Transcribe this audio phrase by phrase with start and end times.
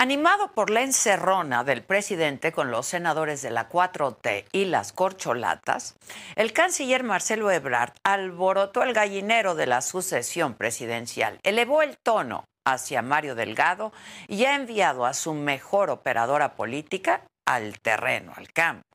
[0.00, 5.96] Animado por la encerrona del presidente con los senadores de la 4T y las corcholatas,
[6.36, 13.02] el canciller Marcelo Ebrard alborotó el gallinero de la sucesión presidencial, elevó el tono hacia
[13.02, 13.92] Mario Delgado
[14.28, 18.87] y ha enviado a su mejor operadora política al terreno, al campo.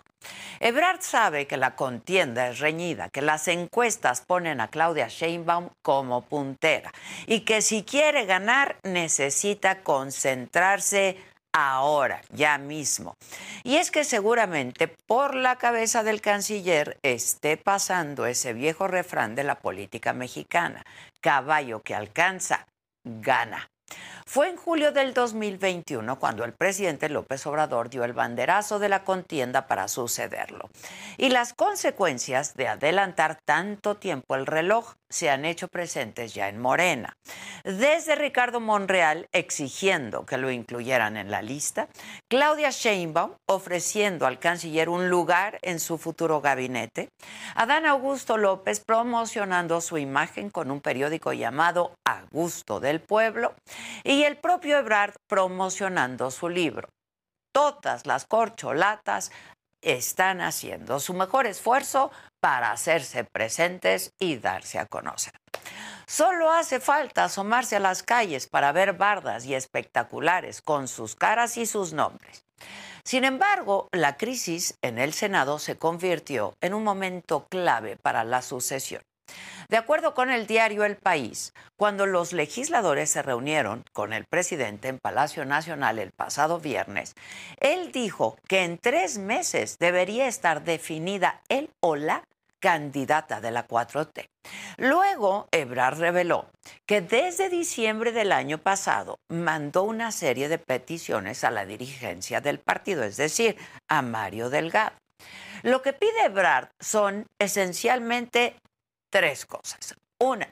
[0.59, 6.21] Ebrard sabe que la contienda es reñida, que las encuestas ponen a Claudia Sheinbaum como
[6.21, 6.91] puntera
[7.27, 11.17] y que si quiere ganar necesita concentrarse
[11.53, 13.15] ahora, ya mismo.
[13.63, 19.43] Y es que seguramente por la cabeza del canciller esté pasando ese viejo refrán de
[19.43, 20.83] la política mexicana,
[21.21, 22.65] caballo que alcanza,
[23.03, 23.69] gana.
[24.25, 29.03] Fue en julio del 2021 cuando el presidente López Obrador dio el banderazo de la
[29.03, 30.69] contienda para sucederlo.
[31.17, 36.59] Y las consecuencias de adelantar tanto tiempo el reloj se han hecho presentes ya en
[36.59, 37.13] Morena.
[37.63, 41.87] Desde Ricardo Monreal exigiendo que lo incluyeran en la lista,
[42.27, 47.09] Claudia Sheinbaum ofreciendo al canciller un lugar en su futuro gabinete,
[47.55, 53.53] Adán Augusto López promocionando su imagen con un periódico llamado A Gusto del Pueblo
[54.03, 56.89] y el propio Ebrard promocionando su libro.
[57.53, 59.31] Todas las corcholatas
[59.83, 65.33] están haciendo su mejor esfuerzo para hacerse presentes y darse a conocer.
[66.05, 71.57] Solo hace falta asomarse a las calles para ver bardas y espectaculares con sus caras
[71.57, 72.45] y sus nombres.
[73.05, 78.41] Sin embargo, la crisis en el Senado se convirtió en un momento clave para la
[78.41, 79.01] sucesión.
[79.69, 84.87] De acuerdo con el diario El País, cuando los legisladores se reunieron con el presidente
[84.87, 87.13] en Palacio Nacional el pasado viernes,
[87.59, 92.23] él dijo que en tres meses debería estar definida él o la
[92.59, 94.25] candidata de la 4T.
[94.77, 96.45] Luego, Ebrard reveló
[96.85, 102.59] que desde diciembre del año pasado mandó una serie de peticiones a la dirigencia del
[102.59, 103.57] partido, es decir,
[103.89, 104.95] a Mario Delgado.
[105.63, 108.55] Lo que pide Ebrard son esencialmente
[109.13, 109.95] tres cosas.
[110.19, 110.49] Una,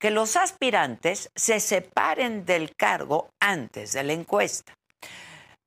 [0.00, 4.74] que los aspirantes se separen del cargo antes de la encuesta.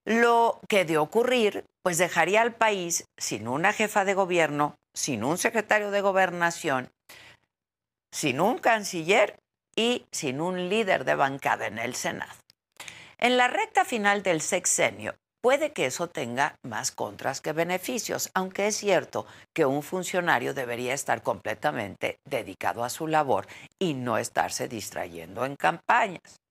[0.03, 5.37] Lo que de ocurrir, pues dejaría al país sin una jefa de gobierno, sin un
[5.37, 6.89] secretario de gobernación,
[8.11, 9.39] sin un canciller
[9.73, 12.33] y sin un líder de bancada en el Senado.
[13.17, 18.67] En la recta final del sexenio, Puede que eso tenga más contras que beneficios, aunque
[18.67, 23.47] es cierto que un funcionario debería estar completamente dedicado a su labor
[23.79, 26.41] y no estarse distrayendo en campañas.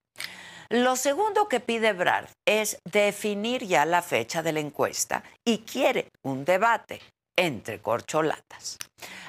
[0.71, 6.09] Lo segundo que pide Brad es definir ya la fecha de la encuesta y quiere
[6.23, 7.01] un debate
[7.37, 8.79] entre corcholatas.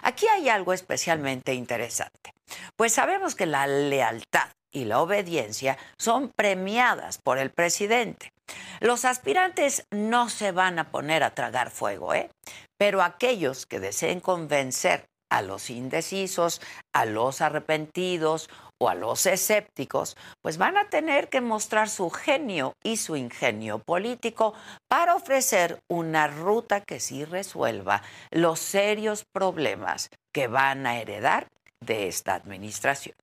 [0.03, 2.33] Aquí hay algo especialmente interesante,
[2.77, 8.31] pues sabemos que la lealtad y la obediencia son premiadas por el presidente.
[8.79, 12.29] Los aspirantes no se van a poner a tragar fuego, ¿eh?
[12.77, 16.61] Pero aquellos que deseen convencer a los indecisos,
[16.93, 18.49] a los arrepentidos
[18.79, 23.79] o a los escépticos, pues van a tener que mostrar su genio y su ingenio
[23.79, 24.53] político
[24.87, 28.01] para ofrecer una ruta que sí resuelva
[28.31, 31.47] los serios problemas que van a heredar
[31.81, 33.15] de esta administración.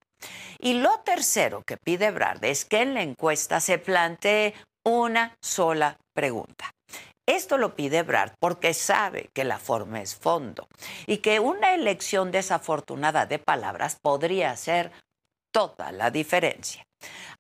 [0.59, 4.55] Y lo tercero que pide Brad es que en la encuesta se plantee
[4.87, 6.73] una sola pregunta.
[7.29, 10.69] Esto lo pide Brad porque sabe que la forma es fondo
[11.07, 14.93] y que una elección desafortunada de palabras podría hacer
[15.53, 16.85] toda la diferencia.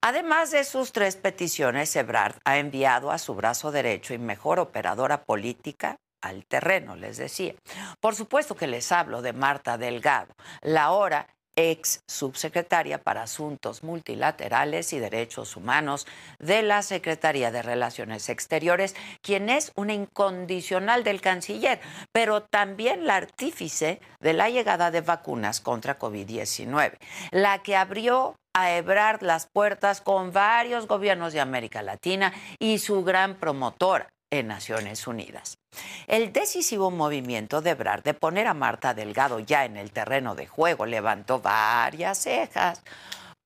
[0.00, 5.22] Además de sus tres peticiones, Ebrard ha enviado a su brazo derecho y mejor operadora
[5.22, 7.54] política, al terreno, les decía.
[8.00, 14.92] Por supuesto que les hablo de Marta Delgado, la ahora ex subsecretaria para Asuntos Multilaterales
[14.92, 16.06] y Derechos Humanos
[16.38, 21.80] de la Secretaría de Relaciones Exteriores, quien es una incondicional del canciller,
[22.12, 26.98] pero también la artífice de la llegada de vacunas contra COVID-19,
[27.30, 33.04] la que abrió a Ebrard las puertas con varios gobiernos de América Latina y su
[33.04, 35.58] gran promotora en Naciones Unidas.
[36.06, 40.46] El decisivo movimiento de Ebrard de poner a Marta Delgado ya en el terreno de
[40.46, 42.82] juego levantó varias cejas.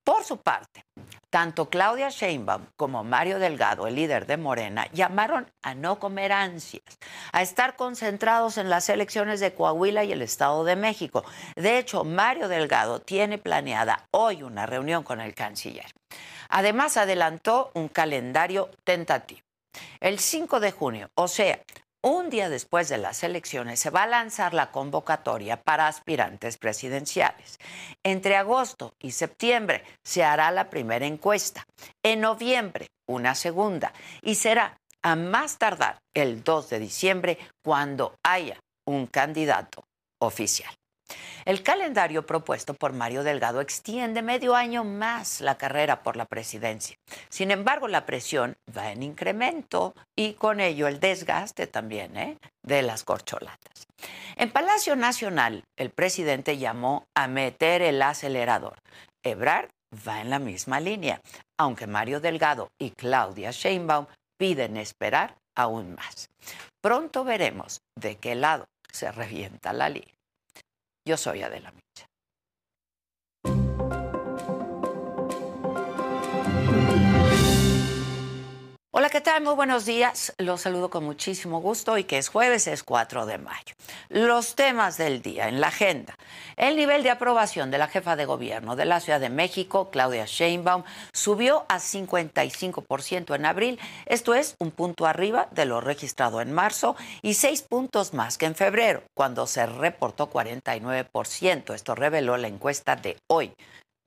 [0.03, 0.83] Por su parte,
[1.29, 6.83] tanto Claudia Sheinbaum como Mario Delgado, el líder de Morena, llamaron a no comer ansias,
[7.31, 11.23] a estar concentrados en las elecciones de Coahuila y el Estado de México.
[11.55, 15.93] De hecho, Mario Delgado tiene planeada hoy una reunión con el canciller.
[16.49, 19.41] Además, adelantó un calendario tentativo.
[19.99, 21.61] El 5 de junio, o sea,
[22.03, 27.59] un día después de las elecciones, se va a lanzar la convocatoria para aspirantes presidenciales.
[28.03, 31.63] Entre agosto y septiembre se hará la primera encuesta.
[32.03, 33.93] En noviembre, una segunda.
[34.23, 39.83] Y será a más tardar el 2 de diciembre cuando haya un candidato
[40.19, 40.73] oficial.
[41.45, 46.97] El calendario propuesto por Mario Delgado extiende medio año más la carrera por la presidencia.
[47.29, 52.37] Sin embargo, la presión va en incremento y con ello el desgaste también ¿eh?
[52.63, 53.87] de las corcholatas.
[54.35, 58.77] En Palacio Nacional, el presidente llamó a meter el acelerador.
[59.23, 59.69] Ebrard
[60.07, 61.21] va en la misma línea,
[61.57, 64.05] aunque Mario Delgado y Claudia Sheinbaum
[64.37, 66.29] piden esperar aún más.
[66.81, 70.11] Pronto veremos de qué lado se revienta la liga.
[71.05, 72.10] Yo soy Adela Micha.
[79.11, 79.43] ¿Qué tal?
[79.43, 80.33] Muy buenos días.
[80.37, 83.75] Los saludo con muchísimo gusto y que es jueves, es 4 de mayo.
[84.07, 86.15] Los temas del día en la agenda.
[86.55, 90.23] El nivel de aprobación de la jefa de gobierno de la Ciudad de México, Claudia
[90.25, 93.79] Sheinbaum, subió a 55% en abril.
[94.05, 98.45] Esto es un punto arriba de lo registrado en marzo y seis puntos más que
[98.45, 101.73] en febrero, cuando se reportó 49%.
[101.73, 103.53] Esto reveló la encuesta de hoy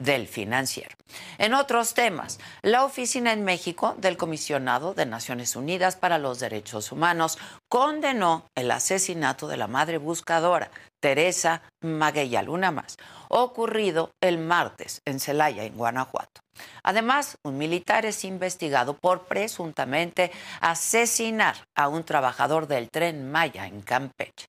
[0.04, 0.94] del financiero.
[1.38, 6.92] En otros temas, la oficina en México del comisionado de Naciones Unidas para los Derechos
[6.92, 10.70] Humanos condenó el asesinato de la madre buscadora
[11.00, 12.96] Teresa Maguella Luna Más,
[13.28, 16.40] ocurrido el martes en Celaya, en Guanajuato.
[16.82, 20.30] Además, un militar es investigado por presuntamente
[20.60, 24.46] asesinar a un trabajador del tren Maya en Campeche.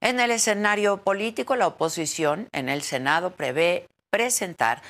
[0.00, 4.82] En el escenario político, la oposición en el Senado prevé presentar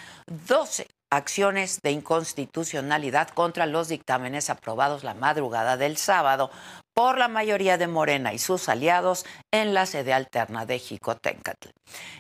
[0.49, 6.50] 12 acciones de inconstitucionalidad contra los dictámenes aprobados la madrugada del sábado
[6.95, 11.69] por la mayoría de Morena y sus aliados en la sede alterna de Jicotencatl.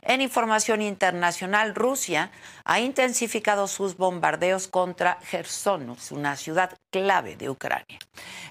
[0.02, 2.30] En información internacional, Rusia
[2.64, 7.98] ha intensificado sus bombardeos contra Gersonus, una ciudad clave de Ucrania.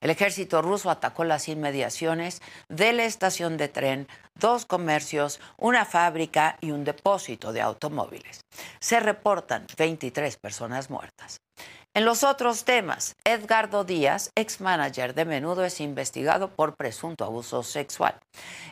[0.02, 6.58] El ejército ruso atacó las inmediaciones de la estación de tren, dos comercios, una fábrica
[6.62, 8.42] y un depósito de automóviles.
[8.80, 11.42] Se reportan 23 personas muertas.
[11.96, 17.64] En los otros temas, Edgardo Díaz, ex manager de Menudo, es investigado por presunto abuso
[17.64, 18.20] sexual.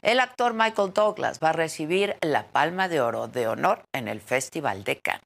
[0.04, 4.22] El actor Michael Douglas va a recibir la Palma de Oro de Honor en el
[4.22, 5.24] Festival de Cannes.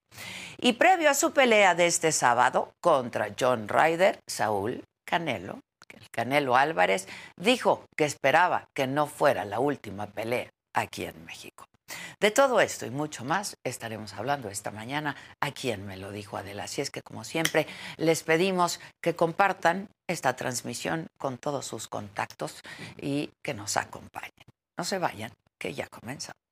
[0.58, 6.56] Y previo a su pelea de este sábado contra John Ryder, Saúl Canelo, el Canelo
[6.56, 11.66] Álvarez, dijo que esperaba que no fuera la última pelea aquí en México.
[12.20, 16.38] De todo esto y mucho más estaremos hablando esta mañana a quien me lo dijo
[16.38, 16.64] Adela.
[16.64, 17.68] Así es que, como siempre,
[17.98, 22.62] les pedimos que compartan esta transmisión con todos sus contactos
[22.98, 24.32] y que nos acompañen.
[24.78, 26.51] No se vayan, que ya comenzamos.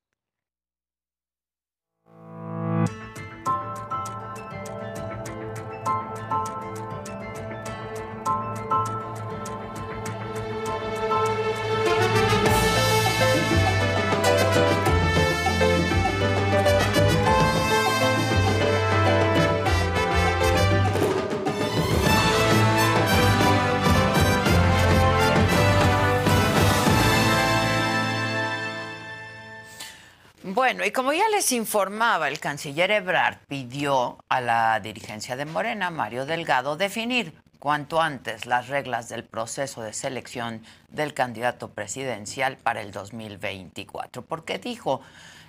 [30.69, 35.89] Bueno, y como ya les informaba, el canciller Ebrard pidió a la dirigencia de Morena,
[35.89, 42.83] Mario Delgado, definir cuanto antes las reglas del proceso de selección del candidato presidencial para
[42.83, 45.01] el 2024, porque dijo,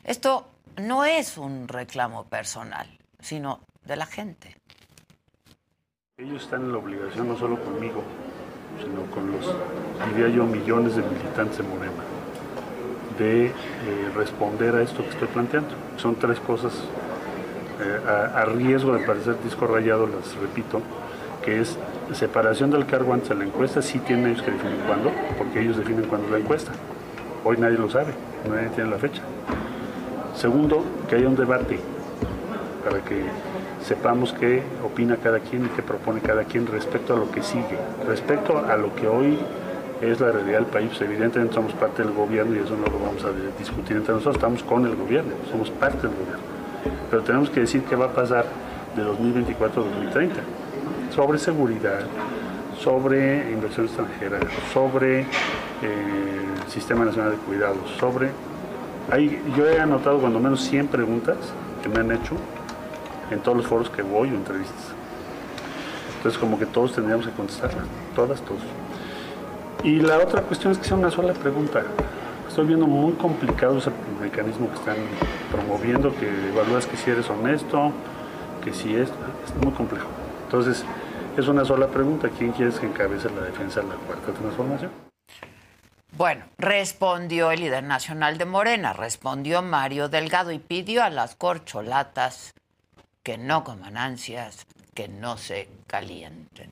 [0.05, 0.49] esto
[0.79, 2.89] no es un reclamo personal,
[3.21, 4.57] sino de la gente.
[6.17, 8.03] Ellos están en la obligación, no solo conmigo,
[8.83, 9.55] sino con los,
[10.15, 12.05] diría yo, millones de militantes de Morena,
[13.21, 13.53] de eh,
[14.17, 15.69] responder a esto que estoy planteando.
[15.99, 16.73] Son tres cosas
[17.81, 18.01] eh,
[18.35, 20.81] a, riesgo de parecer disco rayado, las repito,
[21.45, 21.79] que es
[22.15, 25.77] separación del cargo antes de la encuesta, sí tienen ellos que definir cuándo, porque ellos
[25.77, 26.73] definen cuándo la encuesta.
[27.45, 28.15] Hoy nadie lo sabe,
[28.49, 29.23] nadie tiene la fecha.
[30.35, 31.79] Segundo, que haya un debate
[32.85, 33.23] para que
[33.85, 37.79] sepamos qué opina cada quien y qué propone cada quien respecto a lo que sigue,
[38.07, 39.39] respecto a lo que hoy
[40.01, 40.91] es la realidad del país.
[41.01, 44.63] Evidentemente somos parte del gobierno y eso no lo vamos a discutir entre nosotros, estamos
[44.63, 46.45] con el gobierno, somos parte del gobierno.
[47.11, 48.47] Pero tenemos que decir qué va a pasar
[48.97, 50.41] de 2024 a 2030
[51.15, 52.01] sobre seguridad,
[52.79, 54.39] sobre inversión extranjera,
[54.73, 55.27] sobre eh,
[56.69, 58.31] Sistema Nacional de Cuidados, sobre...
[59.11, 61.37] Hay, yo he anotado cuando menos 100 preguntas
[61.83, 62.37] que me han hecho
[63.31, 64.95] en todos los foros que voy o entrevistas.
[66.17, 68.61] Entonces como que todos tendríamos que contestarlas, todas, todos.
[69.83, 71.83] Y la otra cuestión es que sea una sola pregunta.
[72.47, 74.97] Estoy viendo muy complicado ese mecanismo que están
[75.51, 77.93] promoviendo, que evalúas que si eres honesto,
[78.63, 80.07] que si es, es muy complejo.
[80.45, 80.85] Entonces,
[81.37, 82.29] es una sola pregunta.
[82.29, 84.91] ¿Quién quieres que encabece la defensa de la cuarta transformación?
[86.17, 92.53] Bueno, respondió el líder nacional de Morena, respondió Mario Delgado y pidió a las corcholatas
[93.23, 96.71] que no coman ansias, que no se calienten.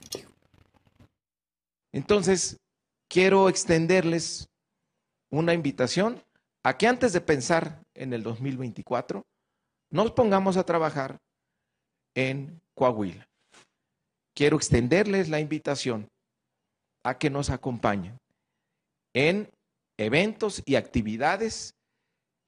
[1.92, 2.58] Entonces,
[3.08, 4.48] quiero extenderles
[5.30, 6.22] una invitación
[6.62, 9.24] a que antes de pensar en el 2024,
[9.90, 11.18] nos pongamos a trabajar
[12.14, 13.26] en Coahuila.
[14.34, 16.08] Quiero extenderles la invitación
[17.04, 18.18] a que nos acompañen
[19.14, 19.50] en
[19.96, 21.74] eventos y actividades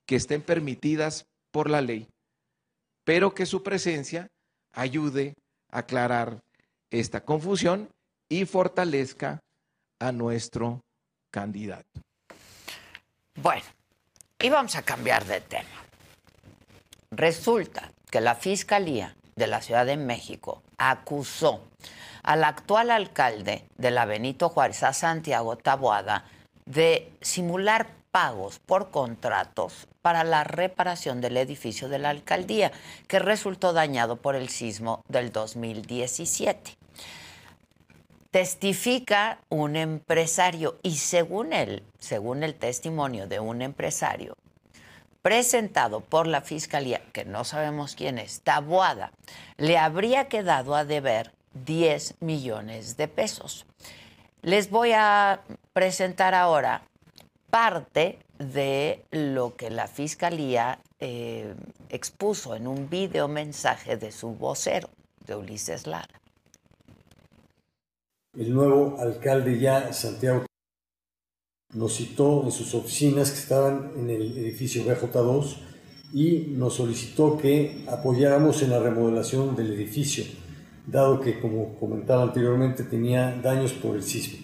[0.07, 2.09] que estén permitidas por la ley
[3.11, 4.29] pero que su presencia
[4.73, 5.35] ayude
[5.71, 6.45] a aclarar
[6.91, 7.89] esta confusión
[8.29, 9.41] y fortalezca
[10.01, 10.81] a nuestro
[11.31, 12.01] candidato.
[13.37, 13.65] Bueno,
[14.41, 15.69] y vamos a cambiar de tema.
[17.11, 21.63] Resulta que la Fiscalía de la Ciudad de México acusó
[22.23, 26.25] al actual alcalde de la Benito Juárez, a Santiago Taboada,
[26.67, 32.73] de simular pagos por contratos para la reparación del edificio de la alcaldía,
[33.07, 36.80] que resultó dañado por el sismo del 2017.
[38.31, 44.37] Testifica un empresario y según él, según el testimonio de un empresario
[45.21, 49.11] presentado por la fiscalía, que no sabemos quién es, Taboada,
[49.57, 51.33] le habría quedado a deber
[51.67, 53.67] 10 millones de pesos.
[54.43, 55.41] Les voy a
[55.73, 56.83] presentar ahora
[57.51, 61.55] parte de lo que la fiscalía eh,
[61.89, 64.89] expuso en un video mensaje de su vocero,
[65.27, 66.20] de Ulises Lara.
[68.39, 70.47] El nuevo alcalde ya, Santiago,
[71.75, 75.57] nos citó en sus oficinas que estaban en el edificio BJ2
[76.13, 80.25] y nos solicitó que apoyáramos en la remodelación del edificio,
[80.87, 84.39] dado que, como comentaba anteriormente, tenía daños por el sismo.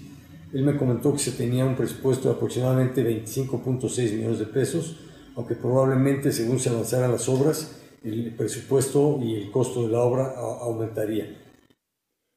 [0.52, 4.96] Él me comentó que se tenía un presupuesto de aproximadamente 25.6 millones de pesos,
[5.36, 10.34] aunque probablemente según se avanzaran las obras, el presupuesto y el costo de la obra
[10.36, 11.45] aumentaría.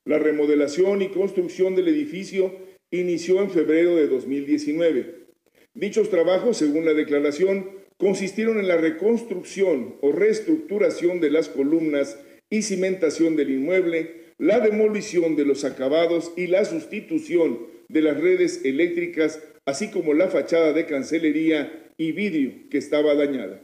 [0.10, 2.52] La remodelación y construcción del edificio
[2.90, 5.28] inició en febrero de 2019.
[5.76, 12.18] Dichos trabajos, según la declaración, consistieron en la reconstrucción o reestructuración de las columnas
[12.50, 18.62] y cimentación del inmueble, la demolición de los acabados y la sustitución de las redes
[18.66, 23.62] eléctricas, así como la fachada de cancelería y vidrio que estaba dañada.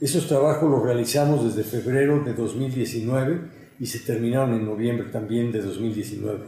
[0.00, 5.62] Esos trabajos los realizamos desde febrero de 2019 y se terminaron en noviembre también de
[5.62, 6.44] 2019.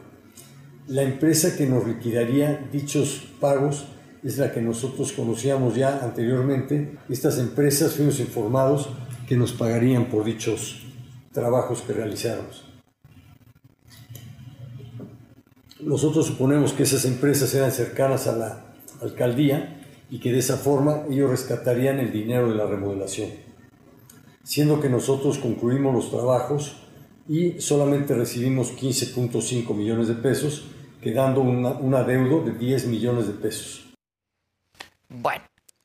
[0.89, 3.87] La empresa que nos liquidaría dichos pagos
[4.23, 6.99] es la que nosotros conocíamos ya anteriormente.
[7.09, 8.91] Estas empresas fuimos informados
[9.27, 10.83] que nos pagarían por dichos
[11.33, 12.67] trabajos que realizáramos.
[15.81, 18.65] Nosotros suponemos que esas empresas eran cercanas a la
[19.01, 23.31] alcaldía y que de esa forma ellos rescatarían el dinero de la remodelación,
[24.45, 26.82] siendo que nosotros concluimos los trabajos
[27.29, 30.67] y solamente recibimos 15.5 millones de pesos,
[31.01, 33.93] quedando una, un adeudo de 10 millones de pesos.
[35.09, 35.45] Bueno,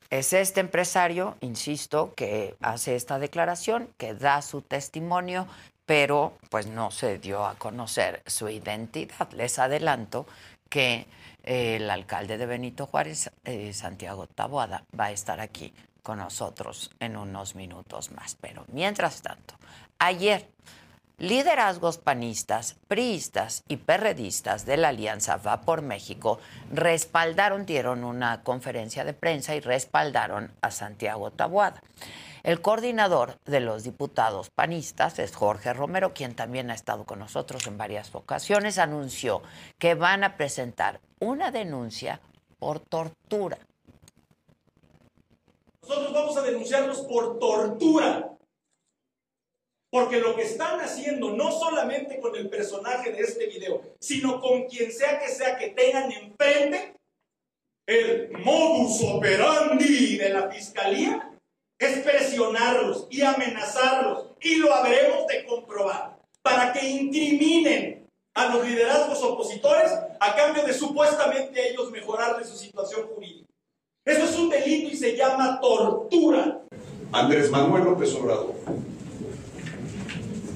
[0.10, 5.48] es este empresario, insisto, que hace esta declaración, que da su testimonio
[5.88, 9.32] pero pues no se dio a conocer su identidad.
[9.32, 10.27] Les adelanto
[10.70, 11.08] que
[11.44, 16.91] eh, el alcalde de Benito Juárez, eh, Santiago Taboada, va a estar aquí con nosotros
[17.00, 18.36] en unos minutos más.
[18.36, 19.56] Pero mientras tanto,
[19.98, 20.46] ayer
[21.19, 26.39] liderazgos panistas, priistas y perredistas de la Alianza Va por México
[26.71, 31.81] respaldaron, dieron una conferencia de prensa y respaldaron a Santiago Tabuada.
[32.43, 37.65] El coordinador de los diputados panistas es Jorge Romero, quien también ha estado con nosotros
[37.65, 39.41] en varias ocasiones, anunció
[39.79, 42.21] que van a presentar una denuncia
[42.59, 43.57] por tortura.
[45.81, 48.37] Nosotros vamos a denunciarlos por tortura.
[49.89, 54.65] Porque lo que están haciendo, no solamente con el personaje de este video, sino con
[54.65, 56.96] quien sea que sea que tengan enfrente,
[57.88, 61.32] el modus operandi de la fiscalía
[61.79, 69.24] es presionarlos y amenazarlos, y lo habremos de comprobar, para que incriminen a los liderazgos
[69.24, 73.48] opositores a cambio de supuestamente ellos mejorarle su situación jurídica.
[74.06, 76.62] Eso es un delito y se llama tortura.
[77.12, 78.56] Andrés Manuel López Obrador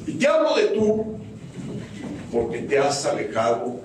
[0.08, 1.18] y te hablo de tú
[2.32, 3.82] porque te has alejado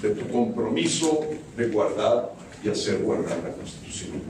[0.00, 1.20] de tu compromiso
[1.56, 4.22] de guardar y hacer guardar la Constitución.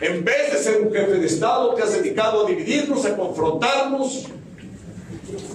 [0.00, 4.26] En vez de ser un jefe de Estado, te has dedicado a dividirnos, a confrontarnos,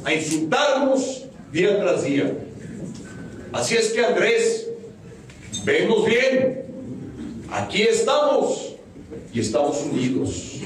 [0.03, 2.33] a insultarnos día tras día.
[3.53, 4.69] Así es que Andrés,
[5.63, 6.65] vemos bien,
[7.51, 8.75] aquí estamos
[9.33, 10.57] y estamos unidos.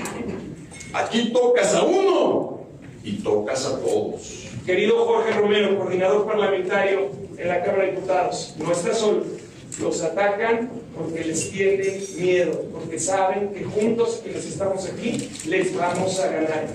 [0.94, 2.55] Aquí tocas a uno
[3.06, 4.48] y tocas a todos.
[4.66, 9.24] Querido Jorge Romero, coordinador parlamentario en la Cámara de Diputados, no está solo.
[9.80, 16.20] Los atacan porque les tienen miedo, porque saben que juntos, quienes estamos aquí, les vamos
[16.20, 16.68] a ganar.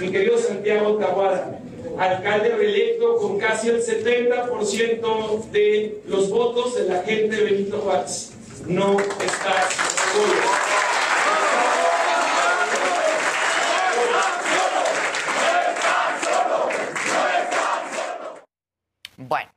[0.00, 1.58] Mi querido Santiago Tahuada,
[1.98, 8.32] alcalde reelecto con casi el 70% de los votos de la gente de Benito Juárez.
[8.66, 9.74] No estás
[10.12, 10.74] solo.
[19.16, 19.48] Bueno,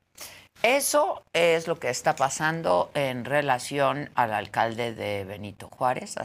[0.76, 6.16] eso es lo que está pasando en relación al alcalde de Benito Juárez,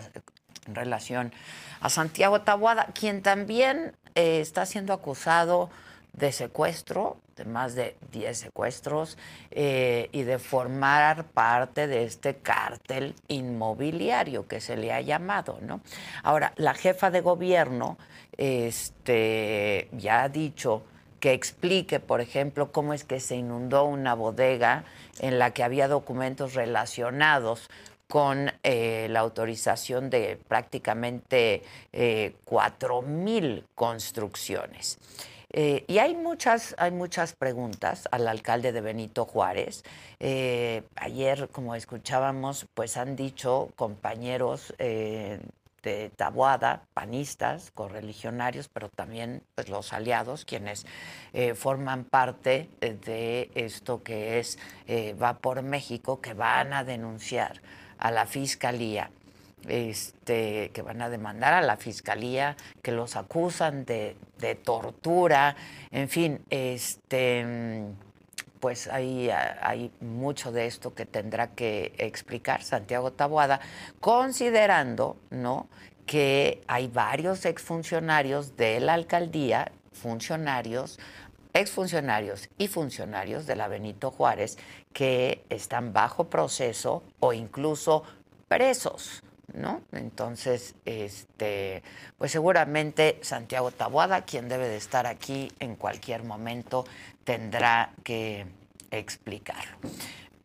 [0.67, 1.33] en relación
[1.81, 5.71] a Santiago Tabuada, quien también eh, está siendo acusado
[6.13, 9.16] de secuestro, de más de 10 secuestros,
[9.51, 15.81] eh, y de formar parte de este cártel inmobiliario que se le ha llamado, ¿no?
[16.23, 17.97] Ahora, la jefa de gobierno
[18.37, 20.83] este, ya ha dicho
[21.23, 24.83] que explique, por ejemplo, cómo es que se inundó una bodega
[25.21, 27.71] en la que había documentos relacionados
[28.09, 34.99] con eh, la autorización de prácticamente eh, cuatro mil construcciones.
[35.53, 39.85] Eh, y hay muchas, hay muchas preguntas al alcalde de Benito Juárez.
[40.97, 44.75] ayer, como escuchábamos, pues han dicho compañeros
[45.83, 50.87] de Tabuada, panistas, correligionarios, pero también pues, los aliados, quienes
[51.33, 57.61] eh, forman parte de esto que es eh, Va por México, que van a denunciar
[57.99, 59.11] a la fiscalía.
[59.68, 65.55] Este, que van a demandar a la fiscalía, que los acusan de, de tortura,
[65.92, 67.47] en fin, este
[68.62, 73.59] pues hay, hay mucho de esto que tendrá que explicar Santiago Taboada,
[73.98, 75.66] considerando ¿no?
[76.07, 81.01] que hay varios exfuncionarios de la alcaldía, funcionarios,
[81.53, 84.57] exfuncionarios y funcionarios de la Benito Juárez
[84.92, 88.05] que están bajo proceso o incluso
[88.46, 89.25] presos.
[89.55, 89.83] ¿No?
[89.93, 91.83] Entonces, este,
[92.17, 96.87] pues seguramente Santiago Taboada, quien debe de estar aquí en cualquier momento,
[97.25, 98.47] tendrá que
[98.91, 99.77] explicarlo.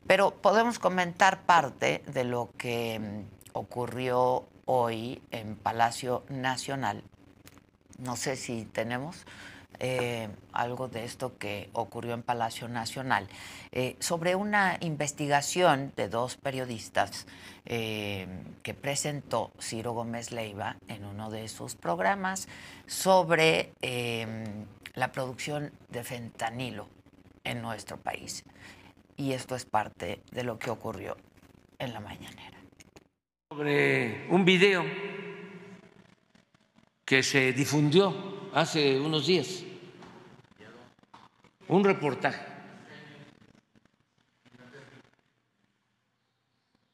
[0.07, 7.03] Pero podemos comentar parte de lo que mm, ocurrió hoy en Palacio Nacional.
[7.97, 9.25] No sé si tenemos
[9.79, 13.27] eh, algo de esto que ocurrió en Palacio Nacional,
[13.71, 17.27] eh, sobre una investigación de dos periodistas
[17.65, 18.27] eh,
[18.63, 22.47] que presentó Ciro Gómez Leiva en uno de sus programas
[22.85, 23.71] sobre
[24.95, 26.87] la producción de fentanilo
[27.43, 28.43] en nuestro país.
[29.15, 31.17] Y esto es parte de lo que ocurrió
[31.79, 32.57] en la mañanera.
[33.49, 34.83] Sobre un video
[37.05, 39.63] que se difundió hace unos días,
[41.67, 42.43] un reportaje,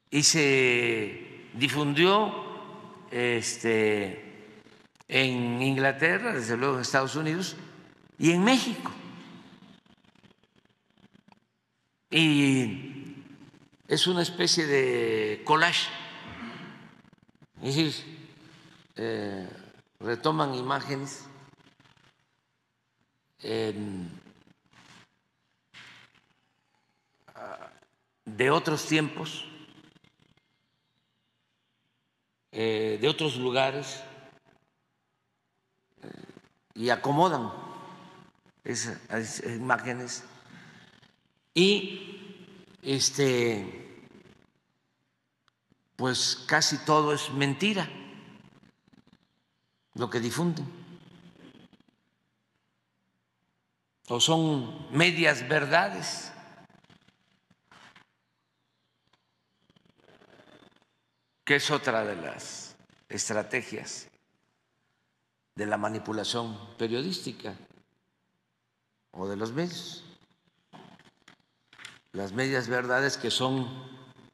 [0.10, 2.34] y se difundió
[3.10, 4.52] este,
[5.08, 7.56] en Inglaterra, desde luego en Estados Unidos,
[8.19, 8.91] y en México.
[12.12, 13.15] Y
[13.88, 15.88] es una especie de collage,
[17.62, 18.17] es decir,
[18.97, 19.49] eh,
[20.02, 21.30] retoman imágenes
[27.36, 27.69] ah,
[28.25, 29.45] de otros tiempos,
[32.51, 34.03] eh, de otros lugares,
[36.01, 36.10] eh,
[36.75, 37.51] y acomodan
[38.63, 40.23] esas, esas imágenes
[41.53, 42.19] y
[42.82, 43.84] este
[45.95, 47.88] pues casi todo es mentira
[49.93, 50.83] lo que difunden.
[54.07, 56.33] O son medias verdades.
[61.43, 62.75] que es otra de las
[63.09, 64.07] estrategias
[65.55, 67.55] de la manipulación periodística
[69.11, 70.03] o de los medios.
[72.11, 73.67] Las medias verdades que son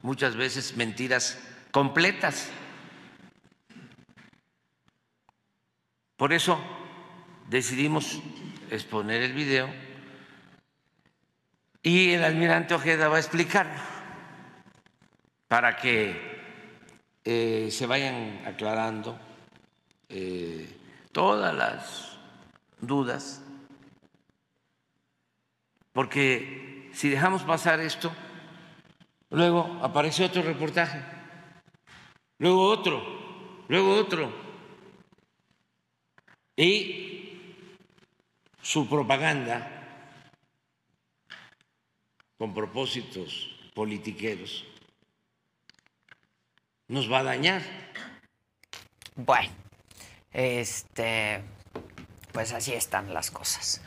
[0.02, 1.38] muchas veces mentiras
[1.72, 2.48] completas.
[6.16, 6.58] Por eso
[7.48, 8.20] decidimos
[8.70, 9.68] exponer el video
[11.82, 13.66] y el almirante Ojeda va a explicar
[15.48, 16.14] para que
[17.24, 19.18] eh, se vayan aclarando
[20.08, 20.68] eh,
[21.12, 22.18] todas las
[22.80, 23.42] dudas,
[25.92, 28.12] porque si dejamos pasar esto,
[29.30, 31.02] luego aparece otro reportaje,
[32.38, 34.32] luego otro, luego otro,
[36.56, 37.19] y
[38.62, 39.68] su propaganda
[42.38, 44.64] con propósitos politiqueros
[46.88, 47.62] nos va a dañar.
[49.14, 49.52] Bueno,
[50.32, 51.42] este,
[52.32, 53.80] pues así están las cosas.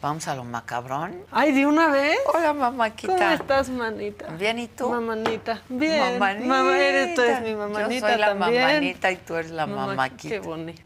[0.00, 1.24] Vamos a lo macabrón.
[1.30, 2.18] Ay, ¿de una vez?
[2.34, 3.12] Hola, mamáquita.
[3.16, 4.26] ¿Cómo estás, manita?
[4.30, 4.90] Bien, ¿y tú?
[4.90, 5.62] Mamanita.
[5.68, 6.18] Bien.
[6.18, 6.46] Mamanita.
[6.48, 8.62] Mamá, eres, tú eres mi mamanita Yo soy la también.
[8.64, 10.28] mamanita y tú eres la Mamá, mamaquita.
[10.28, 10.82] Qué bonito.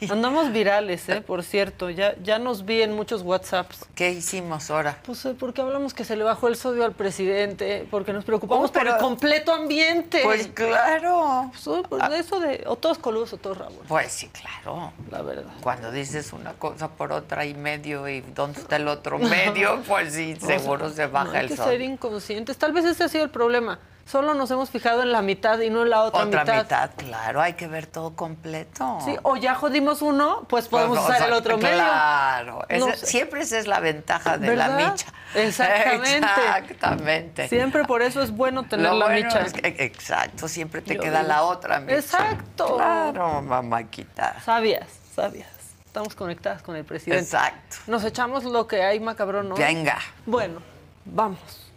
[0.10, 1.20] Andamos virales, ¿eh?
[1.20, 1.90] Por cierto.
[1.90, 3.86] Ya, ya nos vi en muchos WhatsApps.
[3.94, 4.98] ¿Qué hicimos ahora?
[5.04, 8.70] Pues eh, porque hablamos que se le bajó el sodio al presidente, porque nos preocupamos
[8.70, 10.20] Oh, por pero- el completo ambiente.
[10.22, 11.50] Pues claro.
[11.52, 13.78] Pues, oh, pues, eso de o todos coludos o todos rabos.
[13.88, 14.92] Pues sí, claro.
[15.10, 15.52] La verdad.
[15.62, 20.14] Cuando dices una cosa por otra y medio y dónde está el otro medio, pues
[20.14, 22.56] sí, O sea, seguro se no baja hay el que ser inconscientes.
[22.56, 23.78] Tal vez ese ha sido el problema.
[24.10, 26.90] Solo nos hemos fijado en la mitad y no en la otra, Otra mitad.
[26.96, 28.98] claro, hay que ver todo completo.
[29.04, 31.76] Sí, o ya jodimos uno, pues podemos Pues, o usar sea, el otro medio.
[31.76, 33.06] Claro, No sé.
[33.06, 35.06] siempre esa es la ventaja de la micha.
[35.36, 36.16] Exactamente.
[36.16, 37.48] Exactamente.
[37.48, 39.42] Siempre por eso es bueno tener Lo la bueno micha.
[39.42, 41.28] es que- exacto, siempre te Yo queda digo.
[41.28, 41.94] la otra micha.
[41.98, 42.76] Exacto.
[42.78, 44.40] Claro, mamáquita.
[44.44, 45.48] Sabias, sabias.
[45.86, 47.22] Estamos conectadas con el presidente.
[47.22, 47.76] Exacto.
[47.86, 49.54] Nos echamos lo que hay, macabrón, ¿no?
[49.54, 49.98] Venga.
[50.26, 50.60] Bueno,
[51.04, 51.70] vamos.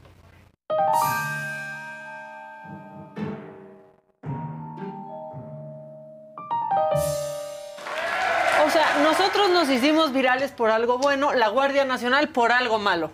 [8.66, 13.12] O sea, nosotros nos hicimos virales por algo bueno, la Guardia Nacional por algo malo.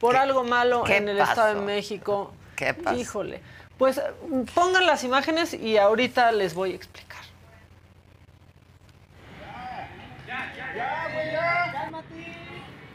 [0.00, 1.60] Por algo malo qué en el Estado de?
[1.60, 2.32] México.
[2.56, 2.96] ¿Qué pasó?
[2.96, 3.40] Híjole.
[3.78, 4.00] Pues
[4.54, 7.18] pongan las imágenes y ahorita les voy a explicar.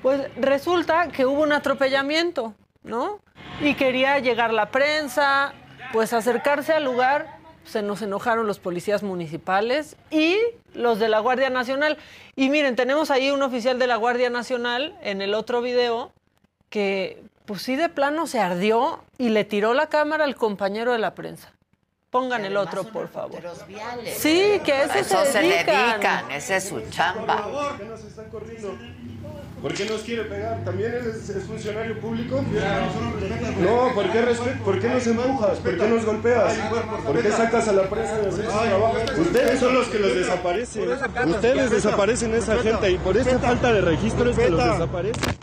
[0.01, 3.19] Pues resulta que hubo un atropellamiento, ¿no?
[3.61, 5.53] Y quería llegar la prensa,
[5.93, 10.37] pues acercarse al lugar, se nos enojaron los policías municipales y
[10.73, 11.97] los de la Guardia Nacional.
[12.35, 16.11] Y miren, tenemos ahí un oficial de la Guardia Nacional en el otro video
[16.69, 20.99] que pues sí de plano se ardió y le tiró la cámara al compañero de
[20.99, 21.51] la prensa.
[22.09, 23.41] Pongan el otro, por favor.
[24.15, 25.65] Sí, que a eso, A eso se dedican.
[25.65, 27.75] dedican, esa es su chamba.
[27.77, 28.77] que nos están corriendo.
[29.63, 30.61] ¿Por qué nos quiere pegar?
[30.65, 32.43] ¿También es, es funcionario público?
[33.61, 34.19] No, ¿por qué,
[34.65, 35.57] ¿por qué nos empujas?
[35.59, 36.53] ¿Por qué nos golpeas?
[37.05, 38.97] ¿Por qué sacas a la prensa de hacer su trabajo?
[39.21, 40.89] Ustedes son los que los desaparecen.
[41.29, 45.33] Ustedes desaparecen a esa gente y por esta falta de registro es que los desaparecen.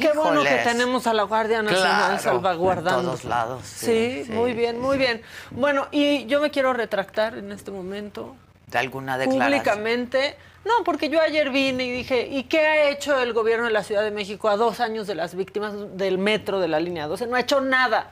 [0.00, 3.00] Qué bueno que tenemos a la Guardia Nacional Claro, salvaguardando.
[3.00, 5.20] en todos lados, Sí, sí, sí, muy bien, muy bien.
[5.50, 8.34] Bueno, y yo me quiero retractar en este momento
[8.66, 9.46] De alguna declaración.
[9.46, 10.36] públicamente.
[10.64, 13.82] No, porque yo ayer vine y dije, ¿y qué ha hecho el gobierno de la
[13.82, 17.26] Ciudad de México a dos años de las víctimas del metro de la línea 12?
[17.26, 18.10] No ha hecho nada.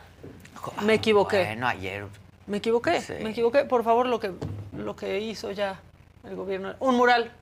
[0.82, 1.44] Me equivoqué.
[1.44, 2.04] Bueno, ayer.
[2.46, 3.14] Me equivoqué, Sí.
[3.20, 3.64] me equivoqué.
[3.64, 4.32] Por favor, lo que,
[4.76, 5.80] lo que hizo ya
[6.24, 6.74] el gobierno.
[6.80, 7.32] Un mural.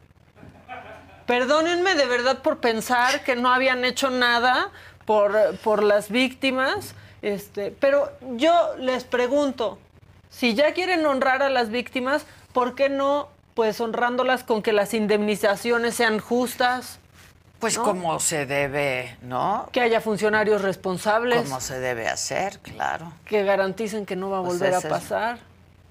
[1.27, 4.71] Perdónenme de verdad por pensar que no habían hecho nada
[5.07, 6.95] por, por las víctimas.
[7.23, 9.79] Este, pero yo les pregunto,
[10.29, 14.95] si ya quieren honrar a las víctimas, ¿por qué no pues honrándolas con que las
[14.95, 16.99] indemnizaciones sean justas?
[17.61, 17.85] Pues ¿no?
[17.85, 19.69] como se debe, ¿no?
[19.73, 23.13] Que haya funcionarios responsables, Como se debe hacer, claro.
[23.25, 25.39] que garanticen que no va a Pues volver a pasar.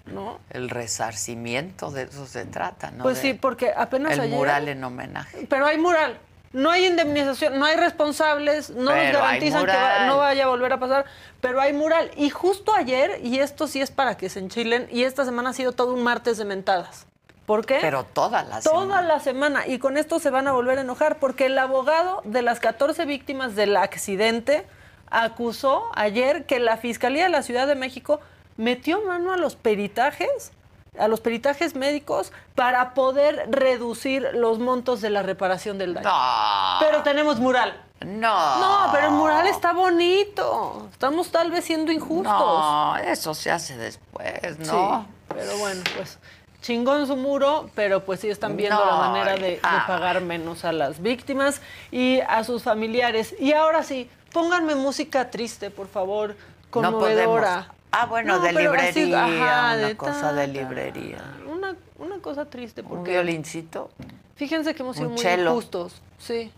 [0.05, 0.39] ¿no?
[0.49, 3.03] El resarcimiento, de eso se trata, ¿no?
[3.03, 4.35] Pues De- sí, porque apenas El ayer...
[4.35, 5.47] mural en homenaje.
[5.49, 6.19] Pero hay mural.
[6.51, 10.43] No hay indemnización, no hay responsables, no nos Pero hay garantizan que va- no vaya
[10.43, 11.05] a volver a pasar,
[11.41, 12.11] pero hay mural.
[12.17, 15.53] Y justo ayer, y esto sí es para que se enchilen, y esta semana ha
[15.53, 17.07] sido todo un martes de mentadas.
[17.45, 17.79] ¿Por qué?
[17.81, 19.01] Pero toda la Toda semana.
[19.01, 19.67] la semana.
[19.67, 23.05] Y con esto se van a volver a enojar, porque el abogado de las 14
[23.05, 24.65] víctimas del accidente
[25.09, 28.19] acusó ayer que la Fiscalía de la Ciudad de México
[28.57, 30.51] metió mano a los peritajes,
[30.97, 36.07] a los peritajes médicos, para poder reducir los montos de la reparación del daño.
[36.09, 36.77] No.
[36.79, 37.79] Pero tenemos mural.
[38.05, 38.59] No.
[38.59, 40.87] No, pero el mural está bonito.
[40.91, 42.25] Estamos tal vez siendo injustos.
[42.33, 45.01] No, eso se hace después, ¿no?
[45.01, 46.19] Sí, pero bueno, pues
[46.63, 50.71] chingón su muro, pero pues sí están viendo No, la manera de, pagar menos a
[50.71, 53.35] las víctimas y a sus familiares.
[53.39, 56.35] Y ahora sí, pónganme música triste, por favor, No
[56.71, 57.71] conmovedora.
[57.91, 61.21] Ah, bueno, No, de así, librería, ajá, una de cosa de librería.
[61.47, 63.91] Una, una cosa triste, Un porque violincito.
[64.35, 65.51] fíjense que hemos sido un muy chelo.
[65.51, 66.01] injustos.
[66.17, 66.51] Sí,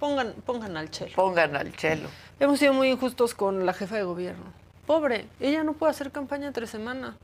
[0.00, 1.12] pongan, pongan al chelo.
[1.14, 2.08] Pongan al chelo.
[2.40, 4.44] Hemos sido muy injustos con la jefa de gobierno.
[4.86, 7.16] Pobre, ella no puede hacer campaña entre semana.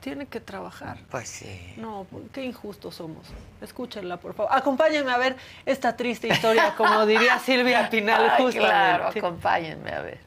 [0.00, 1.04] Tiene que trabajar.
[1.10, 1.74] Pues sí.
[1.76, 3.26] No, pues, qué injustos somos.
[3.60, 4.52] Escúchenla, por favor.
[4.54, 8.58] Acompáñenme a ver esta triste historia, como diría Silvia Pinal, Ay, justamente.
[8.58, 10.20] claro, acompáñenme a ver.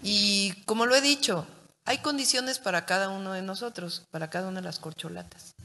[0.00, 1.44] Y como lo he dicho,
[1.84, 5.56] hay condiciones para cada uno de nosotros, para cada una de las corcholatas.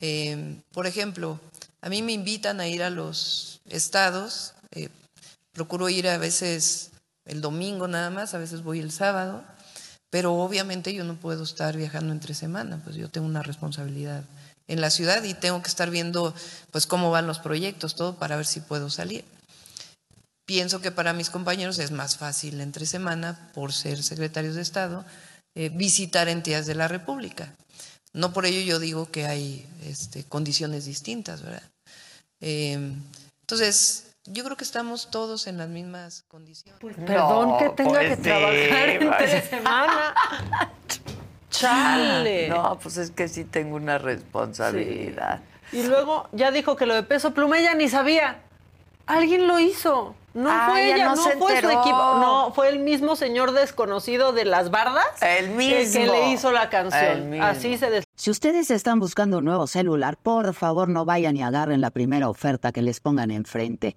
[0.00, 1.38] Eh, por ejemplo,
[1.82, 4.88] a mí me invitan a ir a los estados, eh,
[5.52, 6.92] procuro ir a veces
[7.26, 9.44] el domingo nada más, a veces voy el sábado,
[10.14, 14.22] pero obviamente yo no puedo estar viajando entre semana, pues yo tengo una responsabilidad
[14.68, 16.32] en la ciudad y tengo que estar viendo
[16.70, 19.24] pues cómo van los proyectos, todo para ver si puedo salir.
[20.46, 25.04] Pienso que para mis compañeros es más fácil entre semana, por ser secretarios de Estado,
[25.56, 27.52] eh, visitar entidades de la República.
[28.12, 31.68] No por ello yo digo que hay este, condiciones distintas, ¿verdad?
[32.40, 32.78] Eh,
[33.40, 36.80] entonces, yo creo que estamos todos en las mismas condiciones.
[36.80, 39.42] Perdón No, que tenga pues que sí, trabajar entre vaya.
[39.42, 40.14] semana.
[41.50, 42.48] Chale.
[42.48, 45.40] No, pues es que sí tengo una responsabilidad.
[45.72, 48.40] Y luego ya dijo que lo de peso pluma ella ni sabía.
[49.06, 50.14] Alguien lo hizo.
[50.32, 52.14] No Ah, fue ella no fue su equipo.
[52.16, 55.06] No, fue el mismo señor desconocido de las bardas.
[55.20, 55.92] El mismo.
[56.00, 57.34] que le hizo la canción.
[57.34, 57.40] El.
[57.40, 61.42] Así se des- Si ustedes están buscando un nuevo celular, por favor no vayan y
[61.44, 63.96] agarren la primera oferta que les pongan enfrente.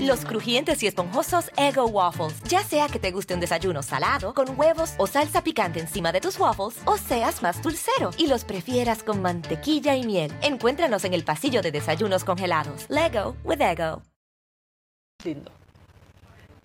[0.00, 2.34] Los crujientes y esponjosos Ego Waffles.
[2.44, 6.20] Ya sea que te guste un desayuno salado, con huevos o salsa picante encima de
[6.20, 10.32] tus waffles, o seas más dulcero y los prefieras con mantequilla y miel.
[10.42, 12.86] Encuéntranos en el pasillo de desayunos congelados.
[12.88, 14.02] Lego with Ego.
[15.24, 15.50] Lindo.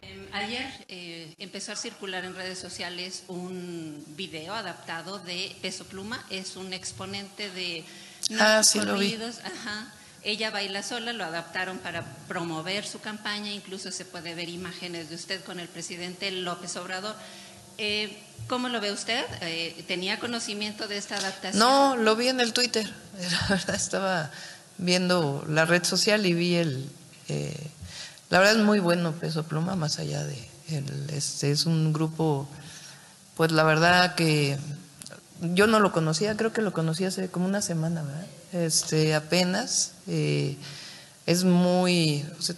[0.02, 6.24] Eh, Ayer eh, empezó a circular en redes sociales un video adaptado de Peso Pluma.
[6.30, 7.84] Es un exponente de
[8.40, 9.12] Ah, sí lo vi.
[9.12, 9.40] corridos.
[9.40, 9.94] Ajá.
[10.24, 13.52] Ella baila sola, lo adaptaron para promover su campaña.
[13.52, 17.16] Incluso se puede ver imágenes de usted con el presidente López Obrador.
[17.78, 19.24] Eh, ¿Cómo lo ve usted?
[19.42, 21.60] Eh, ¿Tenía conocimiento de esta adaptación?
[21.60, 22.86] No, lo vi en el Twitter.
[23.32, 24.32] La verdad estaba
[24.78, 26.90] viendo la red social y vi el...
[27.28, 27.56] eh,
[28.30, 30.50] la verdad es muy bueno Peso Pluma, más allá de...
[30.70, 32.48] El, este, es un grupo,
[33.36, 34.58] pues la verdad que
[35.42, 38.28] yo no lo conocía, creo que lo conocí hace como una semana, ¿verdad?
[38.54, 39.94] Este, apenas.
[40.08, 40.58] eh,
[41.26, 42.26] es muy...
[42.40, 42.56] o sea,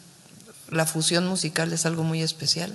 [0.70, 2.74] la fusión musical es algo muy especial.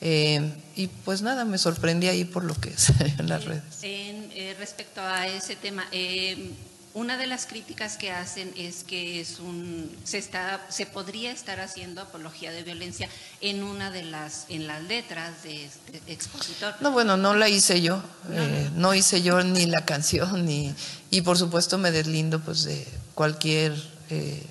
[0.00, 3.62] Eh, y pues nada, me sorprendí ahí por lo que salió en las redes.
[3.82, 6.50] En, eh, respecto a ese tema, eh,
[6.94, 11.58] una de las críticas que hacen es que es un se está se podría estar
[11.60, 13.08] haciendo apología de violencia
[13.40, 16.74] en una de las en las letras de este expositor.
[16.80, 20.72] No, bueno, no la hice yo, eh, no hice yo ni la canción, ni,
[21.10, 23.74] y por supuesto me deslindo pues de cualquier
[24.10, 24.46] eh,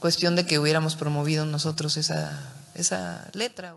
[0.00, 2.40] cuestión de que hubiéramos promovido nosotros esa,
[2.74, 3.74] esa letra.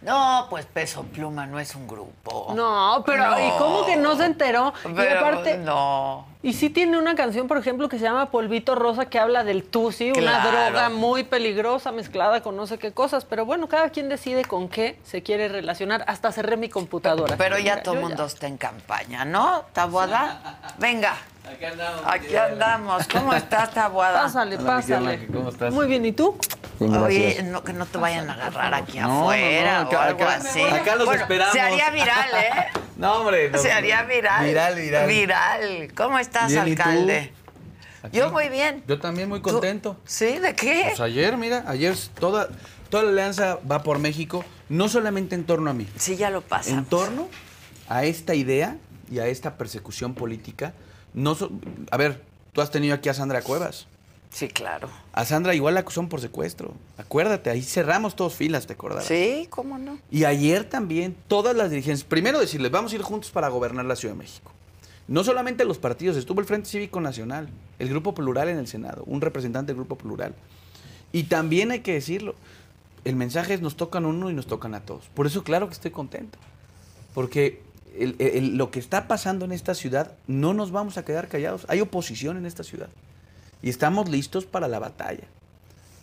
[0.00, 2.52] No, pues Peso Pluma no es un grupo.
[2.56, 3.38] No, pero No.
[3.38, 4.72] ¿y cómo que no se enteró?
[4.84, 6.26] y Pero, aparte, no.
[6.42, 9.62] Y sí tiene una canción, por ejemplo, que se llama Polvito Rosa, que habla del
[9.62, 10.50] tusi, una Claro.
[10.50, 13.24] droga muy peligrosa mezclada con no sé qué cosas.
[13.24, 16.04] Pero bueno, cada quien decide con qué se quiere relacionar.
[16.08, 17.36] Hasta cerré mi computadora.
[17.36, 19.64] Pero ya todo el mundo está en campaña, ¿no?
[19.72, 20.58] ¿Tabuada?
[20.78, 21.14] Venga.
[21.50, 22.02] Aquí andamos.
[22.06, 23.08] Aquí andamos.
[23.08, 24.22] ¿Cómo estás, Tabuada?
[24.22, 25.26] Pásale, Hola, pásale.
[25.26, 25.72] ¿cómo estás?
[25.74, 26.36] Muy bien, ¿y tú?
[26.78, 29.98] Bien, Oye, no, que no te vayan a agarrar aquí No, no, no, afuera acá-
[29.98, 30.60] o algo acá- así.
[30.62, 31.52] acá los esperamos.
[31.52, 32.50] Se haría viral, ¿eh?
[32.96, 33.50] No, hombre.
[33.50, 33.58] no.
[33.58, 34.44] Se haría viral.
[34.46, 35.08] Viral, viral.
[35.08, 35.92] Viral.
[35.94, 37.32] ¿Cómo estás, alcalde?
[38.02, 38.16] Aquí.
[38.18, 38.82] Yo muy bien.
[38.86, 39.96] Yo también muy contento.
[40.04, 40.38] ¿Sí?
[40.38, 40.84] ¿De qué?
[40.88, 42.48] Pues ayer, mira, ayer toda,
[42.90, 45.88] toda la alianza va por México, no solamente en torno a mí.
[45.96, 46.70] Sí, ya lo pasa.
[46.70, 47.28] En torno
[47.88, 48.76] a esta idea
[49.10, 50.72] y a esta persecución política.
[51.14, 51.50] No so-
[51.90, 52.22] a ver,
[52.52, 53.86] tú has tenido aquí a Sandra Cuevas.
[54.30, 54.88] Sí, claro.
[55.12, 56.72] A Sandra igual la acusaron por secuestro.
[56.96, 59.04] Acuérdate, ahí cerramos todos filas, ¿te acordarás?
[59.04, 59.98] Sí, ¿cómo no?
[60.10, 63.94] Y ayer también todas las dirigencias, primero decirles, vamos a ir juntos para gobernar la
[63.94, 64.50] Ciudad de México.
[65.06, 69.02] No solamente los partidos, estuvo el Frente Cívico Nacional, el Grupo Plural en el Senado,
[69.06, 70.34] un representante del Grupo Plural.
[71.12, 72.34] Y también hay que decirlo,
[73.04, 75.04] el mensaje es nos tocan uno y nos tocan a todos.
[75.12, 76.38] Por eso claro que estoy contento,
[77.12, 77.60] porque
[77.98, 81.64] el- el- lo que está pasando en esta ciudad no nos vamos a quedar callados.
[81.68, 82.88] Hay oposición en esta ciudad
[83.62, 85.24] y estamos listos para la batalla.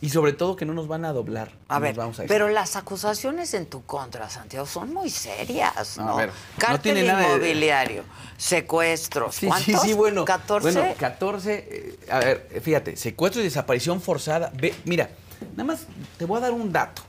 [0.01, 1.51] Y sobre todo que no nos van a doblar.
[1.67, 6.05] A ver, vamos a pero las acusaciones en tu contra, Santiago, son muy serias, No,
[6.05, 6.13] ¿no?
[6.13, 8.03] a ver, no Cártel tiene nada de- inmobiliario,
[8.37, 9.81] secuestros, Sí, ¿cuántos?
[9.81, 10.23] sí, sí, bueno.
[10.25, 10.61] ¿14?
[10.61, 11.67] Bueno, 14.
[11.69, 14.51] eh, a ver, fíjate, secuestro y desaparición forzada.
[14.55, 15.09] Ve, mira,
[15.57, 15.81] nada más
[16.17, 17.01] te voy a dar un dato.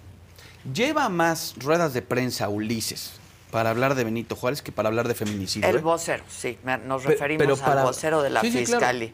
[0.74, 3.12] Lleva más ruedas de prensa Ulises
[3.50, 5.68] para hablar de Benito Juárez que para hablar de feminicidio.
[5.68, 5.80] El ¿eh?
[5.80, 8.78] vocero, sí, nos referimos pero al para- vocero de la Sí, sí, claro.
[8.80, 9.12] fiscalía.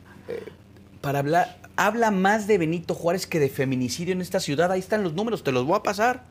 [1.01, 4.71] Para hablar, habla más de Benito Juárez que de feminicidio en esta ciudad.
[4.73, 6.25] Ahí están los números, te los voy a pasar.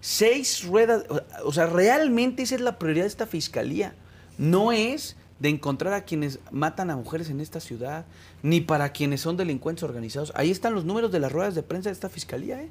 [0.00, 1.04] Seis ruedas,
[1.44, 3.94] o sea, realmente esa es la prioridad de esta fiscalía.
[4.36, 8.04] No es de encontrar a quienes matan a mujeres en esta ciudad,
[8.42, 10.32] ni para quienes son delincuentes organizados.
[10.36, 12.68] Ahí están los números de las ruedas de prensa de esta fiscalía, ¿eh?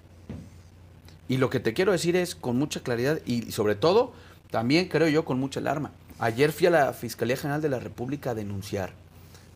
[1.27, 4.13] Y lo que te quiero decir es con mucha claridad y sobre todo,
[4.53, 5.89] también creo yo con mucha alarma.
[6.19, 8.93] Ayer fui a la Fiscalía General de la República a denunciar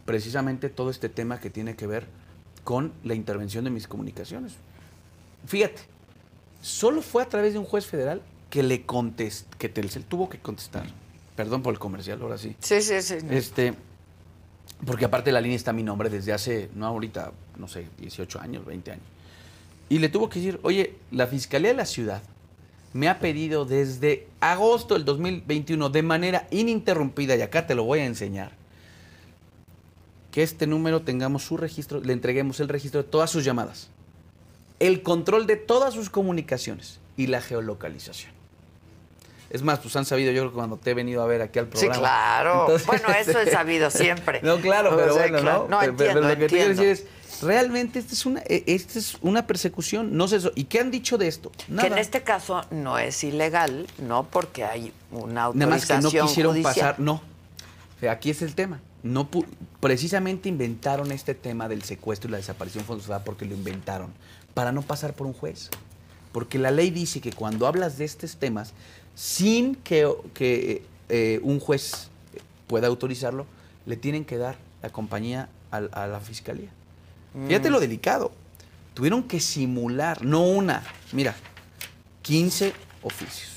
[0.06, 2.08] precisamente todo este tema que tiene que ver
[2.64, 4.54] con la intervención de mis comunicaciones.
[5.46, 5.82] Fíjate,
[6.64, 10.40] solo fue a través de un juez federal que le contest, que Telcel tuvo que
[10.40, 10.88] contestar.
[11.36, 12.56] Perdón por el comercial, ahora sí.
[12.60, 13.18] Sí, sí, sí.
[13.30, 13.76] Este,
[14.84, 18.42] porque aparte la línea está a mi nombre desde hace, no ahorita, no sé, 18
[18.42, 19.06] años, 20 años.
[19.90, 22.24] Y le tuvo que decir, oye, la Fiscalía de la Ciudad
[22.94, 28.00] me ha pedido desde agosto del 2021 de manera ininterrumpida, y acá te lo voy
[28.00, 28.52] a enseñar,
[30.32, 33.90] que este número tengamos su registro, le entreguemos el registro de todas sus llamadas,
[34.80, 38.32] el control de todas sus comunicaciones y la geolocalización.
[39.50, 41.58] Es más, pues han sabido, yo creo que cuando te he venido a ver aquí
[41.58, 41.98] al Sí, programa.
[42.00, 42.62] claro.
[42.62, 44.42] Entonces, bueno, eso es sabido siempre.
[44.44, 45.60] No, claro, pero Sí, bueno, claro.
[45.64, 45.68] ¿no?
[45.70, 46.90] No, Pero- pero entiendo, lo que te quiero entiendo.
[46.90, 50.52] decir es, realmente esta es una, eh, esta es una persecución, no sé, eso.
[50.56, 51.52] ¿y qué han dicho de esto?
[51.80, 54.28] Que en este caso no es ilegal, ¿no?
[54.30, 56.74] Porque hay una Nada más que autorización no quisieron judicial.
[56.76, 57.14] pasar, no.
[57.14, 58.80] O sea, aquí es el tema.
[59.04, 59.30] No
[59.80, 64.12] precisamente inventaron este tema del secuestro y la desaparición forzada porque lo inventaron
[64.54, 65.70] para no pasar por un juez.
[66.32, 68.74] Porque la ley dice que cuando hablas de estos temas,
[69.16, 72.10] sin que, que, eh, un juez
[72.68, 73.46] pueda autorizarlo,
[73.86, 76.70] le tienen que dar la compañía al- a, la fiscalía.
[77.48, 77.74] Fíjate Mm.
[77.74, 78.32] lo delicado.
[78.94, 81.36] Tuvieron que simular, no una, mira,
[82.24, 83.52] 15 oficios.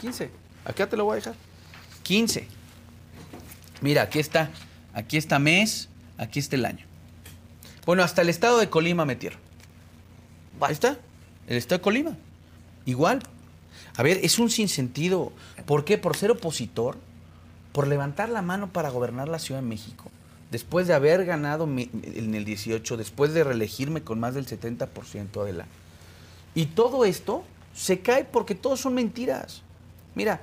[0.00, 0.30] 15.
[0.64, 1.34] Acá te lo voy a dejar.
[2.02, 2.48] 15.
[3.80, 4.50] Mira, aquí está.
[4.92, 6.84] Aquí está mes, aquí está el año.
[7.86, 9.38] Bueno, hasta el estado de Colima metieron.
[10.60, 10.98] Ahí está.
[11.46, 12.16] El estado de Colima.
[12.86, 13.22] Igual.
[13.96, 15.32] A ver, es un sinsentido.
[15.66, 15.96] ¿Por qué?
[15.98, 16.98] Por ser opositor,
[17.72, 20.10] por levantar la mano para gobernar la Ciudad de México,
[20.50, 25.52] después de haber ganado en el 18, después de reelegirme con más del 70% de
[25.52, 25.66] la...
[26.54, 29.62] Y todo esto se cae porque todos son mentiras.
[30.14, 30.40] Mira,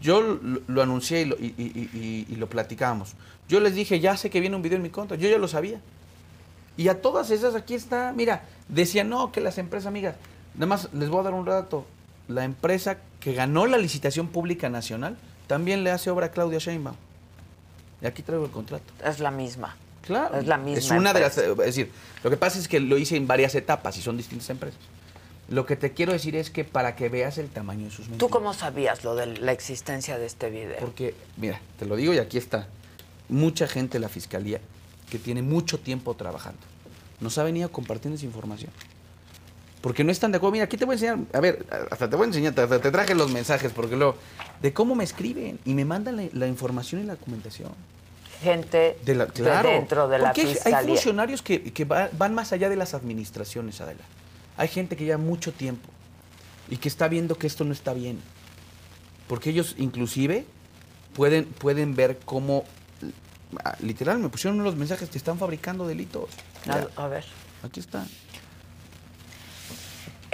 [0.00, 0.20] yo
[0.66, 3.14] lo, anuncié y lo, y- platicábamos.
[3.48, 5.16] Yo les dije, ya sé que viene un video en mi contra.
[5.16, 5.80] Yo ya lo sabía.
[6.76, 10.14] Y a todas esas aquí está, mira, decían, no, que las empresas amigas.
[10.54, 11.86] Nada más les voy a dar un dato.
[12.28, 16.96] La empresa que ganó la licitación pública nacional también le hace obra a Claudia Sheinbaum.
[18.00, 18.84] Y aquí traigo el contrato.
[19.04, 19.76] Es la misma.
[20.02, 20.38] Claro.
[20.38, 20.78] Es la misma.
[20.78, 21.36] Es una de las.
[21.38, 21.62] empresa.
[21.68, 21.90] Es decir,
[22.22, 24.80] lo que pasa es que lo hice en varias etapas y son distintas empresas.
[25.48, 28.10] Lo que te quiero decir es que para que veas el tamaño de sus ¿Tú
[28.10, 28.32] mentiras.
[28.32, 30.78] cómo sabías lo de la existencia de este video?
[30.80, 32.66] Porque, mira, te lo digo y aquí está.
[33.28, 34.60] Mucha gente de la fiscalía
[35.08, 36.60] que tiene mucho tiempo trabajando
[37.20, 38.70] nos ha venido compartiendo esa información.
[39.86, 40.50] Porque no están de acuerdo.
[40.54, 42.90] Mira, aquí te voy a enseñar, a ver, hasta te voy a enseñar, hasta te
[42.90, 44.16] traje los mensajes, porque luego,
[44.60, 47.70] de cómo me escriben y me mandan la, la información y la documentación.
[48.42, 50.78] Gente De la- de claro, dentro de la porque fiscalía.
[50.78, 54.00] hay funcionarios que, que va- van más allá de las administraciones, Adela.
[54.56, 55.88] Hay gente que lleva mucho tiempo
[56.68, 58.18] y que está viendo que esto no está bien.
[59.28, 60.46] Porque ellos inclusive
[61.14, 62.64] pueden, pueden ver cómo,
[63.64, 66.28] ah, literal, me pusieron unos mensajes que están fabricando delitos.
[66.66, 67.24] Mira, A, a ver.
[67.62, 68.04] aquí está.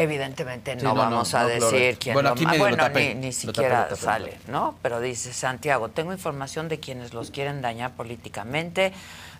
[0.02, 2.64] Evidentemente Sí, no, no, no, vamos a no, decir quién Bueno, lo aquí ma- medio
[2.64, 4.74] lo bueno, tapé, ni, ni lo siquiera tapé, lo tapé, lo sale, ¿no?
[4.82, 8.92] Pero dice Santiago, tengo información de quienes los quieren dañar políticamente,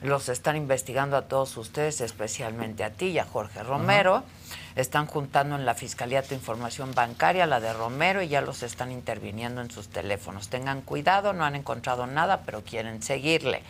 [0.03, 4.23] los están investigando a todos ustedes, especialmente a ti y a Jorge Romero.
[4.75, 8.91] Están juntando en la fiscalía tu información bancaria, la de Romero, y ya los están
[8.91, 10.49] interviniendo en sus teléfonos.
[10.49, 13.63] Tengan cuidado, no han encontrado nada, pero quieren seguirle.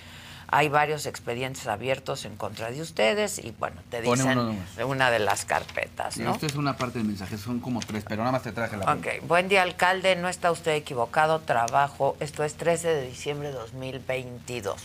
[0.55, 4.69] Hay varios expedientes abiertos en contra de ustedes y bueno, te Pone dicen uno nomás.
[4.85, 6.33] una de las carpetas, ¿no?
[6.35, 8.93] Esto es una parte del mensaje, son como tres, pero nada más te traje la
[8.93, 13.55] Ok, buen día alcalde, no está usted equivocado, trabajo, esto es 13 de diciembre de
[13.55, 14.77] 2022,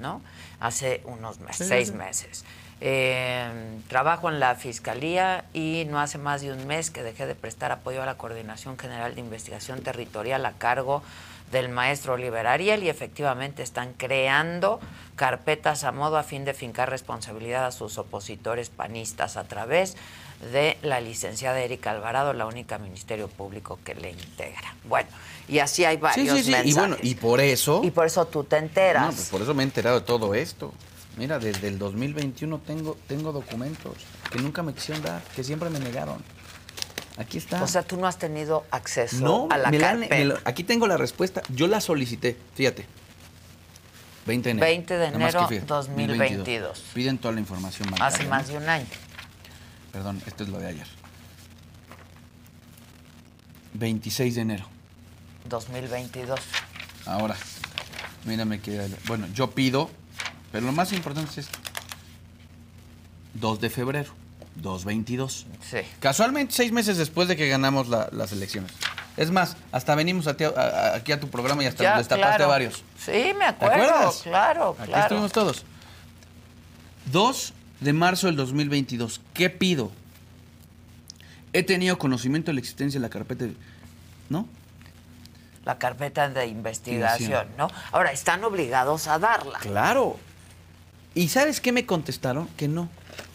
[0.00, 0.22] ¿no?
[0.60, 1.94] Hace unos meses, sí, seis sí.
[1.94, 2.44] meses.
[2.80, 3.50] Eh,
[3.88, 7.72] trabajo en la fiscalía y no hace más de un mes que dejé de prestar
[7.72, 11.02] apoyo a la Coordinación General de Investigación Territorial a cargo
[11.52, 14.80] del maestro Oliver Ariel y efectivamente están creando
[15.16, 19.96] carpetas a modo a fin de fincar responsabilidad a sus opositores panistas a través
[20.52, 24.74] de la licenciada Erika Alvarado, la única ministerio público que le integra.
[24.84, 25.08] Bueno,
[25.48, 26.70] y así hay Sí, varios sí, sí, mensajes.
[26.70, 27.80] y bueno, y por eso...
[27.82, 29.06] Y por eso tú te enteras.
[29.06, 30.72] No, pues por eso me he enterado de todo esto.
[31.16, 33.94] Mira, desde el 2021 tengo, tengo documentos
[34.30, 36.22] que nunca me quisieron dar, que siempre me negaron.
[37.18, 37.62] Aquí está.
[37.62, 40.14] O sea, tú no has tenido acceso no, a la me la carpeta.
[40.14, 41.42] me lo- aquí tengo la respuesta.
[41.48, 42.86] Yo la solicité, fíjate.
[44.24, 44.66] 20 de enero.
[44.66, 46.84] 20 de enero fíjate, 2022.
[46.94, 48.06] Piden toda la información bancaria.
[48.06, 48.86] Hace más de un año.
[49.92, 50.86] Perdón, esto es lo de ayer.
[53.74, 54.66] 26 de enero.
[55.48, 56.38] 2022.
[57.06, 57.36] Ahora,
[58.24, 58.88] mírame que...
[59.06, 59.90] Bueno, yo pido,
[60.52, 61.58] pero lo más importante es esto.
[63.34, 64.12] 2 de febrero,
[64.62, 65.46] 222.
[65.68, 65.78] Sí.
[66.00, 68.72] Casualmente, seis meses después de que ganamos la- las elecciones.
[69.16, 71.90] Es más, hasta venimos a ti- a- a- aquí a tu programa y hasta Ya,
[71.90, 72.44] nos destapaste claro.
[72.44, 72.84] a varios.
[72.98, 73.74] Sí, me ¿Te acuerdo.
[73.84, 74.20] acuerdas?
[74.22, 75.02] Claro, Aquí claro.
[75.02, 75.64] estuvimos todos.
[77.10, 79.20] 2 de marzo del 2022.
[79.34, 79.90] ¿Qué pido?
[81.52, 83.54] He tenido conocimiento de la existencia de la carpeta, de-
[84.28, 84.46] ¿no?
[85.64, 87.56] La carpeta de investigación, Investigación.
[87.56, 87.68] ¿no?
[87.92, 89.58] Ahora, están obligados a darla.
[89.58, 90.18] Claro.
[91.14, 92.48] ¿Y sabes qué me contestaron?
[92.56, 92.88] Que no,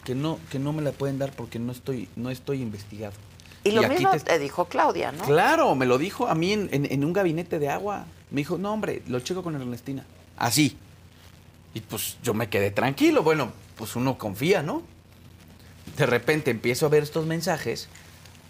[0.04, 3.14] que no, que no me la pueden dar porque no estoy, no estoy investigado.
[3.64, 4.38] Y lo mismo te- te...
[4.38, 5.24] dijo Claudia, ¿no?
[5.24, 8.04] Claro, me lo dijo a mí en, en- en un gabinete de agua.
[8.30, 10.04] Me dijo, no, hombre, lo checo con Ernestina.
[10.36, 10.76] Así.
[11.72, 13.22] Y pues yo me quedé tranquilo.
[13.22, 14.82] Bueno, pues uno confía, ¿no?
[15.96, 17.88] De repente empiezo a ver estos mensajes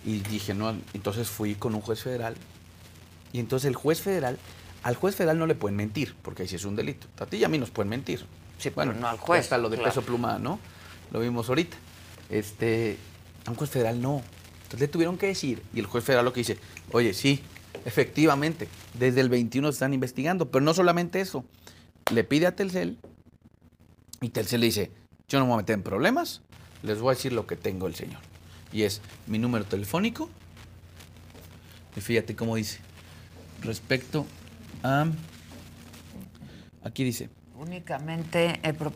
[0.05, 2.35] y dije, no, entonces fui con un juez federal.
[3.33, 4.39] Y entonces el juez federal,
[4.83, 7.07] al juez federal no le pueden mentir, porque ahí sí es un delito.
[7.21, 8.25] A ti y a mí nos pueden mentir.
[8.59, 9.91] Sí, bueno, pero no al juez, Hasta lo de claro.
[9.91, 10.59] peso pluma, ¿no?
[11.15, 11.77] Lo vimos ahorita.
[12.29, 12.99] Este,
[13.47, 14.21] a un juez federal no.
[14.65, 16.59] Entonces le tuvieron que decir, y el juez federal lo que dice,
[16.91, 17.41] oye, sí,
[17.85, 21.45] efectivamente, desde el 21 se están investigando, pero no solamente eso.
[22.13, 22.99] Le pide a Telcel
[24.21, 24.91] y Telcel le dice,
[25.29, 26.43] yo no me voy a meter en problemas,
[26.83, 28.21] les voy a decir lo que tengo el señor.
[28.73, 30.29] Y es mi número telefónico.
[31.95, 32.81] Y fíjate cómo dice,
[33.63, 34.27] respecto
[34.83, 35.07] a...
[36.83, 37.31] Aquí dice,
[37.75, 38.95] Únicamente he proporcionado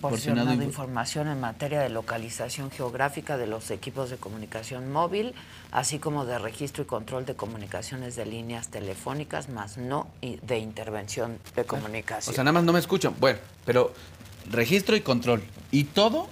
[0.48, 5.32] Proporcionado info- información en materia de localización geográfica de los equipos de comunicación móvil,
[5.72, 11.38] así como de registro y control de comunicaciones de líneas telefónicas, más no de intervención
[11.56, 12.32] de comunicación.
[12.32, 13.14] O sea, nada más no me escuchan.
[13.18, 13.94] Bueno, pero
[14.50, 15.42] registro y control.
[15.70, 16.28] Y todo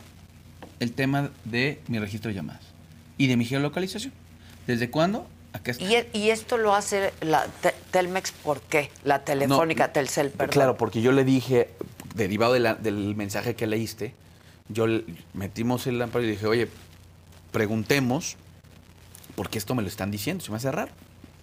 [0.78, 2.62] el tema de mi registro de llamadas.
[3.16, 4.12] Y de mi geolocalización.
[4.66, 5.26] ¿Desde cuándo?
[5.54, 5.82] Acá está.
[5.84, 8.90] y, e- y esto lo hace la Te- Telmex, ¿por qué?
[9.04, 10.52] La telefónica Telcel, perdón.
[10.52, 11.70] Claro, porque yo le dije,
[12.16, 14.14] derivado de la- del mensaje que leíste,
[14.68, 15.04] yo le-
[15.34, 16.68] metimos el amparo y dije, oye,
[17.52, 18.36] preguntemos,
[19.34, 20.92] porque esto me lo están diciendo, se me hace raro.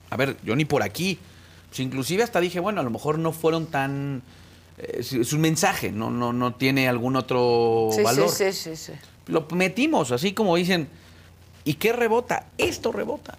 [0.09, 1.19] A ver, yo ni por aquí.
[1.69, 4.21] Pues inclusive hasta dije, bueno, a lo mejor no fueron tan...
[4.77, 8.29] eh, es un mensaje, no, no, no tiene algún otro sí, valor.
[8.29, 8.91] sí, sí, sí, sí.
[9.27, 10.87] Lo metimos, así como dicen,
[11.63, 12.47] ¿y qué rebota?
[12.57, 13.37] Esto rebota.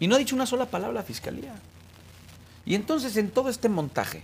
[0.00, 1.54] Y no ha dicho una sola palabra la fiscalía.
[2.66, 4.22] Y entonces en todo este montaje,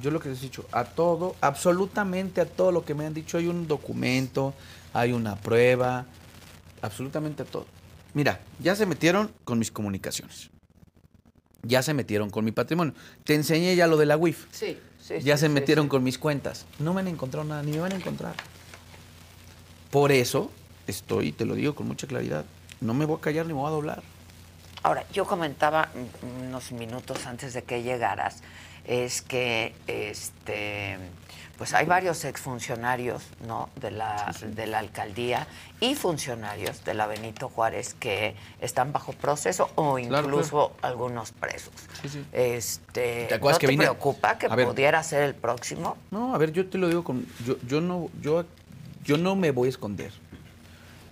[0.00, 3.14] yo lo que les he dicho, a todo, absolutamente a todo lo que me han
[3.14, 4.54] dicho, hay un documento,
[4.92, 6.06] hay una prueba,
[6.82, 7.66] absolutamente a todo.
[8.14, 10.50] Mira, ya se metieron con mis comunicaciones.
[11.62, 12.94] Ya se metieron con mi patrimonio.
[13.24, 14.46] Te enseñé ya lo de la WIF.
[14.50, 15.88] Sí, sí, Ya sí, se sí, metieron sí.
[15.90, 16.64] con mis cuentas.
[16.78, 18.34] No me han encontrado nada, ni me van a encontrar.
[19.90, 20.50] Por eso
[20.86, 22.44] estoy, te lo digo con mucha claridad,
[22.80, 24.02] no me voy a callar ni me voy a doblar.
[24.82, 25.90] Ahora, yo comentaba
[26.22, 28.38] unos minutos antes de que llegaras,
[28.84, 30.96] es que este
[31.58, 33.68] pues hay varios exfuncionarios ¿no?
[33.76, 35.46] de, la, de la alcaldía
[35.78, 41.74] y funcionarios de la Benito Juárez que están bajo proceso o Claro, incluso algunos presos.
[42.32, 44.66] Este, ¿Te acuerdas ¿No que te vine- preocupa que ver.
[44.68, 45.98] pudiera ser el próximo?
[46.10, 47.26] No, a ver, yo te lo digo con.
[47.44, 48.46] Yo, yo no, yo,
[49.04, 50.12] yo no me voy a esconder.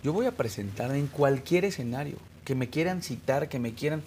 [0.03, 2.17] Yo voy a presentar en cualquier escenario.
[2.47, 4.03] Que me quieran citar, que me quieran.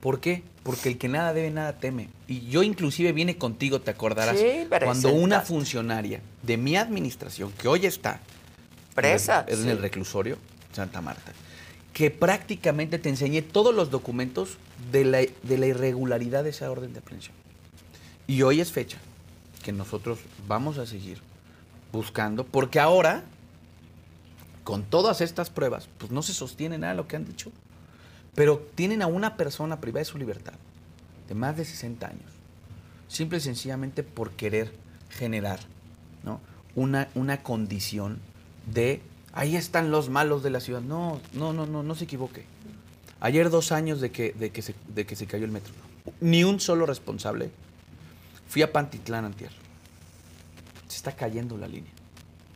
[0.00, 0.42] ¿Por qué?
[0.68, 2.10] Porque el que nada debe, nada teme.
[2.26, 7.68] Y yo inclusive vine contigo, te acordarás, Sí, cuando una funcionaria de mi administración, que
[7.68, 8.20] hoy está
[8.94, 9.70] Presa, en el, en sí.
[9.70, 10.36] el reclusorio,
[10.74, 11.32] Santa Marta,
[11.94, 14.58] que prácticamente te enseñé todos los documentos
[14.92, 17.34] de la, de la irregularidad de esa orden de aprehensión.
[18.26, 18.98] Y hoy es fecha
[19.64, 21.18] que nosotros vamos a seguir
[21.92, 23.22] buscando, porque ahora,
[24.64, 27.50] con todas estas pruebas, pues no se sostiene nada de lo que han dicho.
[28.34, 30.54] Pero tienen a una persona privada de su libertad,
[31.28, 32.32] de más de 60 años,
[33.08, 34.72] simple y sencillamente por querer
[35.10, 35.60] generar
[36.24, 36.40] ¿no?
[36.74, 38.20] una, una condición
[38.72, 39.02] de,
[39.32, 40.80] ahí están los malos de la ciudad.
[40.80, 42.44] No, no, no, no, no se equivoque.
[43.20, 45.72] Ayer dos años de que, de que, se, de que se cayó el metro.
[46.20, 47.50] Ni un solo responsable.
[48.48, 49.50] Fui a Pantitlán antier.
[50.86, 51.92] Se está cayendo la línea.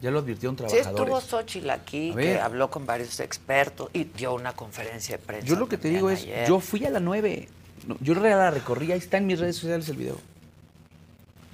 [0.02, 1.00] Ya lo advirtieron Sí trabajadores.
[1.14, 5.46] estuvo Xochitl aquí, que habló con varios expertos y dio una conferencia de prensa.
[5.46, 6.48] Yo lo que te digo es, ayer.
[6.48, 7.48] yo fui a la 9.
[7.86, 10.18] No, yo la recorrí, ahí está en mis redes sociales el video.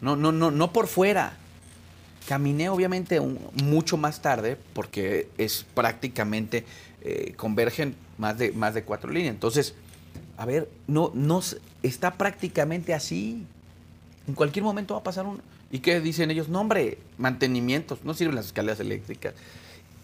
[0.00, 1.34] No, no, no, no por fuera.
[2.26, 6.64] Caminé obviamente un- mucho más tarde porque es prácticamente
[7.02, 9.34] eh, convergen más de más de cuatro líneas.
[9.34, 9.74] Entonces,
[10.36, 11.40] a ver, no, no
[11.82, 13.44] está prácticamente así.
[14.26, 15.40] En cualquier momento va a pasar un.
[15.70, 16.48] ¿Y qué dicen ellos?
[16.48, 19.34] No, hombre, mantenimientos, no sirven las escaleras eléctricas.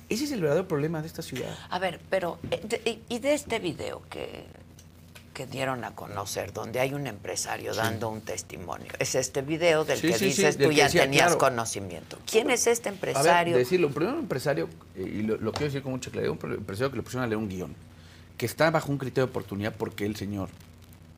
[0.08, 1.56] Ese es el verdadero problema de esta ciudad.
[1.70, 4.44] A ver, pero, eh, y de este video que,
[5.32, 7.78] que dieron a conocer, donde hay un empresario Sí.
[7.78, 11.34] dando un testimonio, es este video del Sí, que sí, dices tú ya decía, tenías
[11.34, 11.38] claro.
[11.38, 12.18] conocimiento.
[12.30, 13.56] ¿Quién es este A ver, empresario?
[13.56, 16.54] decirlo, primero un empresario, eh, y lo, lo quiero decir con mucha claridad, un pre-
[16.54, 17.74] empresario que le pusieron a leer un guion,
[18.36, 20.50] que está bajo un criterio de oportunidad porque el señor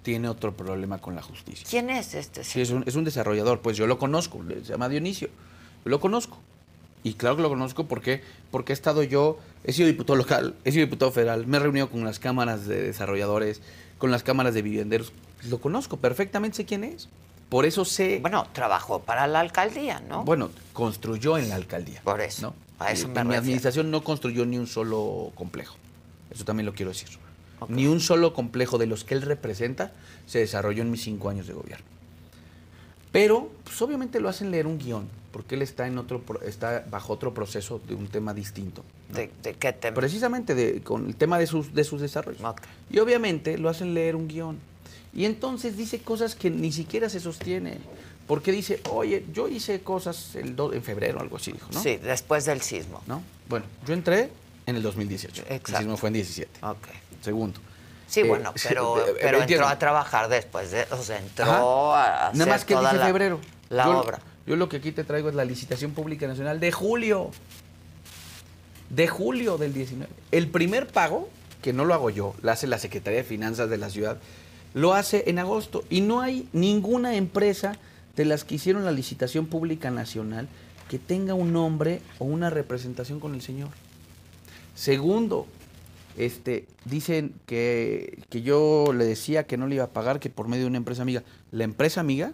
[0.07, 1.66] tiene otro problema con la justicia.
[1.68, 4.88] ¿Quién es este Sí, es un, es un desarrollador, pues yo lo conozco, se llama
[4.88, 5.26] Dionisio,
[5.84, 6.38] yo lo conozco.
[7.02, 10.70] Y claro que lo conozco porque, porque he estado yo, he sido diputado local, he
[10.70, 13.62] sido diputado federal, me he reunido con las cámaras de desarrolladores,
[13.98, 15.12] con las cámaras de vivienderos,
[15.50, 17.09] lo conozco perfectamente, sé quién es.
[17.48, 18.20] Por eso sé...
[18.20, 20.22] Bueno, trabajó para la alcaldía, ¿no?
[20.22, 22.00] Bueno, construyó en la alcaldía.
[22.04, 22.54] Por eso, ¿no?
[22.78, 23.38] a eso me mi refiero.
[23.40, 25.74] administración no construyó ni un solo complejo.
[26.30, 27.09] Eso también lo quiero decir.
[27.68, 29.92] Ni un solo complejo de los que él representa
[30.26, 31.84] se desarrolló en mis cinco años de gobierno.
[33.12, 37.14] Pero, pues obviamente lo hacen leer un guion, porque él está en otro, está bajo
[37.14, 38.82] otro proceso de un tema distinto.
[39.09, 39.16] ¿no?
[39.16, 39.94] ¿De, de qué tema?
[39.94, 42.42] Precisamente de, con el tema de sus, de sus desarrollos.
[42.90, 44.59] Y obviamente lo hacen leer un guion.
[45.14, 47.78] Y entonces dice cosas que ni siquiera se sostiene.
[48.26, 51.80] Porque dice, oye, yo hice cosas el en febrero, algo así, dijo, ¿no?
[51.80, 53.00] Sí, después del sismo.
[53.07, 53.22] ¿No?
[53.48, 54.30] Bueno, yo entré
[54.66, 55.44] en el 2018.
[55.48, 55.78] El Exacto.
[55.78, 56.50] sismo fue en 17.
[56.62, 56.88] Ok.
[57.27, 57.61] Segundo.
[58.07, 59.64] Sí, Eh, bueno, pero, eh, pero entiendo.
[59.64, 61.45] entró a trabajar después de, o sea, entró
[61.93, 62.24] Ajá.
[62.24, 63.41] a hacer Nada más que toda dice la, febrero.
[63.68, 64.20] la Yo- obra.
[64.47, 67.33] Yo lo que aquí te traigo es la licitación pública nacional de julio.
[68.91, 70.09] De julio del 19.
[70.31, 71.29] El primer pago,
[71.62, 74.18] que no lo hago yo, lo hace la Secretaría de Finanzas de la ciudad,
[74.72, 75.83] lo hace en agosto.
[75.91, 77.77] Y no hay ninguna empresa
[78.14, 80.47] de las que hicieron la licitación pública nacional
[80.89, 83.70] que tenga un nombre o una representación con el señor.
[84.77, 85.49] Segundo,
[86.17, 90.49] este, dicen que, que yo le decía que no le iba a pagar, que por
[90.49, 91.23] medio de una empresa amiga.
[91.53, 92.33] La empresa amiga,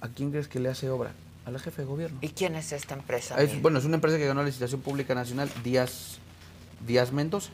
[0.00, 1.12] ¿a quién crees que le hace obra?
[1.44, 2.18] A la jefe de gobierno.
[2.20, 3.40] ¿Y quién es esta empresa?
[3.40, 6.18] Es- bueno, es una empresa que ganó la licitación pública nacional, Díaz,
[6.86, 7.50] Díaz Mendoza.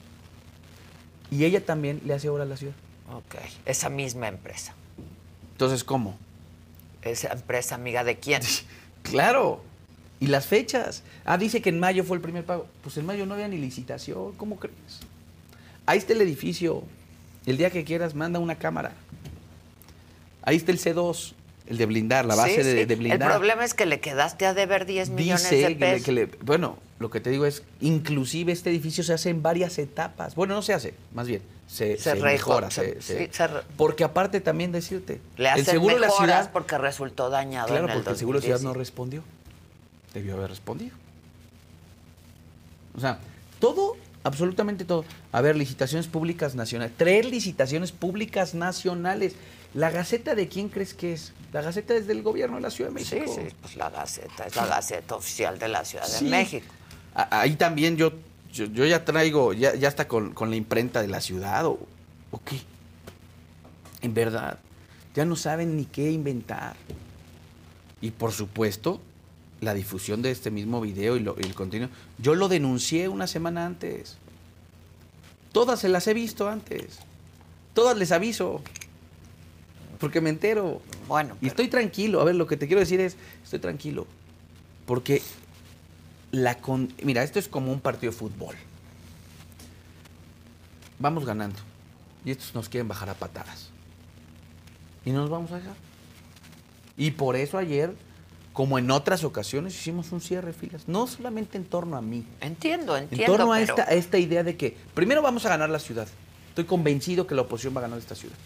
[1.30, 2.74] Y ella también le hace obra a la ciudad.
[3.12, 3.34] Ok,
[3.66, 4.74] esa misma empresa.
[5.52, 6.16] Entonces, ¿cómo?
[7.02, 8.42] ¿Esa empresa amiga de quién?
[9.02, 9.60] Claro.
[10.20, 11.02] Y las fechas.
[11.24, 12.68] Ah, dice que en mayo fue el primer pago.
[12.84, 14.32] Pues en mayo no había ni licitación.
[14.36, 15.00] ¿Cómo crees?
[15.92, 16.82] Ahí está el edificio.
[17.44, 18.92] El día que quieras, manda una cámara.
[20.42, 21.34] Ahí está el C2,
[21.66, 22.84] el de blindar, la base Sí, de, sí.
[22.86, 23.30] de blindar.
[23.30, 26.04] El problema es que le quedaste a deber 10 millones Dice de que le- pesos.
[26.06, 29.76] que le- bueno, lo que te digo es, inclusive este edificio se hace en varias
[29.78, 30.34] etapas.
[30.34, 32.70] Bueno, no se hace, más bien, se, Se se reco- mejora.
[32.70, 33.14] se- sí,
[33.76, 37.84] porque aparte también decirte, Le el hacen seguro de la ciudad, porque resultó dañado claro,
[37.84, 38.88] en el porque el seguro de la ciudad no 2010.
[38.88, 39.22] respondió.
[40.14, 40.96] Debió haber respondido.
[42.96, 43.18] O sea,
[43.58, 45.04] todo, absolutamente todo.
[45.32, 46.94] A ver, licitaciones públicas nacionales.
[46.96, 49.34] Tres licitaciones públicas nacionales.
[49.74, 51.32] ¿La Gaceta de quién crees que es?
[51.52, 53.34] La Gaceta es del gobierno de la Ciudad de Sí, México.
[53.48, 56.24] sí, pues la Gaceta, es la Gaceta oficial de la Ciudad Sí.
[56.26, 56.66] de México.
[57.14, 58.12] Ahí también yo
[58.52, 61.78] yo, yo ya traigo, ya, ya está con, con la imprenta de la ciudad o,
[62.30, 62.60] o qué.
[64.02, 64.58] En verdad,
[65.14, 66.74] ya no saben ni qué inventar.
[68.02, 69.00] Y por supuesto,
[69.62, 71.88] la difusión de este mismo video y, lo- y el contenido,
[72.18, 74.18] yo lo denuncié una semana antes.
[75.52, 76.98] Todas se las he visto antes.
[77.72, 78.60] Todas les aviso.
[80.00, 80.82] Porque me entero.
[81.06, 81.36] Bueno.
[81.40, 82.20] Y estoy tranquilo.
[82.20, 84.06] A ver, lo que te quiero decir es, estoy tranquilo.
[84.84, 85.22] Porque
[86.32, 86.92] la con...
[87.04, 88.56] Mira, esto es como un partido de fútbol.
[90.98, 91.58] Vamos ganando.
[92.24, 93.70] Y estos nos quieren bajar a patadas.
[95.04, 95.74] Y no nos vamos a dejar.
[96.96, 97.94] Y por eso ayer,
[98.52, 100.82] como en otras ocasiones, hicimos un cierre de filas.
[100.86, 102.24] No solamente en torno a mí.
[102.40, 103.36] Entiendo, En entiendo.
[103.36, 106.06] torno a pero- esta, a esta idea de que primero vamos a ganar la ciudad.
[106.50, 108.36] Estoy convencido que la oposición va a ganar esta ciudad.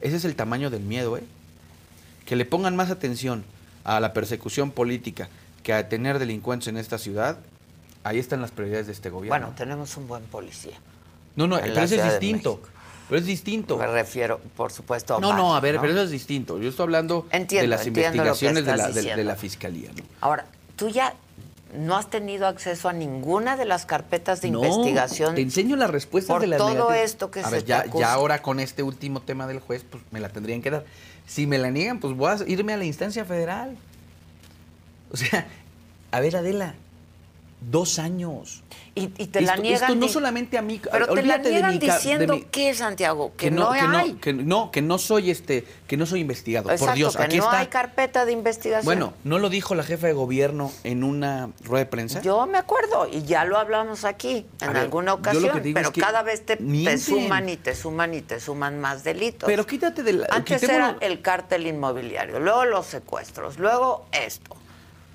[0.00, 1.22] Ese es el tamaño del miedo, ¿eh?
[2.26, 3.44] Que le pongan más atención
[3.84, 5.28] a la persecución política
[5.62, 7.38] que a tener delincuentes en esta ciudad.
[8.02, 9.38] Ahí están las prioridades de este gobierno.
[9.38, 10.74] Bueno, tenemos un buen policía.
[11.36, 12.60] no, no, en pero eso es distinto.
[13.08, 13.76] Pero es distinto.
[13.76, 15.80] Me refiero, por supuesto, a No, Omar, no, a ver, ¿no?
[15.80, 16.58] pero eso es distinto.
[16.58, 19.24] Yo estoy hablando Entiendo, de las investigaciones de la, de- de diciendo.
[19.24, 19.90] la fiscalía.
[19.96, 20.02] ¿no?
[20.20, 20.46] Ahora,
[20.76, 21.14] tú ya
[21.74, 25.34] no has tenido acceso a ninguna de las carpetas de No, investigación.
[25.34, 27.80] Te enseño las respuestas por de las todo esto que a se ver, te ya,
[27.80, 27.98] acusa.
[27.98, 30.84] ya ahora con este último tema del juez, pues me la tendrían que dar.
[31.26, 33.76] Si me la niegan, pues voy a irme a la instancia federal.
[35.10, 35.46] O sea,
[36.10, 36.74] a ver, Adela,
[37.70, 38.62] dos años.
[38.94, 39.82] Y, y te la Esto- niegan.
[39.90, 40.78] esto no solamente a mí.
[40.90, 44.12] Pero te la de niegan mi diciendo mi- que, Santiago, que, no, que hay.
[44.12, 46.68] no, que no, que no soy este, que no soy investigado.
[46.70, 47.58] Exacto, por Dios, que aquí no está.
[47.60, 48.84] hay carpeta de investigación.
[48.84, 52.20] Bueno, ¿no lo dijo la jefa de gobierno en una rueda de prensa?
[52.20, 56.00] Yo me acuerdo y ya lo hablamos aquí en A alguna ocasión, pero es que
[56.02, 59.46] cada vez te, te suman y te suman y te suman más delitos.
[59.46, 60.26] Pero quítate de la...
[60.30, 64.54] Antes era el cártel inmobiliario, luego los secuestros, luego esto.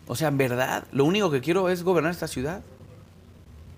[0.08, 2.62] O sea, en verdad, lo único que quiero es gobernar esta ciudad.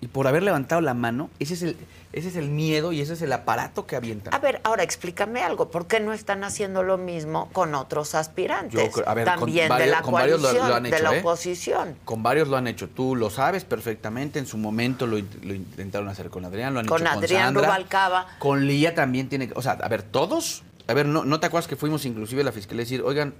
[0.02, 1.76] Y por haber levantado la mano, ese es el,
[2.14, 4.32] ese es el miedo y ese es el aparato que avientan.
[4.32, 8.94] A ver, ahora explícame algo, ¿por qué no están haciendo lo mismo con otros aspirantes?
[8.96, 11.14] Yo a ver, con También de la con varios lo- coalición, lo han de la
[11.16, 11.20] ¿eh?
[11.20, 11.96] oposición.
[12.06, 12.88] Con varios lo han hecho.
[12.88, 14.38] Tú lo sabes perfectamente.
[14.38, 17.52] En su momento lo, int- lo intentaron hacer con Adrián, lo han Con hecho Adrián
[17.52, 17.62] con Sandra.
[17.76, 18.26] Rubalcaba.
[18.38, 19.54] Con Lía también tiene que...
[19.54, 20.62] O sea, a ver, todos...
[20.88, 23.34] A ver, ¿no, ¿no te acuerdas que fuimos inclusive a la fiscalía a decir, oigan,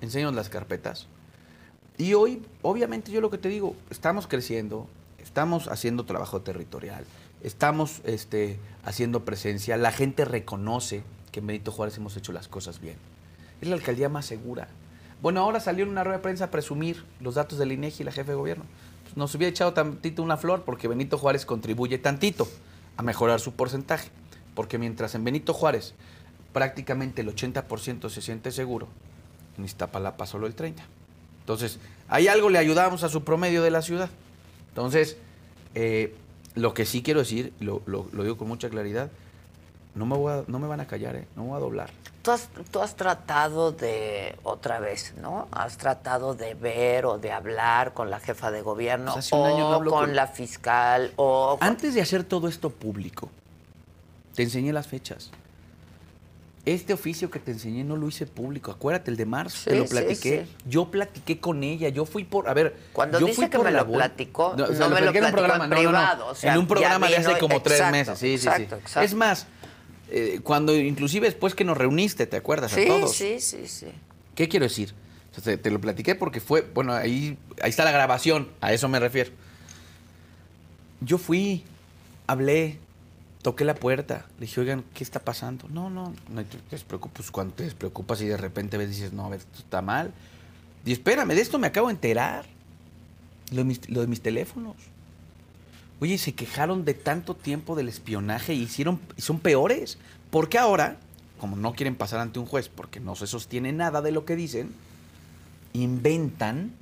[0.00, 1.06] enséñanos las carpetas?
[1.98, 4.86] Y hoy, obviamente, yo lo que te digo, estamos creciendo,
[5.18, 7.04] estamos haciendo trabajo territorial,
[7.42, 12.80] estamos este, haciendo presencia, la gente reconoce que en Benito Juárez hemos hecho las cosas
[12.80, 12.96] bien.
[13.60, 14.68] Es la alcaldía más segura.
[15.20, 18.04] Bueno, ahora salió en una rueda de prensa a presumir los datos del INEGI y
[18.04, 18.64] la jefe de gobierno.
[19.04, 22.48] Pues nos hubiera echado tantito una flor porque Benito Juárez contribuye tantito
[22.96, 24.10] a mejorar su porcentaje.
[24.54, 25.94] Porque mientras en Benito Juárez
[26.52, 28.88] prácticamente el 80% se siente seguro,
[29.56, 30.74] en Iztapalapa solo el 30%.
[31.42, 31.78] Entonces,
[32.08, 34.08] ahí algo le ayudamos a su promedio de la ciudad.
[34.70, 35.16] Entonces,
[35.74, 36.14] eh,
[36.54, 39.10] lo que sí quiero decir, lo, lo- lo digo con mucha claridad,
[39.94, 41.26] no me, voy a- no me van a callar, ¿eh?
[41.36, 41.90] no me voy a doblar.
[42.22, 45.48] Tú has, tú has tratado de, otra vez, ¿no?
[45.50, 49.78] Has tratado de ver o de hablar con la jefa de gobierno Pues no o
[49.78, 51.58] con con- la fiscal o...
[51.60, 53.28] Antes de hacer todo esto público,
[54.36, 55.32] te enseñé las fechas.
[56.64, 58.70] Este oficio que te enseñé no lo hice público.
[58.70, 60.44] Acuérdate, el de marzo, te lo platiqué.
[60.46, 60.56] sí.
[60.68, 61.88] Yo platiqué con ella.
[61.88, 62.48] Yo fui por.
[62.48, 62.76] A ver.
[62.92, 64.94] Cuando yo dice fui que por me la lo platicó, No, o no sea, lo
[64.94, 65.64] me lo platiqué en un platicó programa.
[65.64, 68.16] en no, no, o sea, en un programa de hace como tres meses.
[68.18, 68.82] Sí, sí, exacto, sí.
[68.82, 69.00] exacto.
[69.06, 69.46] Es más,
[70.10, 72.70] eh, cuando inclusive después que nos reuniste, ¿te acuerdas?
[72.70, 73.12] Sí, a todos.
[73.12, 73.86] sí, sí, sí.
[74.36, 74.94] ¿Qué quiero decir?
[75.32, 78.72] O sea, te, te lo platiqué porque fue, bueno, ahí, ahí está la grabación, a
[78.72, 79.32] eso me refiero.
[81.00, 81.64] Yo fui,
[82.28, 82.78] hablé,
[83.42, 85.66] toqué la puerta, le dije, oigan, ¿qué está pasando?
[85.68, 87.30] No, no, no te despreocupes.
[87.30, 90.12] Cuando te despreocupas y de repente ves, dices, no, a ver, esto está mal.
[90.84, 92.44] Y espérame, de esto me acabo de enterar.
[93.50, 94.76] Lo de mis, teléfonos.
[96.00, 99.98] Oye, se quejaron de tanto tiempo del espionaje y hicieron, son peores.
[100.30, 100.96] Porque ahora,
[101.38, 104.36] como no quieren pasar ante un juez porque no se sostiene nada de lo que
[104.36, 104.70] dicen,
[105.74, 106.72] inventan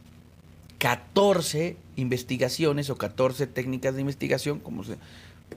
[0.79, 4.97] 14 investigaciones o 14 técnicas de investigación como se-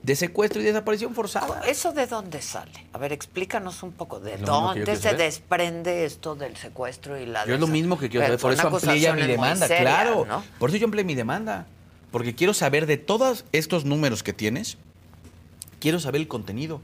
[0.04, 1.62] de secuestro y desaparición forzada.
[1.66, 2.86] ¿Eso de dónde sale?
[2.92, 7.54] A ver, explícanos un poco de dónde se desprende esto del secuestro y la Yo
[7.54, 10.26] es lo mismo que quiero saber, por eso amplié ya mi demanda, claro.
[10.26, 10.44] ¿no?
[10.58, 11.66] Por eso yo amplié mi demanda.
[12.10, 14.76] Porque quiero saber de todos estos números que tienes,
[15.80, 16.80] quiero saber el contenido.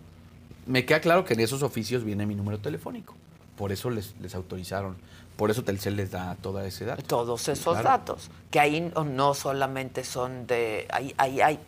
[0.67, 3.15] Me queda claro que en esos oficios viene mi número telefónico.
[3.57, 4.97] Por eso les, les autorizaron.
[5.37, 7.03] Por eso Telcel les da toda ese dato.
[7.03, 7.89] Todos esos Claro.
[7.89, 10.87] datos, que ahí no- no solamente son de...
[10.91, 11.59] Ahí, ahí hay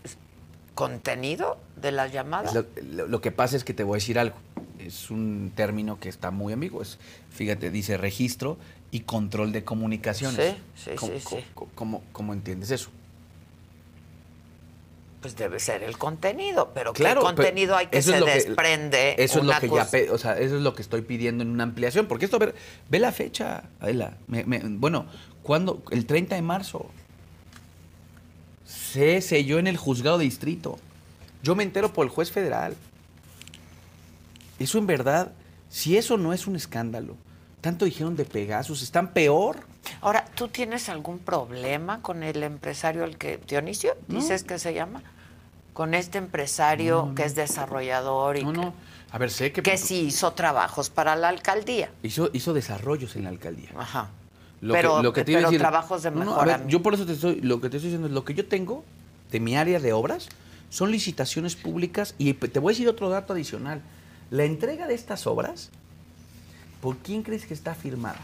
[0.74, 2.54] contenido de las llamadas.
[2.54, 4.36] Lo, lo- lo que pasa es que te voy a decir algo.
[4.78, 6.82] Es un término que está muy ambiguo.
[6.82, 6.98] Es,
[7.30, 8.58] fíjate, dice registro
[8.90, 10.56] y control de comunicaciones.
[10.74, 11.44] Sí, sí, ¿Cómo, sí, sí.
[11.54, 12.90] cómo- cómo- cómo entiendes eso?
[15.20, 18.26] Pues debe ser el contenido, pero Claro, ¿qué pero contenido hay que se es lo
[18.26, 19.14] que- desprende?
[19.18, 21.50] Eso es lo que cosa- ya, o sea, eso es lo que estoy pidiendo en
[21.50, 22.56] una ampliación, porque esto, a ver,
[22.90, 24.16] ve la fecha, Adela.
[24.26, 25.06] Me- me- bueno,
[25.44, 25.80] ¿cuándo?
[25.92, 26.90] El 30 de marzo.
[28.72, 30.78] Se selló en el juzgado de distrito.
[31.42, 32.76] Yo me entero por el juez federal.
[34.58, 35.32] Eso en verdad,
[35.68, 37.16] si eso no es un escándalo,
[37.60, 39.60] tanto dijeron de Pegasus, están peor.
[40.00, 44.20] Ahora, ¿tú tienes algún problema con el empresario al que Dionisio No.
[44.20, 45.02] dices que se llama?
[45.72, 48.72] Con este empresario que es desarrollador y que,
[49.10, 51.90] A ver, sé que que sí hizo trabajos para la alcaldía.
[52.02, 53.70] hizo, hizo desarrollos en la alcaldía.
[53.76, 54.10] Ajá.
[54.62, 56.68] Lo Pero- que, lo que te pero decir- trabajos de No, no, ver, mejoramiento.
[56.70, 58.84] yo por eso te estoy, lo que te estoy diciendo es lo que yo tengo
[59.30, 60.28] de mi área de obras
[60.70, 63.82] son licitaciones públicas y te voy a decir otro dato adicional.
[64.30, 65.68] La entrega de estas obras,
[66.80, 68.20] ¿por quién crees que está firmada?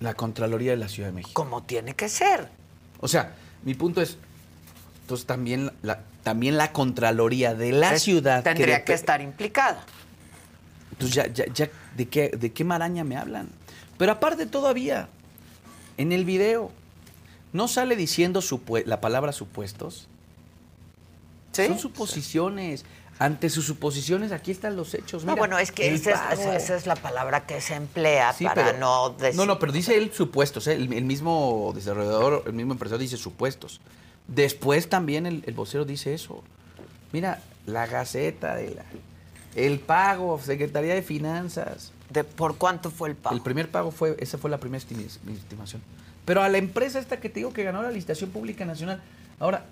[0.00, 1.32] La Contraloría de la Ciudad de México.
[1.34, 2.48] Como tiene que ser.
[3.00, 4.18] O sea, mi punto es,
[5.02, 8.42] entonces también la, también la Contraloría de la Es- ciudad...
[8.42, 9.84] Tendría dep- que estar implicada.
[10.92, 13.48] entonces ya, ya, ya, ¿de qué, ¿de qué maraña me hablan?
[13.98, 15.08] Pero aparte todavía,
[15.96, 16.70] en el video,
[17.52, 18.40] ¿no sale diciendo
[18.86, 20.08] la palabra supuestos?
[21.52, 22.84] Son suposiciones.
[23.20, 25.22] Ante sus suposiciones, aquí están los hechos.
[25.24, 26.52] No, Mira, bueno, es que esa es, pago.
[26.52, 29.36] esa es la palabra que se emplea Sí, para pero- no decir.
[29.36, 30.66] No, no, pero dice él supuestos.
[30.66, 30.72] ¿eh?
[30.74, 33.80] El, el mismo desarrollador, el mismo empresario dice supuestos.
[34.26, 36.42] Después también el, el vocero dice eso.
[37.12, 38.82] Mira, la Gaceta de la...
[39.54, 41.92] El pago, Secretaría de Finanzas.
[42.10, 43.36] ¿De ¿Por cuánto fue el pago?
[43.36, 45.82] El primer pago fue, esa fue la primera estimación.
[46.24, 49.00] Pero a la empresa esta que te digo que ganó la licitación pública nacional.
[49.38, 49.64] Ahora,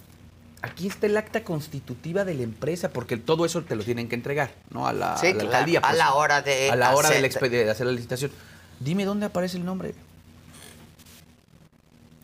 [0.61, 4.14] aquí está el acta constitutiva de la empresa, porque todo eso te lo tienen que
[4.14, 4.87] entregar, ¿no?
[4.87, 5.78] A la, Sí, a la claro, alcaldía.
[5.78, 5.99] a pues.
[5.99, 8.30] la hora de A la hora hacer- expe- de hacer la licitación.
[8.80, 9.95] Dime dónde aparece el nombre.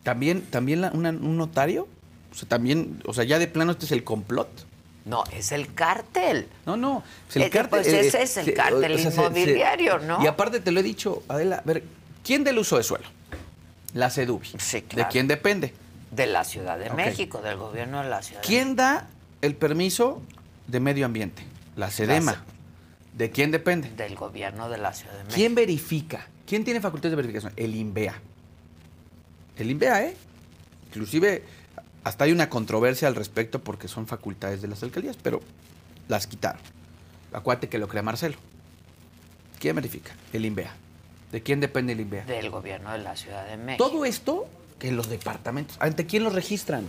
[0.03, 1.87] ¿También, también la- una- un notario?
[2.31, 4.47] O sea, también, o sea, ya de plano este es el complot.
[5.05, 6.47] No, es el cártel.
[6.65, 7.03] No, no.
[7.25, 10.21] pues el Es cártel, pues, eh, ese es el se- cártel se- inmobiliario, ¿no?
[10.23, 11.83] Y aparte te lo he dicho, Adela, a ver,
[12.23, 13.05] ¿quién del uso de suelo?
[13.93, 14.49] La CEDUBI.
[14.59, 15.09] Sí, ¿De claro.
[15.11, 15.73] quién depende?
[16.11, 16.89] De la Ciudad de.
[16.91, 19.07] México, del gobierno de la Ciudad de ¿Quién da
[19.41, 20.21] el permiso
[20.67, 21.43] de medio ambiente?
[21.75, 22.31] La SEDEMA.
[22.33, 22.43] La
[23.13, 23.89] ¿De quién depende?
[23.91, 25.35] Del gobierno de la Ciudad de México.
[25.35, 26.27] ¿Quién verifica?
[26.45, 27.53] ¿Quién tiene facultades de verificación?
[27.55, 28.13] El INVEA.
[29.57, 30.15] El INVEA, ¿eh?
[30.89, 31.43] Inclusive
[32.09, 35.41] hasta hay una controversia al respecto porque son facultades de las alcaldías, pero
[36.07, 36.59] las quitaron.
[37.31, 38.35] Acuérdate que lo crea Marcelo.
[39.59, 40.13] ¿Quién verifica?
[40.33, 40.73] El INVEA.
[41.31, 42.25] ¿De quién depende el INVEA?
[42.25, 43.87] Del gobierno de la Ciudad de México.
[43.87, 44.47] Todo esto
[44.79, 45.77] en los departamentos.
[45.79, 46.85] ¿Ante quién los registran?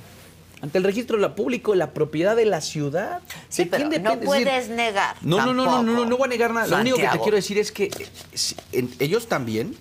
[0.63, 3.21] Ante el registro de la público, la propiedad de la ciudad.
[3.51, 5.17] Sí, ¿De pero quién no puedes negar.
[5.21, 6.67] no, no, no, no, no, no, no voy a negar nada.
[6.67, 7.91] Lo único que te quiero decir es que
[8.73, 9.77] eh, ellos también,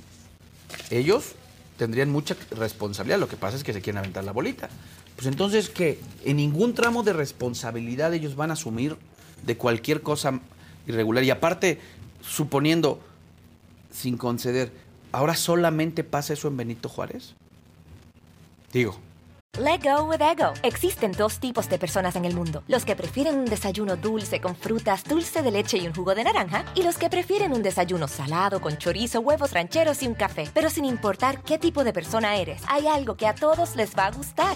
[0.90, 1.36] ellos
[1.78, 3.20] tendrían mucha responsabilidad.
[3.20, 4.70] Lo que pasa es que se quieren aventar la bolita.
[5.20, 8.96] Pues entonces que en ningún tramo de responsabilidad ellos van a asumir
[9.46, 10.40] de cualquier cosa
[10.88, 11.26] irregular.
[11.26, 11.78] Y aparte,
[12.22, 13.02] suponiendo,
[13.92, 14.72] sin conceder,
[15.12, 17.36] ¿ahora solamente pasa eso en Benito Juárez?
[18.72, 18.98] Digo,
[19.60, 20.54] Let go with ego.
[20.64, 24.56] Existen dos tipos de personas en el mundo: los que prefieren un desayuno dulce con
[24.56, 28.08] frutas, dulce de leche y un jugo de naranja, y los que prefieren un desayuno
[28.08, 30.50] salado con chorizo, huevos rancheros y un café.
[30.54, 34.06] Pero sin importar qué tipo de persona eres, hay algo que a todos les va
[34.06, 34.56] a gustar.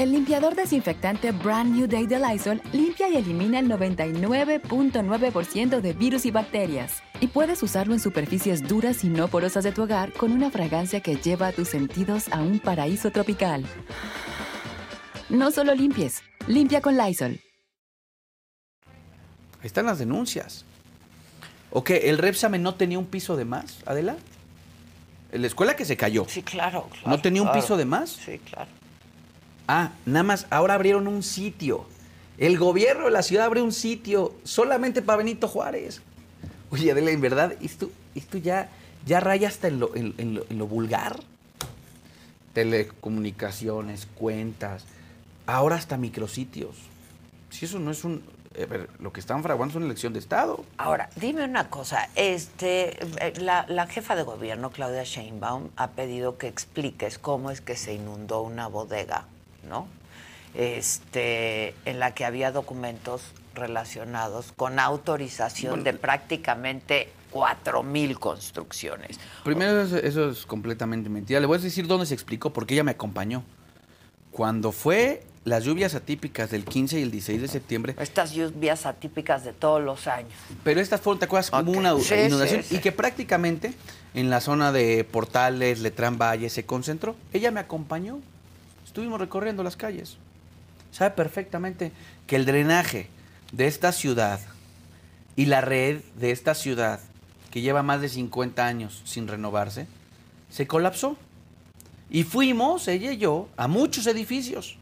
[0.00, 6.24] El limpiador desinfectante Brand New Day de Lysol limpia y elimina el 99.9% de virus
[6.24, 7.02] y bacterias.
[7.20, 11.00] Y puedes usarlo en superficies duras y no porosas de tu hogar con una fragancia
[11.00, 13.66] que lleva a tus sentidos a un paraíso tropical.
[15.28, 17.38] No solo limpies, limpia con Lysol.
[19.60, 20.64] ahí están las denuncias.
[21.70, 22.08] ¿O qué?
[22.08, 24.16] ¿El Repsame no tenía un piso de más, Adela?
[25.30, 26.24] ¿En la escuela que se cayó?
[26.26, 27.10] Sí, claro, claro.
[27.10, 28.12] ¿No tenía un piso de más?
[28.12, 28.79] Sí, claro.
[29.72, 31.86] Ah, nada más, ahora abrieron un sitio.
[32.38, 36.02] El gobierno de la ciudad abre un sitio solamente para Benito Juárez.
[36.72, 38.68] Oye, Adela, en verdad, esto, esto ya,
[39.06, 41.20] ya raya hasta en lo, en- en lo- en lo vulgar.
[42.52, 44.86] Telecomunicaciones, cuentas,
[45.46, 46.74] ahora hasta micrositios.
[47.50, 48.24] Si eso no es un...
[48.98, 50.64] lo que están fraguando es una elección de Estado.
[50.78, 56.38] Ahora, dime una cosa, este, eh, la, la jefa de gobierno, Claudia Sheinbaum, ha pedido
[56.38, 59.26] que expliques cómo es que se inundó una bodega,
[59.68, 59.86] ¿no?
[60.54, 63.22] este, en la que había documentos
[63.54, 69.18] relacionados con autorización de prácticamente cuatro mil construcciones.
[69.44, 71.38] Primero, eso, eso es completamente mentira.
[71.40, 73.42] Le voy a decir dónde se explicó, porque ella me acompañó.
[74.32, 79.44] Cuando fue las lluvias atípicas del 15 y el 16 de septiembre, Estas lluvias atípicas
[79.44, 80.32] de todos los años.
[80.62, 81.50] pero estas fueron, ¿te acuerdas?
[81.50, 81.76] Como Ok.
[81.78, 82.76] una Sí, inundación sí, sí.
[82.76, 83.72] y que prácticamente
[84.14, 87.16] en la zona de Portales, Letrán Valle se concentró.
[87.32, 88.20] Ella me acompañó.
[88.90, 90.16] Estuvimos recorriendo las calles.
[90.90, 91.92] Sabe perfectamente
[92.26, 93.06] que el drenaje
[93.52, 94.40] de esta ciudad
[95.36, 96.98] y la red de esta ciudad,
[97.52, 99.86] que lleva más de 50 años sin renovarse,
[100.50, 101.16] se colapsó.
[102.10, 104.76] Y fuimos, ella y yo, a muchos edificios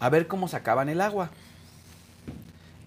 [0.00, 1.30] a ver cómo sacaban el agua.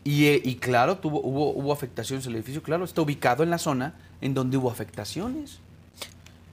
[0.03, 3.49] Y, eh, y claro, tuvo, hubo, hubo afectaciones en el edificio, claro, está ubicado en
[3.51, 5.59] la zona en donde hubo afectaciones.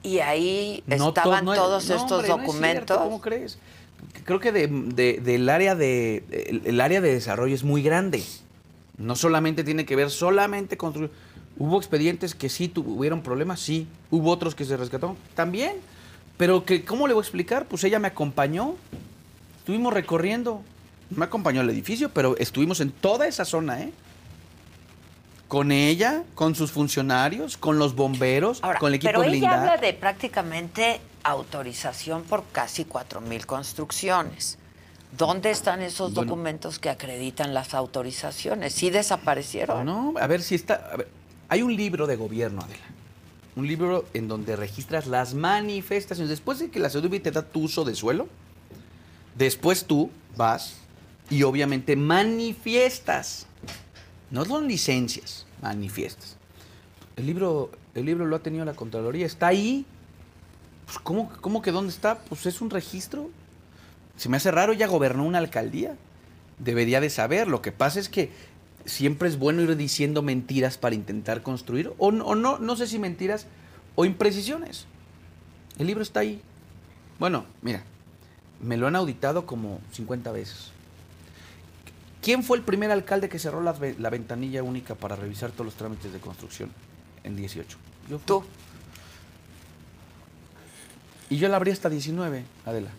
[0.03, 2.87] Y ahí No to- estaban no todos no, estos hombre, no es documentos.
[2.87, 3.57] cierto, ¿Cómo crees?
[4.25, 8.23] Creo que de- de- del área de el, el área de desarrollo es muy grande.
[8.97, 11.09] No solamente tiene que ver solamente construir.
[11.57, 13.87] Hubo expedientes que sí tuvieron problemas, sí.
[14.11, 15.73] Hubo otros que se rescataron, también.
[16.37, 17.65] Pero que, ¿cómo le voy a explicar?
[17.67, 18.75] Pues ella me acompañó.
[19.59, 20.61] Estuvimos recorriendo.
[21.09, 23.91] Me acompañó al edificio, pero estuvimos en toda esa zona, ¿eh?
[25.47, 29.61] Con ella, con sus funcionarios, con los bomberos, con el equipo Pero ella blindado.
[29.61, 34.57] habla de prácticamente autorización por casi cuatro mil construcciones.
[35.17, 36.29] ¿Dónde están esos Bueno.
[36.31, 38.73] documentos que acreditan las autorizaciones?
[38.73, 39.85] ¿Sí desaparecieron?
[39.85, 40.89] No, a ver si está.
[40.91, 41.07] a ver,
[41.49, 42.83] hay un libro de gobierno, Adela.
[43.55, 46.29] Un libro en donde registras las manifestaciones.
[46.29, 48.27] Después de que la CEDUBI te da tu uso de suelo,
[49.35, 50.77] después tú vas
[51.29, 53.45] y obviamente manifiestas.
[54.31, 56.37] No son licencias, manifiestas.
[57.15, 59.85] El libro, el libro lo ha tenido la Contraloría, está ahí.
[60.85, 62.19] Pues, ¿cómo, ¿Cómo que dónde está?
[62.19, 63.29] Pues es un registro.
[64.17, 65.95] Se me hace raro, ya gobernó una alcaldía.
[66.59, 67.47] Debería de saber.
[67.47, 68.31] Lo que pasa es que
[68.85, 71.91] siempre es bueno ir diciendo mentiras para intentar construir.
[71.97, 73.47] O, no- o no, no sé si mentiras
[73.95, 74.85] o imprecisiones.
[75.79, 76.41] El libro está ahí.
[77.19, 77.83] Bueno, mira,
[78.61, 80.71] me lo han auditado como 50 veces.
[82.21, 85.65] ¿Quién fue el primer alcalde que cerró la, ve- la ventanilla única para revisar todos
[85.65, 86.69] los trámites de construcción
[87.23, 87.77] en 18?
[88.09, 88.19] Yo.
[91.33, 92.91] Y yo la abrí hasta 19, Adela.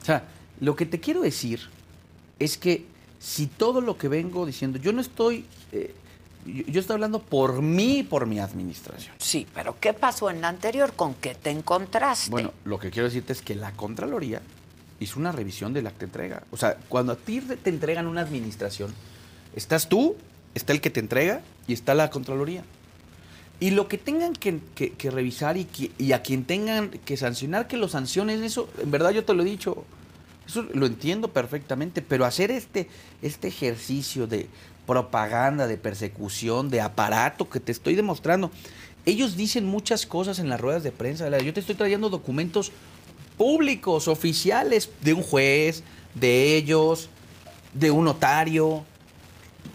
[0.00, 0.22] O sea,
[0.60, 1.62] lo que te quiero decir
[2.38, 2.86] es que
[3.18, 5.92] si todo lo que vengo diciendo, yo no estoy, eh,
[6.46, 9.16] yo, yo estoy hablando por mí y por mi administración.
[9.18, 10.92] Sí, pero ¿qué pasó en la anterior?
[10.92, 12.30] ¿Con qué te encontraste?
[12.30, 14.40] Bueno, lo que quiero decirte es que la Contraloría
[15.00, 16.44] hizo una revisión del acta de entrega.
[16.52, 18.94] O sea, cuando a ti te entregan una administración,
[19.56, 20.14] estás tú,
[20.54, 22.62] está el que te entrega y está la Contraloría.
[23.60, 24.58] Y lo que tengan que,
[25.10, 29.24] revisar y, que- a quien tengan que sancionar, que lo sancionen, eso, en verdad yo
[29.24, 29.84] te lo he dicho,
[30.46, 32.88] eso lo entiendo perfectamente, pero hacer este,
[33.20, 34.48] este ejercicio de
[34.86, 38.50] propaganda, de persecución, de aparato que te estoy demostrando,
[39.06, 42.72] ellos dicen muchas cosas en las ruedas de prensa, yo te estoy trayendo documentos
[43.36, 45.82] públicos, oficiales, de un juez,
[46.14, 47.08] de ellos,
[47.74, 48.84] de un notario.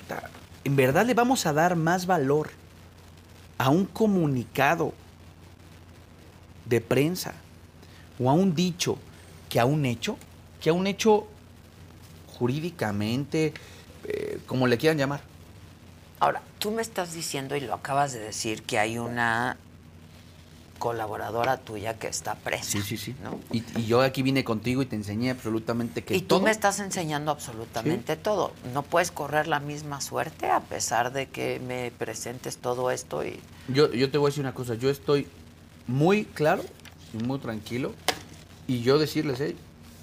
[0.07, 0.29] Ta-
[0.63, 2.49] En verdad le vamos a dar más valor
[3.57, 4.93] a un comunicado
[6.65, 7.33] de prensa
[8.19, 8.97] o a un dicho
[9.49, 10.17] que a un hecho,
[10.61, 11.27] que a un hecho
[12.37, 13.53] jurídicamente,
[14.03, 15.21] eh, como le quieran llamar.
[16.19, 19.57] Ahora, tú me estás diciendo y lo acabas de decir que hay una
[20.89, 22.63] colaboradora tuya que está presa.
[22.63, 23.15] Sí, sí, sí.
[23.23, 23.39] ¿no?
[23.51, 26.51] Y, y yo aquí vine contigo y te enseñé absolutamente que Y tú todo- me
[26.51, 28.51] estás enseñando absolutamente todo.
[28.71, 33.39] No puedes correr la misma suerte a pesar de que me presentes todo esto y
[33.67, 35.27] Yo, yo te voy a decir una cosa, yo estoy
[35.87, 36.63] muy claro
[37.15, 37.91] y muy tranquilo
[38.67, 39.57] y yo decirles, hey,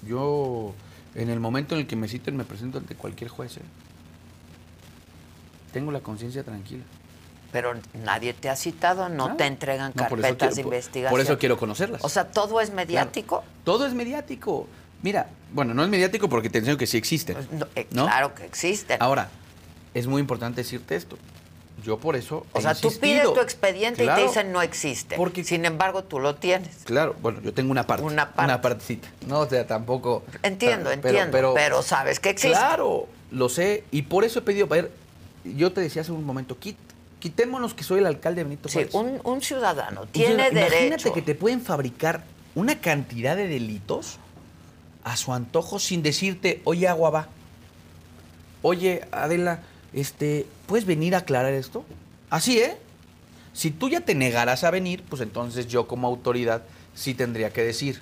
[0.05, 0.73] yo
[1.15, 3.55] en el momento en el que me citen me presento ante cualquier juez.
[3.55, 3.61] eh.
[5.71, 6.83] Tengo la conciencia tranquila.
[7.53, 7.73] Pero
[8.03, 11.11] nadie te ha citado, no te entregan No, carpetas quiero- de investigación.
[11.11, 12.03] por eso quiero conocerlas.
[12.03, 13.43] O sea, todo es mediático.
[13.63, 14.67] Todo es mediático.
[15.03, 17.37] Mira, bueno, no es mediático porque te enseño que sí existen.
[17.51, 18.05] No, eh, ¿no?
[18.05, 18.97] Claro que existen.
[19.01, 19.29] Ahora,
[19.93, 21.17] es muy importante decirte esto.
[21.83, 22.45] Yo por eso.
[22.53, 25.17] o he sea, tú pides tu expediente y te dicen no existe.
[25.17, 26.77] Porque- Sin embargo, tú lo tienes.
[26.85, 28.03] Claro, bueno, yo tengo una parte.
[28.05, 28.57] Una parte.
[28.61, 29.09] partecita.
[29.27, 30.23] No, o sea, tampoco.
[30.43, 32.57] Entiendo, Pero- entiendo, pero, sabes que existe.
[32.57, 33.83] Claro, lo sé.
[33.91, 34.91] Y por eso he pedido, a ver,
[35.43, 36.77] yo te decía hace un momento, quit-
[37.23, 38.93] quitémonos que soy el alcalde de Benito Sí, Juárez.
[39.23, 40.67] un, un ciudadano tiene derecho.
[40.75, 44.17] Imagínate que te pueden fabricar una cantidad de delitos
[45.05, 47.27] a su antojo sin decirte, oye, agua va.
[48.61, 49.61] Oye, Adela,
[49.93, 51.85] este, ¿puedes venir a aclarar esto?
[52.29, 52.75] Así, ¿eh?
[53.53, 56.63] Si tú ya te negaras a venir, pues entonces yo como autoridad
[56.93, 58.01] sí tendría que decir,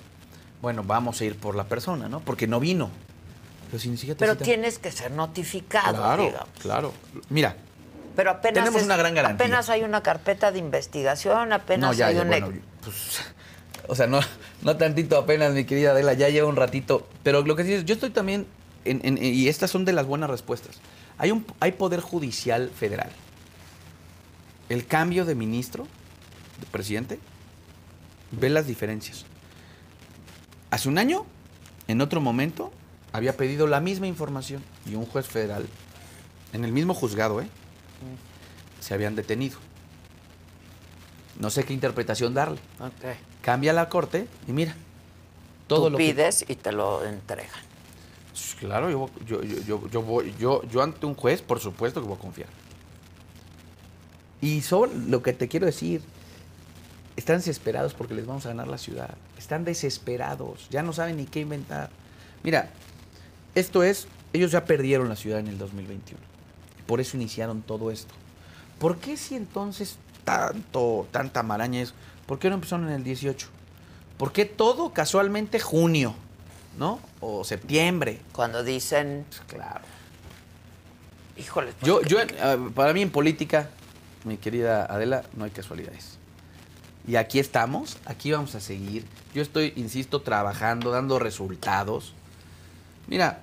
[0.60, 2.18] bueno, vamos a ir por la persona, ¿no?
[2.18, 2.90] Porque no vino.
[3.70, 3.90] Pero, si
[4.42, 6.48] tienes que ser notificado, Claro, digamos.
[6.60, 6.92] claro.
[7.30, 7.56] Mira,
[8.16, 9.44] Pero apenas Tenemos es- una gran garantía.
[9.46, 12.52] Apenas hay una carpeta de investigación, apenas no, ya, hay ya, un bueno,
[12.82, 13.20] pues,
[13.88, 14.20] o sea, no,
[14.62, 17.08] no tantito apenas, mi querida Adela, ya lleva un ratito.
[17.22, 18.46] Pero lo que sí es, yo estoy también,
[18.84, 20.80] en- en- y estas son de las buenas respuestas.
[21.18, 23.10] Hay, un, hay poder judicial federal.
[24.68, 25.86] El cambio de ministro,
[26.60, 27.18] de presidente,
[28.30, 29.24] ve las diferencias.
[30.70, 31.26] Hace un año,
[31.88, 32.72] en otro momento,
[33.12, 35.66] había pedido la misma información y un juez federal,
[36.52, 37.48] en el mismo juzgado, ¿eh?
[38.80, 39.58] Se habían detenido.
[41.38, 42.58] No sé qué interpretación darle.
[43.40, 44.74] Cambia la corte y mira,
[45.66, 47.50] todo Tú lo que- pides y te lo entregan.
[48.30, 52.00] Pues Claro, yo, yo, yo, yo, yo voy, yo, yo ante un juez, por supuesto
[52.00, 52.48] que voy a confiar.
[54.40, 56.02] Y sobre lo que te quiero decir,
[57.16, 59.14] están desesperados porque les vamos a ganar la ciudad.
[59.38, 61.90] Están desesperados, ya no saben ni qué inventar.
[62.42, 62.70] Mira,
[63.54, 66.20] esto es, ellos ya perdieron la ciudad en el 2021.
[66.86, 68.12] Por eso iniciaron todo esto.
[68.78, 71.94] ¿Por qué si entonces tanto, tanta maraña es?
[72.26, 73.46] ¿Por qué no empezaron en el 18?
[74.18, 76.14] ¿Por qué todo casualmente junio?
[76.78, 77.00] ¿No?
[77.20, 78.20] O septiembre.
[78.32, 79.26] Cuando dicen.
[79.46, 79.84] Claro.
[81.36, 81.72] Híjole.
[81.72, 83.68] pues, Yo, ¿qué- yo, eh, para mí en política,
[84.24, 86.18] mi querida Adela, no hay casualidades.
[87.06, 89.04] Y aquí estamos, aquí vamos a seguir.
[89.34, 92.14] Yo estoy, insisto, trabajando, dando resultados.
[93.08, 93.40] Mira,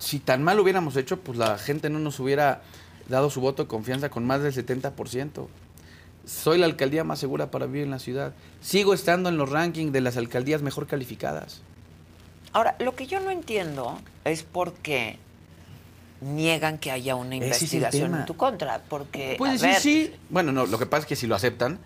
[0.00, 2.62] si tan mal hubiéramos hecho, pues la gente no nos hubiera
[3.08, 5.46] dado su voto de confianza con más del 70%.
[6.24, 8.32] Soy la alcaldía más segura para vivir en la ciudad.
[8.62, 11.60] Sigo estando en los rankings de las alcaldías mejor calificadas.
[12.52, 15.18] Ahora, lo que yo no entiendo es por qué
[16.22, 18.80] niegan que haya una investigación en tu contra.
[18.88, 20.14] Porque, Pues a ver, sí, sí.
[20.30, 21.78] Bueno, no, lo que pasa es que si lo aceptan,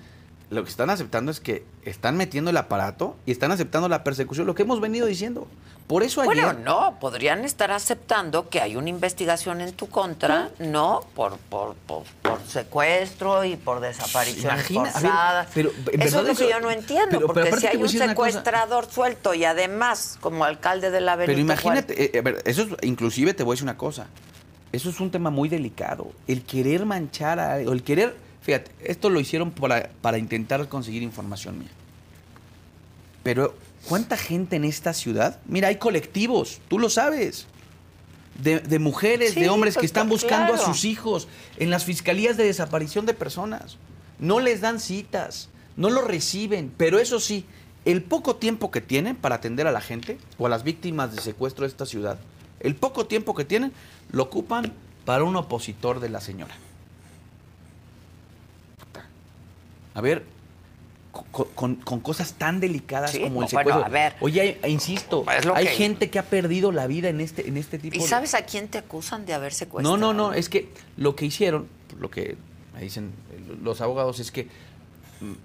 [0.55, 4.47] lo que están aceptando es que están metiendo el aparato y están aceptando la persecución,
[4.47, 5.47] lo que hemos venido diciendo.
[5.87, 6.35] Por eso ayer...
[6.45, 11.03] Bueno, no, podrían estar aceptando que hay una investigación en tu contra, ¿no?
[11.15, 15.49] Por, por, por, por secuestro y por desapariciones Imagina, a ver, forzadas.
[15.53, 17.77] pero, en eso es lo que yo no entiendo, pero- pero porque aparte si hay
[17.77, 18.09] un cosa.
[18.09, 22.63] secuestrador suelto y además, como alcalde de la Pero Benito imagínate, eh, a ver, eso
[22.63, 24.07] es, inclusive te voy a decir una cosa.
[24.73, 26.11] Eso es un tema muy delicado.
[26.27, 31.03] El querer manchar a, o el querer, fíjate, esto lo hicieron para, para intentar conseguir
[31.03, 31.71] información mía.
[33.23, 33.57] Pero,
[33.89, 35.41] ¿cuánta gente en esta ciudad?
[35.47, 37.47] Mira, hay colectivos, tú lo sabes.
[38.41, 41.71] De, de mujeres, Sí, de hombres pues, que están pues, buscando a sus hijos en
[41.71, 43.79] las fiscalías de desaparición de personas.
[44.19, 47.47] No les dan citas, no lo reciben, pero eso sí,
[47.85, 51.23] el poco tiempo que tienen para atender a la gente o a las víctimas de
[51.23, 52.19] secuestro de esta ciudad,
[52.61, 53.73] el poco tiempo que tienen
[54.11, 54.73] lo ocupan
[55.05, 56.55] para un opositor de la señora.
[58.79, 59.05] Puta.
[59.95, 60.25] A ver,
[61.31, 63.75] con, con- con cosas tan delicadas Sí, como el secuestro.
[63.75, 64.15] bueno, a ver.
[64.21, 65.25] Oye, insisto,
[65.55, 68.07] hay que- gente que ha perdido la vida en este, en este tipo ¿Y de...
[68.07, 69.97] sabes a quién te acusan de haber secuestrado?
[69.97, 71.69] No, no, no, es que lo que hicieron,
[72.01, 72.37] lo que
[72.75, 73.13] me dicen
[73.63, 74.49] los abogados es que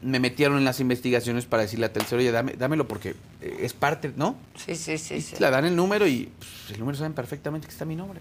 [0.01, 3.73] me metieron en las investigaciones para decirle a Telcero, oye, dame, dámelo porque eh, es
[3.73, 4.35] parte, ¿no?
[4.55, 5.15] Sí, sí, sí.
[5.15, 5.35] Y sí.
[5.39, 8.19] Le dan el número y pues, el número saben perfectamente que está mi nombre.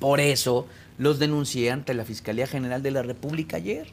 [0.00, 0.66] Por eso
[0.98, 3.88] los denuncié ante la Fiscalía General de la República ayer.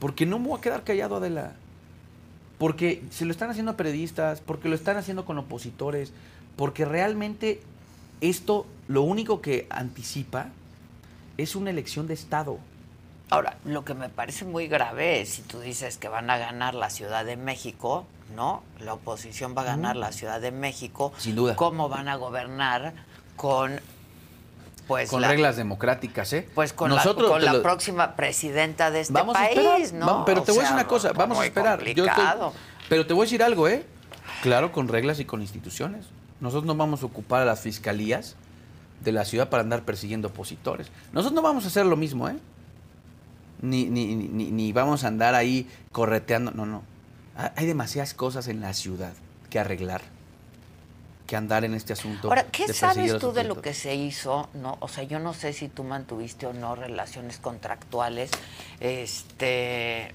[0.00, 1.52] Porque no me voy a quedar callado, Adela.
[2.58, 6.12] Porque se lo están haciendo a periodistas, porque lo están haciendo con opositores,
[6.56, 7.62] porque realmente
[8.20, 10.48] esto lo único que anticipa
[11.38, 12.58] es una elección de Estado.
[13.30, 16.74] Ahora, lo que me parece muy grave es si tú dices que van a ganar
[16.74, 18.62] la Ciudad de México, ¿no?
[18.80, 21.12] La oposición va a ganar la Ciudad de México.
[21.16, 21.54] Sin duda.
[21.54, 22.92] ¿Cómo van a gobernar
[23.36, 23.80] con
[24.90, 26.48] pues con la, reglas democráticas, ¿eh?
[26.52, 29.56] pues con Nosotros la, con te la lo- próxima presidenta de este vamos a país,
[29.56, 30.06] esperar, ¿no?
[30.06, 31.80] vamos- pero O te voy a decir una cosa, vamos a esperar.
[31.94, 32.24] Yo estoy-
[32.88, 33.86] pero te voy a decir algo, ¿eh?
[34.42, 36.06] Claro, con reglas y con instituciones.
[36.40, 38.34] Nosotros no vamos a ocupar a las fiscalías
[39.04, 40.88] de la ciudad para andar persiguiendo opositores.
[41.12, 42.36] Nosotros no vamos a hacer lo mismo, ¿eh?
[43.62, 46.50] Ni, ni, ni, ni vamos a andar ahí correteando.
[46.50, 46.82] No, no.
[47.36, 49.12] Ha- Hay demasiadas cosas en la ciudad
[49.50, 50.00] que arreglar,
[51.30, 52.26] que andar en este asunto.
[52.26, 54.48] Ahora, ¿qué sabes tú de lo que se hizo?
[54.52, 58.32] No, o sea, yo no sé si tú mantuviste o no relaciones contractuales,
[58.80, 60.12] este,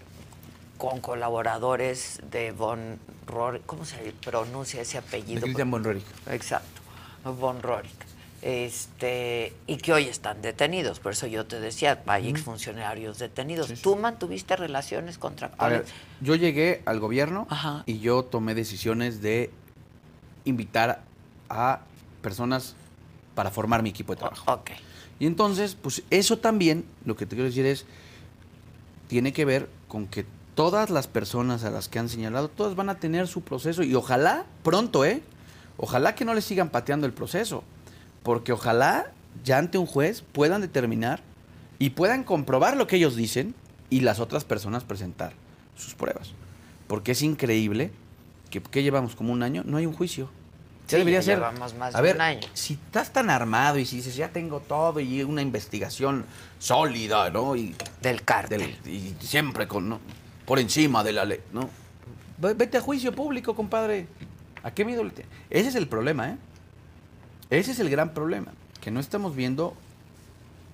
[0.77, 3.95] con colaboradores de Von Rorik, ¿cómo se
[4.25, 5.43] pronuncia ese apellido?
[5.43, 6.03] Christian von Roerich.
[6.29, 6.81] Exacto,
[7.23, 7.95] Von Rorik.
[8.41, 13.73] Este, y que hoy están detenidos, por eso yo te decía, hay exfuncionarios detenidos.
[13.81, 15.79] ¿Tú mantuviste relaciones A contractuales?
[15.79, 15.87] ver,
[16.19, 17.47] yo llegué al gobierno
[17.85, 19.49] y yo tomé decisiones de
[20.45, 21.03] invitar
[21.49, 21.81] a
[22.21, 22.75] personas
[23.35, 24.51] para formar mi equipo de trabajo.
[24.51, 24.71] Ok.
[25.19, 27.85] Y entonces, pues eso también, lo que te quiero decir es,
[29.07, 30.25] tiene que ver con que
[30.55, 33.93] todas las personas a las que han señalado, todas van a tener su proceso y
[33.93, 35.21] ojalá pronto, ¿eh?
[35.77, 37.63] Ojalá que no les sigan pateando el proceso,
[38.23, 39.11] porque ojalá
[39.43, 41.21] ya ante un juez puedan determinar
[41.77, 43.53] y puedan comprobar lo que ellos dicen
[43.89, 45.33] y las otras personas presentar
[45.75, 46.31] sus pruebas.
[46.87, 47.91] Porque es increíble
[48.49, 50.29] que, ¿qué llevamos como un año, no hay un juicio.
[50.87, 51.35] Ya Sí, debería ya ser.
[51.39, 52.41] llevamos más a de ver, un año.
[52.53, 56.25] si estás tan armado y si dices, ya tengo todo y una investigación
[56.59, 57.55] sólida, ¿no?
[57.55, 58.77] Y, del cártel.
[58.85, 59.99] y siempre con, ¿no?
[60.45, 61.69] por encima de la ley, ¿no?
[62.37, 64.05] Ve- Vete a juicio público, compadre.
[64.61, 66.37] ¿A qué miedo le te- Ese es el problema, ¿eh?
[67.49, 68.51] Ese es el gran problema.
[68.79, 69.73] Que no estamos viendo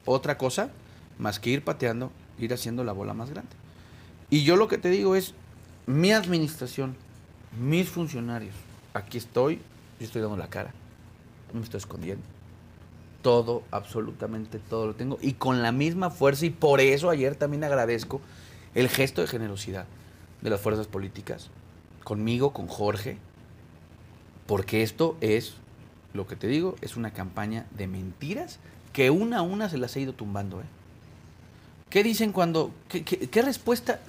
[0.06, 0.72] otra cosa
[1.20, 3.52] más que ir pateando, ir haciendo la bola más grande.
[4.30, 5.34] Y yo lo que te digo es,
[5.86, 6.96] mi administración,
[7.60, 8.56] mis funcionarios,
[8.94, 9.58] aquí estoy,
[10.00, 10.72] yo estoy dando la cara,
[11.54, 12.24] no me estoy escondiendo.
[13.22, 15.20] Todo, absolutamente todo lo tengo.
[15.22, 18.20] Y con la misma fuerza, y por eso ayer también agradezco
[18.74, 19.86] el gesto de generosidad
[20.42, 21.50] de las fuerzas políticas,
[22.04, 23.18] conmigo, con Jorge,
[24.48, 25.54] porque esto es,
[26.14, 28.60] lo que te digo, es una campaña de mentiras
[28.92, 30.62] que una a una se las ha ido tumbando.
[30.62, 30.66] ¿eh?
[31.90, 34.00] ¿Qué dicen cuando, qué, respuesta?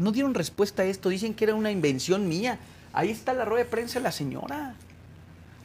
[0.00, 2.58] No dieron respuesta a esto, dicen que era una invención mía.
[2.94, 4.74] Ahí está la rueda de prensa de la señora.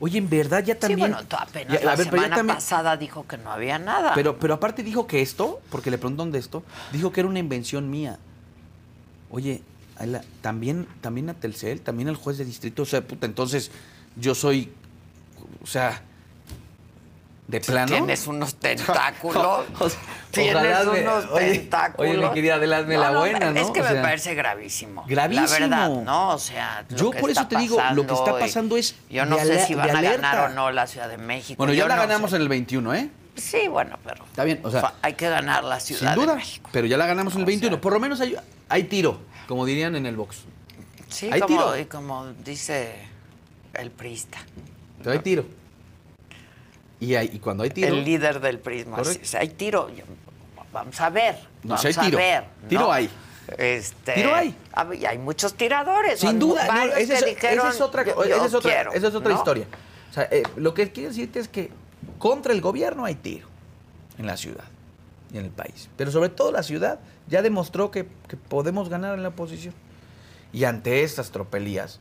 [0.01, 0.99] Oye, en verdad ya Sí, también...
[1.11, 4.13] bueno, tú apenas Ya, la ver, semana también- pasada dijo que no había nada.
[4.15, 7.39] pero, pero aparte dijo que esto, porque le preguntaron de esto, dijo que era una
[7.39, 8.17] invención mía.
[9.29, 9.61] Oye,
[10.41, 13.69] también, también a Telcel, también al juez de distrito, o sea, puta, entonces
[14.15, 14.71] yo soy,
[15.61, 16.01] o sea,
[17.49, 17.87] de Sí, plano.
[17.91, 19.65] Tienes unos tentáculos.
[19.79, 19.99] O sea,
[20.31, 22.11] Tienes me- unos oye, tentáculos.
[22.11, 23.59] oye, mi querida Adela, hazme la buena, ¿no?
[23.59, 25.03] Es que O me sea, parece gravísimo.
[25.07, 25.47] Gravísimo.
[25.47, 26.29] La verdad, ¿no?
[26.29, 29.65] O sea, Yo por eso te digo, lo que está pasando es Yo no sé
[29.65, 31.57] si van a ganar o no la Ciudad de México.
[31.57, 33.09] Bueno, ya la no ganamos en el 21, ¿eh?
[33.35, 36.39] Sí, bueno, pero Está bien, o sea, hay que ganar la Ciudad sin duda, de
[36.39, 36.69] México.
[36.73, 37.79] pero ya la ganamos en el 21.
[37.81, 38.35] Por lo menos hay,
[38.67, 40.39] hay tiro, como dirían en el box.
[41.07, 41.79] Sí, hay como, tiro.
[41.79, 42.93] y como dice
[43.73, 44.37] el prista.
[44.99, 45.45] Pero hay tiro.
[46.99, 47.87] Y, hay, y cuando hay tiro...
[47.87, 48.97] El líder del prisma.
[48.97, 49.37] Correcto.
[49.37, 49.89] hay tiro.
[50.71, 51.35] Vamos a ver.
[51.63, 52.17] No, vamos hay tiro.
[52.17, 52.43] a ver.
[52.67, 53.09] Tiro hay.
[53.57, 54.55] Este, Tiro hay.
[54.73, 56.19] a ver, y hay muchos tiradores.
[56.19, 59.07] Sin duda, no, esa, es, dijeron, esa es otra, "Yo- esa es otra, quiero", esa
[59.07, 59.37] es otra ¿no?
[59.37, 59.65] historia.
[60.11, 61.71] O sea, eh, lo que quiero decirte es que
[62.19, 63.47] contra el gobierno hay tiro
[64.19, 64.65] en la ciudad
[65.33, 65.89] y en el país.
[65.97, 69.73] Pero sobre todo la ciudad ya demostró que, que podemos ganar en la oposición.
[70.53, 71.99] Y ante estas tropelías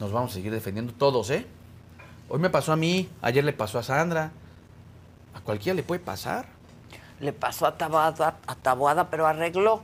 [0.00, 1.46] nos vamos a seguir defendiendo todos, ¿eh?
[2.28, 4.30] Hoy me pasó a mí, ayer le pasó a Sandra.
[5.34, 6.46] A cualquiera le puede pasar.
[7.20, 9.82] Le pasó a Taboada, a Taboada, pero arregló.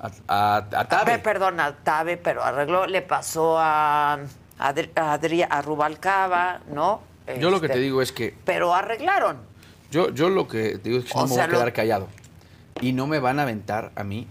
[0.00, 1.18] A, a, a Tabe.
[1.18, 2.86] Perdón, a Tabe, pero arregló.
[2.86, 4.18] Le pasó a,
[4.58, 7.02] Adri, a, Adri- a Rubalcaba, ¿no?
[7.38, 9.36] Yo lo que Este, te digo es que Pero arreglaron.
[9.92, 11.72] Yo, yo lo que te digo es que no me sea, voy a quedar lo-
[11.74, 12.08] callado.
[12.80, 14.26] Y no me van a aventar a mí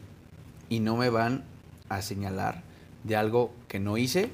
[0.67, 1.43] y no me van
[1.89, 2.63] a señalar
[3.03, 4.29] de algo que no hice,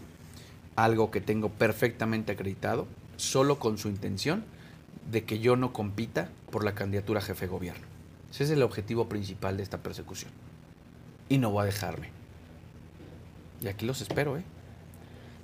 [0.76, 4.45] algo que tengo perfectamente acreditado, solo con su intención
[5.11, 7.86] de que yo no compita por la candidatura a jefe de gobierno.
[8.32, 10.32] Ese es el objetivo principal de esta persecución.
[11.30, 12.09] Y no voy a dejarme.
[13.61, 14.43] Y aquí los espero, ¿eh?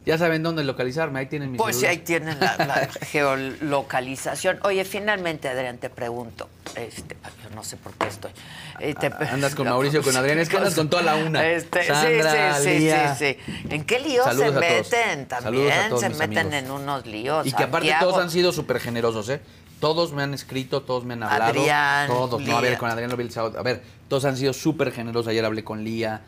[0.05, 4.59] Ya saben dónde localizarme, ahí tienen mis Pues sí, ahí tienen la, la geolocalización.
[4.63, 6.49] Oye, finalmente, Adrián, te pregunto.
[6.75, 8.31] Este, yo no sé por qué estoy.
[8.79, 11.45] eh, Ah, Andas con Mauricio, con Adrián, es que andas con toda la una.
[11.47, 13.15] Este, Sandra, sí, sí, Lía.
[13.15, 13.67] sí, sí, sí.
[13.69, 15.71] ¿En qué líos Saludos se meten también?
[15.99, 16.53] Se meten amigos.
[16.63, 17.45] en unos líos.
[17.47, 18.11] Y que aparte Santiago.
[18.11, 19.39] todos han sido súper generosos, ¿eh?
[19.79, 21.59] Todos me han escrito, todos me han hablado.
[21.59, 22.41] Adrián, Todos.
[22.41, 23.59] No, a ver, con Adrián lo vi el sábado.
[23.59, 25.27] A ver, todos han sido súper generosos.
[25.27, 26.21] Ayer hablé con Lía.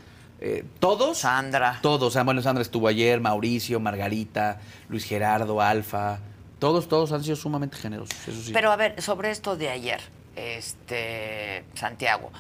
[0.47, 1.17] Eh, todos.
[1.17, 1.79] Sandra.
[1.81, 2.03] Todos.
[2.09, 4.59] O sea, bueno, Sandra estuvo ayer, Mauricio, Margarita,
[4.89, 6.19] Luis Gerardo, Alfa.
[6.59, 8.15] Todos, todos han sido sumamente generosos.
[8.27, 8.51] Eso sí.
[8.53, 9.99] Pero a ver, sobre esto de ayer,
[10.35, 12.31] este Santiago,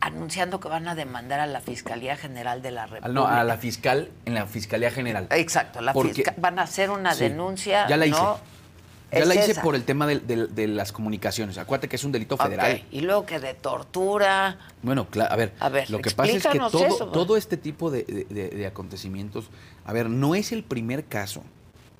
[0.00, 3.06] anunciando que van a demandar a la Fiscalía General de la República.
[3.06, 5.28] Al- no, a la fiscal, en la Fiscalía General.
[5.30, 7.86] Exacto, la Porque- fisca- van a hacer una Sí, denuncia.
[7.88, 8.20] Ya la hice.
[8.20, 8.38] ¿no?
[9.14, 9.62] Ya Es la hice esa.
[9.62, 11.58] por el tema de, las comunicaciones.
[11.58, 12.82] Acuérdate que es un delito federal.
[12.90, 14.58] Y luego que de tortura.
[14.82, 17.90] Bueno, a ver, A ver, lo que pasa es que todo, eso, todo este tipo
[17.90, 19.46] de, acontecimientos,
[19.84, 21.42] a ver, no es el primer caso,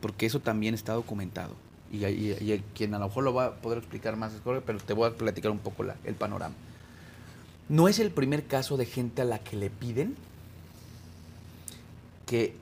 [0.00, 1.54] porque eso también está documentado.
[1.92, 4.92] Y, y- y quien a lo mejor lo va a poder explicar más, pero te
[4.94, 6.54] voy a platicar un poco la- el panorama.
[7.68, 10.16] No es el primer caso de gente a la que le piden
[12.26, 12.56] que,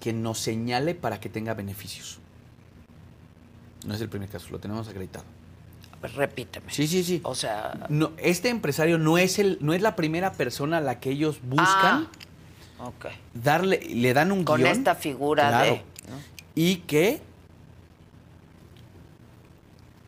[0.00, 2.18] que nos señale para que tenga beneficios.
[3.86, 5.24] No es el primer caso, lo tenemos acreditado.
[6.14, 6.72] Repíteme.
[6.72, 7.20] Sí, sí, sí.
[7.24, 11.00] O sea, No, este empresario no es el, no es la primera persona a la
[11.00, 12.08] que ellos buscan
[12.78, 13.06] ok.
[13.34, 14.44] darle, le dan un Ah.
[14.44, 15.76] Con guion, esta figura claro, de.
[16.10, 16.16] ¿no?
[16.54, 17.20] y que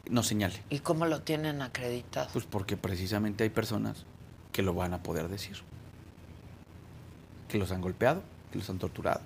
[0.09, 0.62] nos señale.
[0.70, 2.28] ¿Y cómo lo tienen acreditado?
[2.32, 4.05] Pues porque precisamente hay personas
[4.52, 5.56] que lo van a poder decir.
[7.48, 8.22] que los han golpeado,
[8.52, 9.20] que los han torturado.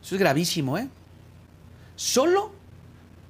[0.00, 0.88] Eso es gravísimo, ¿eh?
[1.96, 2.52] Solo,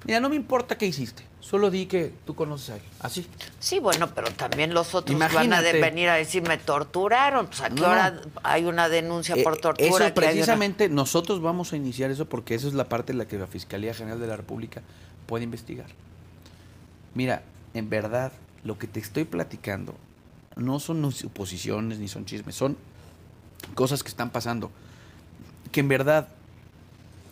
[0.05, 1.23] mira, no me importa qué hiciste.
[1.41, 2.81] Solo di que tú conoces a él.
[2.99, 3.25] Así.
[3.59, 7.47] Sí, bueno, pero también los otros van a de- venir a decir me torturaron.
[7.47, 7.91] Pues a qué No, no.
[7.93, 9.87] hora hay una denuncia por Eh, tortura.
[9.87, 13.27] Eso una- precisamente nosotros vamos a iniciar eso porque eso es la parte en la
[13.27, 14.81] que la Fiscalía General de la República
[15.27, 15.87] puede investigar.
[17.15, 17.41] Mira,
[17.73, 18.31] en verdad,
[18.63, 19.95] lo que te estoy platicando
[20.55, 22.77] no son suposiciones ni son chismes, son
[23.75, 24.71] cosas que están pasando.
[25.71, 26.27] Que en verdad,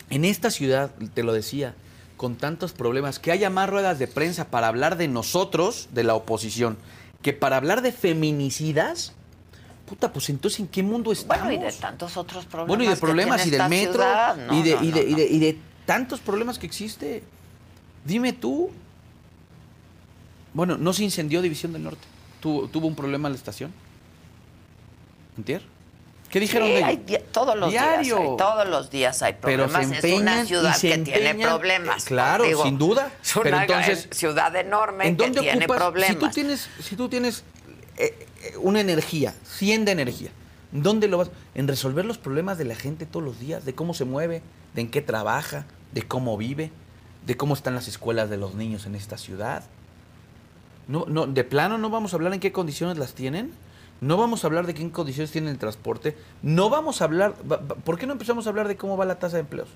[0.10, 1.76] en esta ciudad, te lo decía,
[2.18, 6.16] con tantos problemas, que haya más ruedas de prensa para hablar de nosotros, de la
[6.16, 6.78] oposición,
[7.22, 9.14] que para hablar de feminicidas,
[9.86, 11.46] puta, pues entonces ¿en qué mundo estamos?
[11.46, 12.68] Bueno, y de tantos otros problemas.
[12.68, 14.36] Bueno, y de que problemas y del metro ciudad.
[14.36, 17.24] No, y, de, no, y, de, no, y, de, y de tantos problemas que existe.
[18.04, 18.72] Dime tú.
[20.54, 22.08] Bueno, no se incendió División del Norte.
[22.40, 23.72] ¿Tuvo, tuvo un problema la estación?
[25.38, 25.62] ¿Entier?
[26.30, 26.98] ¿Qué dijeron Sí, de hay
[27.32, 28.18] todos los Diario.
[28.18, 30.04] días hay, todos los días hay Pero se problemas.
[30.04, 32.04] es una ciudad se que tiene problemas.
[32.04, 33.12] eh, claro, Digo, sin duda.
[33.24, 35.78] Es una Pero entonces, ciudad enorme ¿En que tiene ocupas?
[35.78, 36.14] problemas.
[36.14, 37.44] Si tú tienes, si tú tienes
[37.98, 40.30] eh, eh, una energía, 100 de energía,
[40.74, 41.30] ¿dónde lo vas?
[41.56, 44.42] En resolver los problemas de la gente todos los días, de cómo se mueve,
[44.76, 46.72] de en qué trabaja, de cómo vive,
[47.26, 49.64] de cómo están las escuelas de los niños en esta ciudad.
[50.90, 53.52] No, no, de plano no vamos a hablar en qué condiciones las tienen.
[54.02, 56.16] No vamos a hablar de qué condiciones tienen el transporte.
[56.42, 57.34] No vamos a hablar.
[57.34, 59.70] ¿Por qué no empezamos a hablar de cómo va la tasa de empleos?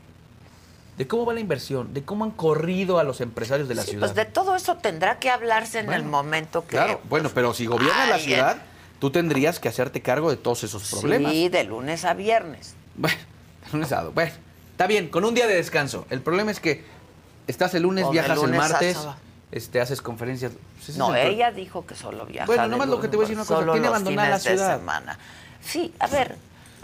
[0.97, 3.91] De cómo va la inversión, de cómo han corrido a los empresarios de la Sí,
[3.91, 4.05] ciudad.
[4.07, 6.75] pues de todo eso tendrá que hablarse en el momento que.
[6.75, 8.57] Claro, bueno, pero si gobierna la ciudad,
[8.99, 11.31] tú tendrías que hacerte cargo de todos esos problemas.
[11.31, 12.75] Sí, de lunes a viernes.
[12.95, 13.17] Bueno,
[13.73, 14.31] lunes a- bueno,
[14.71, 16.05] está bien, con un día de descanso.
[16.11, 16.83] El problema es que
[17.47, 19.15] estás el lunes, O viajas el lunes a martes, sábado.
[19.51, 20.51] Este, haces conferencias.
[20.85, 22.45] Pues No, es el ella dijo que solo viaja.
[22.47, 24.51] Bueno, nomás lo que te voy a decir una cosa, tiene los abandonada la fines
[24.51, 24.77] de ciudad.
[24.79, 25.19] semana.
[25.61, 26.35] Sí, a ver.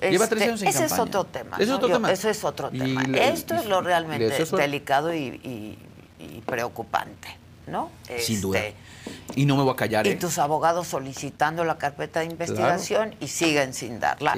[0.01, 1.03] Lleva este, tres años en ese es campaña.
[1.03, 1.55] otro tema.
[1.57, 2.11] Ese es otro Yo- tema.
[2.11, 3.03] Eso es otro Y tema.
[3.03, 5.79] le- Esto y- es lo realmente es- delicado y, y-
[6.19, 7.29] y preocupante,
[7.65, 7.89] ¿no?
[8.19, 8.59] Sin duda.
[8.59, 8.75] Este,
[9.35, 10.15] Y no me voy a callar, Y ¿eh?
[10.17, 14.35] tus abogados solicitando la carpeta de investigación y siguen sin darla.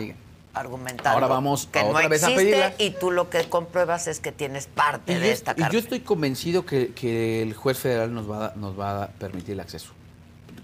[0.53, 4.19] Argumentando Ahora vamos que otra no vez a existe y tú lo que compruebas es
[4.19, 5.69] que tienes parte Y de yo, esta y carpeta.
[5.71, 9.59] yo estoy convencido que, que el juez federal nos va, nos va a permitir el
[9.59, 9.91] acceso.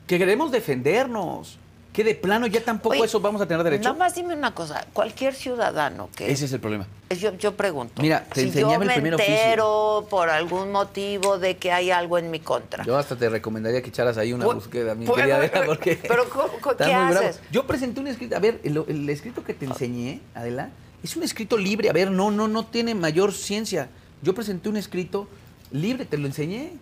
[0.08, 1.60] Que queremos defendernos.
[1.96, 3.84] Que de plano ya tampoco Oye, eso vamos a tener derecho.
[3.84, 6.86] Nada más dime una cosa, cualquier ciudadano que Ese es el problema.
[7.18, 9.34] yo, yo pregunto, Mira, te si yo enseñaba el me primer oficio.
[9.34, 13.82] entero por algún motivo de que hay algo en mi contra, Yo hasta te recomendaría
[13.82, 17.18] que echaras ahí una búsqueda, mi querida Adela, porque pero ¿cómo- ¿qué bravo.
[17.18, 17.40] haces?
[17.50, 21.24] Yo presenté un escrito, a ver, el, el escrito que te enseñé, Adela, es un
[21.24, 23.88] escrito libre, a ver, no, no, no tiene mayor ciencia.
[24.22, 25.30] Yo presenté un escrito
[25.72, 26.74] libre, te lo enseñé.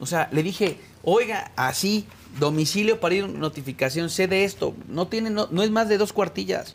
[0.00, 2.06] O sea, le dije, oiga, así,
[2.38, 6.12] domicilio para ir notificación, sé de esto, no tiene, no, no es más de dos
[6.12, 6.74] cuartillas.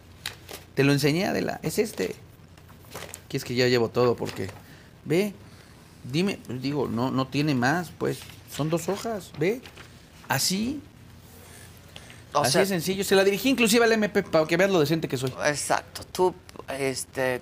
[0.76, 2.16] Te lo enseñé, Adela, es este.
[3.26, 4.50] Aquí es que ya llevo todo porque,
[5.06, 5.34] ve,
[6.12, 8.20] dime, pues digo, no, no tiene más, pues,
[8.56, 9.62] son dos hojas, ve,
[10.28, 10.80] así.
[12.34, 13.04] O así sea- de sencillo.
[13.04, 15.34] Se la dirigí inclusive al MP para que veas lo decente que soy.
[15.46, 16.04] Exacto.
[16.12, 16.36] Tú,
[16.78, 17.42] este,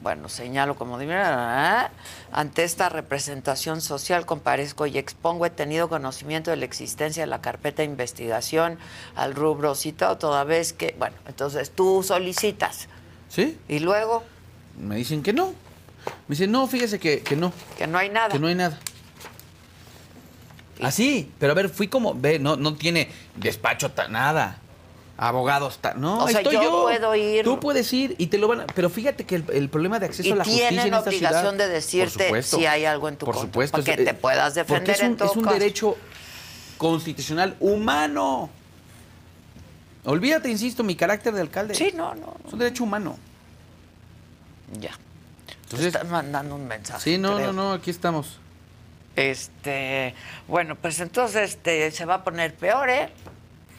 [0.00, 1.88] bueno, señalo como ¿eh?
[2.32, 7.40] ante esta representación social comparezco y expongo, he tenido conocimiento de la existencia de la
[7.40, 8.78] carpeta de investigación
[9.16, 12.88] al rubro citado, toda vez que, bueno, entonces tú solicitas.
[13.28, 13.58] ¿Sí?
[13.68, 14.24] Y luego,
[14.78, 15.48] Me dicen que no.
[16.28, 17.52] Me dicen, no, fíjese que, que no.
[17.76, 18.28] que no hay nada.
[18.28, 18.78] Que no hay nada.
[20.80, 24.58] Así, pero a ver, fui como, ve, no, no tiene despacho, nada.
[25.20, 26.82] Abogados, no, O ahí sea, estoy yo yo.
[26.84, 28.66] puedo ir- Tú puedes ir y te lo van a...
[28.68, 31.40] Pero fíjate que el, el problema de acceso a la justicia tienen en esta obligación
[31.54, 34.14] ciudad, de decirte supuesto, si hay algo en tu por contra, supuesto, para que te
[34.14, 35.54] puedas defender es un, en todo es un caso.
[35.58, 35.96] derecho
[36.78, 38.48] constitucional humano.
[40.04, 41.74] Olvídate, insisto, mi carácter de alcalde.
[41.74, 42.36] Sí, no, no.
[42.46, 43.18] Es un derecho humano.
[44.78, 44.92] Ya.
[45.64, 47.02] Entonces- Te están mandando un mensaje.
[47.02, 47.52] Sí, no, creo.
[47.52, 48.38] no, no, aquí estamos.
[49.16, 50.14] Este,
[50.46, 53.10] bueno, pues entonces este, se va a poner peor, ¿eh?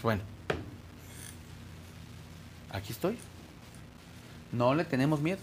[0.04, 0.22] Bueno.
[2.72, 3.18] Aquí estoy.
[4.52, 5.40] No le tenemos miedo.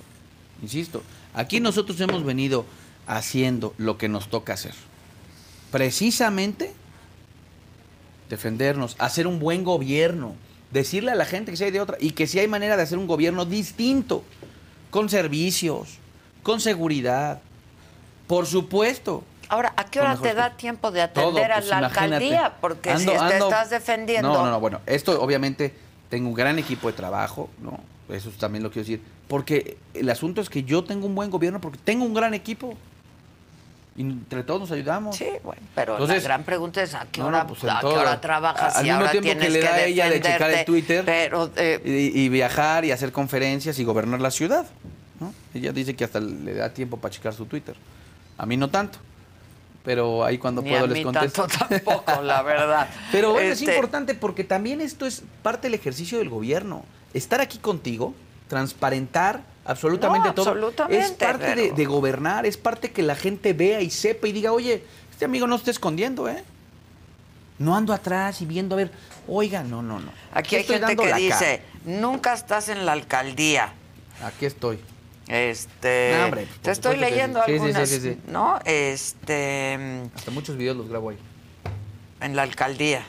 [0.62, 1.02] Insisto,
[1.34, 2.64] aquí nosotros hemos venido
[3.06, 4.74] haciendo lo que nos toca hacer.
[5.70, 6.72] Precisamente
[8.28, 10.34] defendernos, hacer un buen gobierno,
[10.72, 12.82] decirle a la gente que si hay de otra y que si hay manera de
[12.82, 14.24] hacer un gobierno distinto,
[14.90, 15.98] con servicios,
[16.42, 17.40] con seguridad,
[18.26, 19.22] por supuesto.
[19.48, 22.56] Ahora, ¿a qué hora te da tiempo de Todo, atender pues, a la alcaldía?
[22.60, 24.28] Porque Ando- si te ando- estás defendiendo.
[24.32, 25.72] No, no, no, bueno, esto obviamente
[26.08, 27.78] tengo un gran equipo de trabajo, ¿no?
[28.14, 29.02] Eso también lo quiero decir.
[29.28, 32.76] Porque el asunto es que yo tengo un buen gobierno porque tengo un gran equipo.
[33.96, 35.16] Y entre todos nos ayudamos.
[35.16, 37.86] Sí, bueno, pero Entonces- la gran pregunta es a qué hora, no, pues, a qué
[37.86, 40.50] hora trabajas Al y mismo ahora tiempo que tienes le da a ella de checar
[40.50, 41.02] el Twitter.
[41.06, 41.80] Pero eh,
[42.14, 44.66] y, y viajar y hacer conferencias y gobernar la ciudad.
[45.18, 45.32] ¿no?
[45.54, 47.74] Ella dice que hasta le da tiempo para checar su Twitter.
[48.36, 48.98] A mí no tanto.
[49.86, 51.46] Pero ahí cuando Ni puedo a les mí contesto.
[51.46, 52.88] tanto tampoco, la verdad.
[53.12, 56.84] Pero bueno, es Este- importante porque también esto es parte del ejercicio del gobierno.
[57.14, 58.12] Estar aquí contigo,
[58.48, 60.48] transparentar absolutamente No, todo.
[60.50, 64.26] absolutamente, es parte de, pero- de gobernar, es parte que la gente vea y sepa
[64.26, 64.82] y diga, oye,
[65.12, 66.42] este amigo no está escondiendo, ¿eh?
[67.58, 68.90] No ando atrás y viendo a ver,
[69.28, 70.10] oiga, no, no, no.
[70.32, 73.72] Aquí hay estoy gente dando que dice, nunca estás en la alcaldía.
[74.18, 74.26] cara.
[74.28, 74.78] Aquí estoy.
[75.28, 77.52] Este, No, hombre, te estoy leyendo sí.
[77.52, 78.18] Algunas, sí, sí.
[78.28, 78.58] ¿no?
[78.64, 79.76] Este,
[80.14, 81.18] Hasta muchos videos los grabo ahí.
[82.20, 83.02] en la alcaldía.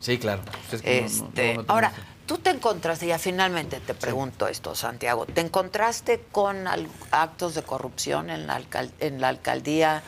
[0.00, 0.42] Sí, claro.
[0.68, 1.92] Pues es que no- no- Este, no ahora,
[2.26, 6.66] tú te encontraste, ya finalmente te pregunto esto, Santiago, ¿te encontraste con
[7.10, 10.02] actos de corrupción en la, alcal- en la alcaldía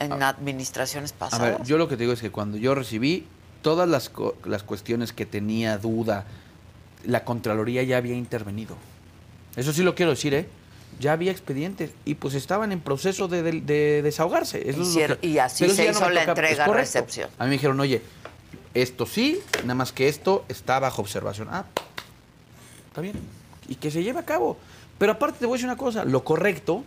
[0.00, 1.58] en administraciones A pasadas?
[1.58, 3.26] ver, yo lo que te digo es que cuando yo recibí
[3.62, 6.24] todas las, co- las cuestiones que tenía duda,
[7.06, 8.76] la Contraloría ya había intervenido.
[9.56, 10.48] Eso sí lo quiero decir, ¿eh?
[11.00, 14.68] Ya había expedientes y pues estaban en proceso de, de- de desahogarse.
[14.68, 14.88] Eso es
[15.18, 17.30] que- y así se hizo la toca- entrega, recepción.
[17.38, 18.00] A mí me dijeron, oye,
[18.74, 21.48] esto sí, nada más que esto está bajo observación.
[21.50, 21.64] Ah,
[22.88, 23.14] está bien.
[23.68, 24.56] Y que se lleve a cabo.
[24.98, 26.84] Pero aparte te voy a decir una cosa, lo correcto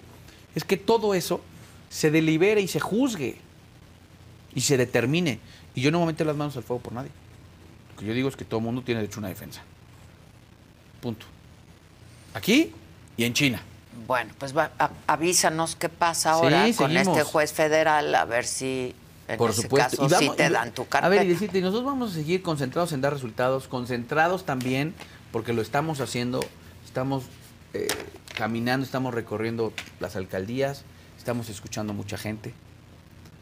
[0.56, 1.42] es que todo eso
[1.90, 3.38] se delibere y se juzgue
[4.56, 5.40] y se determine.
[5.76, 7.12] Y yo no me meter las manos al fuego por nadie.
[7.94, 9.62] Lo que yo digo es que todo el mundo tiene derecho a una defensa.
[11.02, 11.26] Punto.
[12.34, 12.72] Aquí
[13.18, 13.62] y en China.
[14.06, 17.18] Bueno, pues va- a- avísanos qué pasa ahora Sí, con seguimos.
[17.18, 18.94] este juez federal, a ver si
[19.28, 20.08] en Por ese supuesto.
[20.08, 21.10] caso sí te dan tu A carpeta.
[21.10, 24.94] ver, y decirte, nosotros vamos a seguir concentrados en dar resultados, concentrados también,
[25.32, 26.40] porque lo estamos haciendo,
[26.86, 27.24] estamos
[27.74, 27.88] eh,
[28.36, 30.84] caminando, estamos recorriendo las alcaldías,
[31.18, 32.54] estamos escuchando mucha gente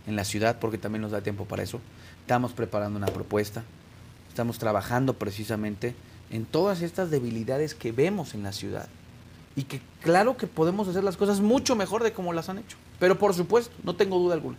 [0.08, 1.80] en la ciudad, porque también nos da tiempo para eso.
[2.22, 3.64] Estamos preparando una propuesta,
[4.30, 5.96] estamos trabajando precisamente
[6.32, 8.88] en todas estas debilidades que vemos en la ciudad.
[9.56, 12.78] Y que claro que podemos hacer las cosas mucho mejor de como las han hecho.
[13.00, 14.58] Pero por supuesto, no tengo duda alguna.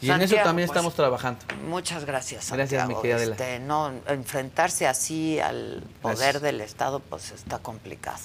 [0.00, 1.40] Y en eso también pues, estamos trabajando.
[1.68, 3.02] Muchas gracias, Gracias, Santiago.
[3.02, 3.32] mi querida.
[3.32, 6.42] Este, no, enfrentarse así al poder Gracias.
[6.42, 8.18] del Estado, pues está complicado.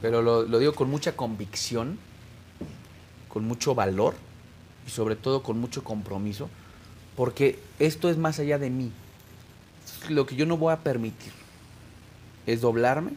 [0.00, 1.98] Pero lo, lo digo con mucha convicción,
[3.28, 4.14] con mucho valor
[4.86, 6.48] y sobre todo con mucho compromiso,
[7.16, 8.92] porque esto es más allá de mí.
[10.08, 11.32] Lo que yo no voy a permitir
[12.46, 13.12] es doblarme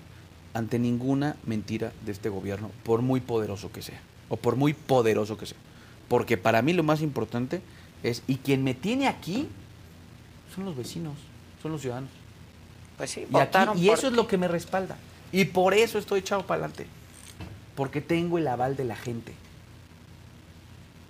[0.54, 4.00] ante ninguna mentira de este gobierno, por muy poderoso que sea,
[4.30, 5.58] o por muy poderoso que sea.
[6.08, 7.62] Porque para mí lo más importante
[8.04, 9.48] es, y quien me tiene aquí
[10.56, 11.14] son los vecinos,
[11.62, 12.10] son los ciudadanos.
[12.98, 14.98] Pues sí, Y, aquí- votaron y por eso es lo que me respalda.
[15.32, 16.88] Y por eso estoy echado para adelante.
[17.76, 19.34] Porque tengo el aval de la gente.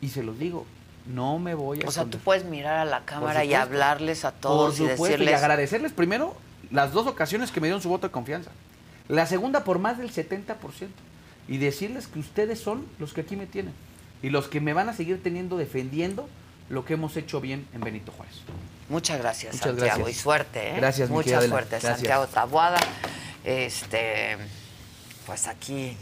[0.02, 0.66] Y se los digo,
[1.08, 4.32] no me voy a O sea, tú puedes mirar a la cámara y hablarles a
[4.32, 5.36] Por todos y supuesto, y decirles...
[5.36, 6.36] agradecerles primero
[6.72, 8.52] las dos ocasiones que me dieron su voto de confianza.
[9.10, 10.56] La segunda por más del 70%.
[11.50, 13.74] Y decirles que ustedes son los que aquí me tienen.
[14.22, 16.30] Y los que me van a seguir teniendo defendiendo
[16.70, 18.36] lo que hemos hecho bien en Benito Juárez.
[18.88, 19.98] Muchas gracias, Muchas Santiago.
[19.98, 20.18] gracias.
[20.18, 20.74] Y suerte, ¿eh?
[20.78, 21.94] Gracias, Mucha suerte, Gracias.
[21.96, 22.80] Santiago Tabuada.
[23.44, 24.38] Este,
[25.26, 25.98] pues aquí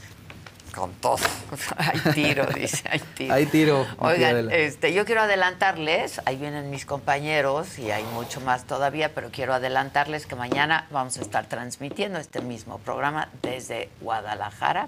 [0.78, 1.18] con todo.
[1.78, 3.34] hay tiro, dice, hay tiro.
[3.34, 8.66] Hay tiro, Oigan, este, yo quiero adelantarles, ahí vienen mis compañeros y hay mucho más
[8.66, 14.88] todavía, pero quiero adelantarles que mañana vamos a estar transmitiendo este mismo programa desde Guadalajara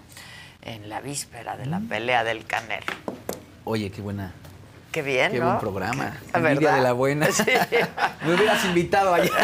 [0.61, 1.69] en la víspera de Mm.
[1.71, 2.85] la pelea del Canelo.
[3.65, 4.31] Oye, qué buena.
[4.91, 5.45] Qué bien, Qué ¿no?
[5.45, 6.17] buen programa.
[6.33, 7.27] Envidia de la buena.
[7.31, 7.43] Sí.
[8.25, 9.31] Me hubieras invitado ayer.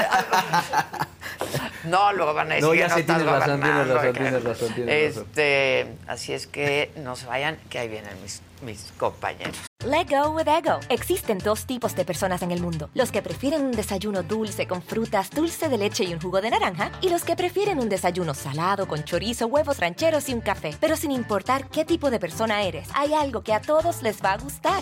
[1.84, 4.14] No, luego van a decir No, que ya no sé, estás tienes razón, tienes razón,
[4.14, 5.28] tienes razón, tienes razón.
[5.28, 9.56] Este, así es que no se vayan, que ahí vienen mis, mis compañeros.
[9.86, 10.80] Let go with ego.
[10.90, 14.82] Existen dos tipos de personas en el mundo: los que prefieren un desayuno dulce con
[14.82, 18.34] frutas, dulce de leche y un jugo de naranja, y los que prefieren un desayuno
[18.34, 20.76] salado con chorizo, huevos rancheros y un café.
[20.80, 24.34] Pero sin importar qué tipo de persona eres, hay algo que a todos les va
[24.34, 24.82] a gustar.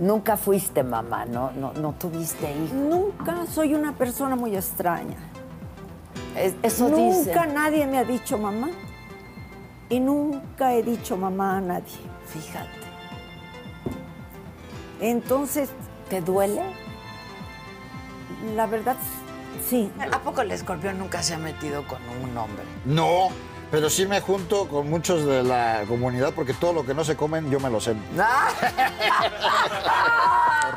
[0.00, 2.72] Nunca fuiste mamá, no, no, no tuviste hijos.
[2.72, 5.18] Nunca soy una persona muy extraña.
[6.34, 7.54] Es- eso nunca dicen.
[7.54, 8.70] nadie me ha dicho mamá.
[9.90, 11.98] Y nunca he dicho mamá a nadie.
[12.26, 12.70] Fíjate.
[15.00, 15.68] Entonces.
[16.08, 16.62] ¿Te duele?
[18.56, 18.96] La verdad,
[19.68, 19.92] sí.
[20.12, 22.64] ¿A poco el escorpión nunca se ha metido con un hombre?
[22.84, 23.28] No,
[23.70, 27.16] pero sí me junto con muchos de la comunidad porque todo lo que no se
[27.16, 27.94] comen yo me lo sé.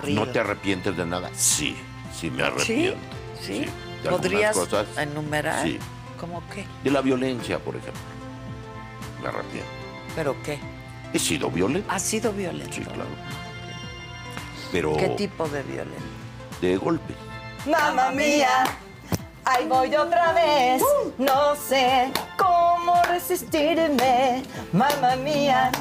[0.07, 1.29] ¿No te arrepientes de nada?
[1.33, 1.77] Sí,
[2.15, 2.97] sí me arrepiento.
[3.41, 3.59] ¿Sí?
[3.59, 4.85] de algunas ¿Podrías cosas.
[4.97, 5.63] enumerar?
[5.65, 5.79] Sí.
[6.19, 6.65] ¿Cómo qué?
[6.83, 8.01] De la violencia, por ejemplo.
[9.21, 9.69] Me arrepiento.
[10.15, 10.59] ¿Pero qué?
[11.13, 11.91] He sido violento.
[11.91, 12.73] ¿Ha sido violento?
[12.73, 13.09] Sí, claro.
[14.71, 16.01] Pero ¿Qué tipo de violencia?
[16.61, 17.13] de golpe.
[17.65, 18.65] Mamma mía,
[19.45, 20.81] ahí voy otra vez.
[21.17, 24.43] No sé cómo resistirme.
[24.71, 25.71] Mamma mía,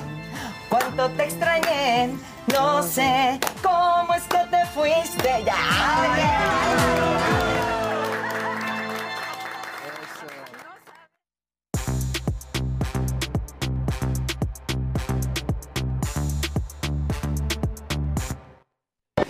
[0.68, 2.10] cuánto te extrañé.
[2.46, 6.72] No sé cómo es que te fuiste ya.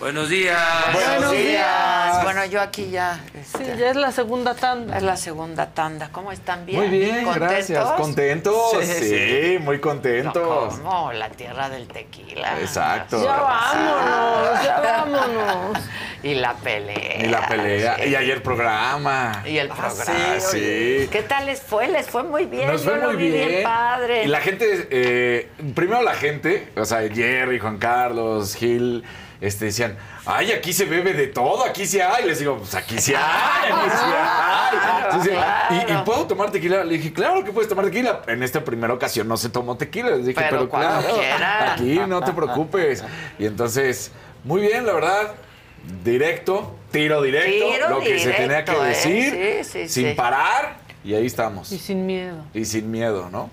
[0.02, 0.58] Buenos días.
[0.92, 2.24] Buenos días.
[2.24, 3.20] Bueno, yo aquí ya.
[3.56, 4.96] Sí, ya es la segunda tanda.
[4.96, 6.08] Es la segunda tanda.
[6.10, 6.66] ¿Cómo están?
[6.66, 6.80] ¿Bien?
[6.80, 7.36] Muy bien, ¿Contentos?
[7.36, 7.84] gracias.
[7.92, 8.72] ¿Contentos?
[8.82, 10.74] Sí, muy No, contentos.
[10.80, 11.12] ¿Cómo?
[11.12, 12.58] La tierra del tequila.
[12.60, 13.22] Exacto.
[13.24, 15.78] Ya vámonos, ya vámonos.
[16.24, 17.20] Y la pelea.
[17.24, 17.96] Y la pelea.
[18.02, 18.08] Sí.
[18.08, 19.44] Y ayer programa.
[19.46, 20.40] Y el Ah, programa.
[20.40, 20.58] sí,
[21.04, 21.08] sí.
[21.12, 21.86] ¿Qué tal les fue?
[21.86, 22.66] Les fue muy bien.
[22.66, 23.62] Nos fue Yo lo muy vi bien.
[23.62, 24.24] padre.
[24.24, 29.04] Y la gente, eh, primero la gente, o sea, Jerry, Juan Carlos, Gil,
[29.42, 32.24] este, decían, ay, aquí se bebe de todo, aquí sí hay.
[32.24, 35.04] Les digo, pues aquí sí hay, aquí sí hay.
[35.04, 35.38] Entonces,
[35.88, 36.84] ¿y, y puedo tomar tequila?
[36.84, 38.22] Le dije, claro que puedes tomar tequila.
[38.28, 40.10] En esta primera ocasión no se tomó tequila.
[40.12, 41.72] Les dije, Pero claro, quiera.
[41.74, 43.04] aquí no te preocupes.
[43.38, 44.12] Y entonces,
[44.44, 45.34] muy bien, la verdad.
[46.04, 48.84] Directo, tiro directo, Tiro lo que se tenía que ¿eh?
[48.84, 50.14] decir, Sí, sí, sin sí.
[50.14, 51.72] parar, y ahí estamos.
[51.72, 52.36] Y sin miedo.
[52.54, 53.50] Y sin miedo, ¿no?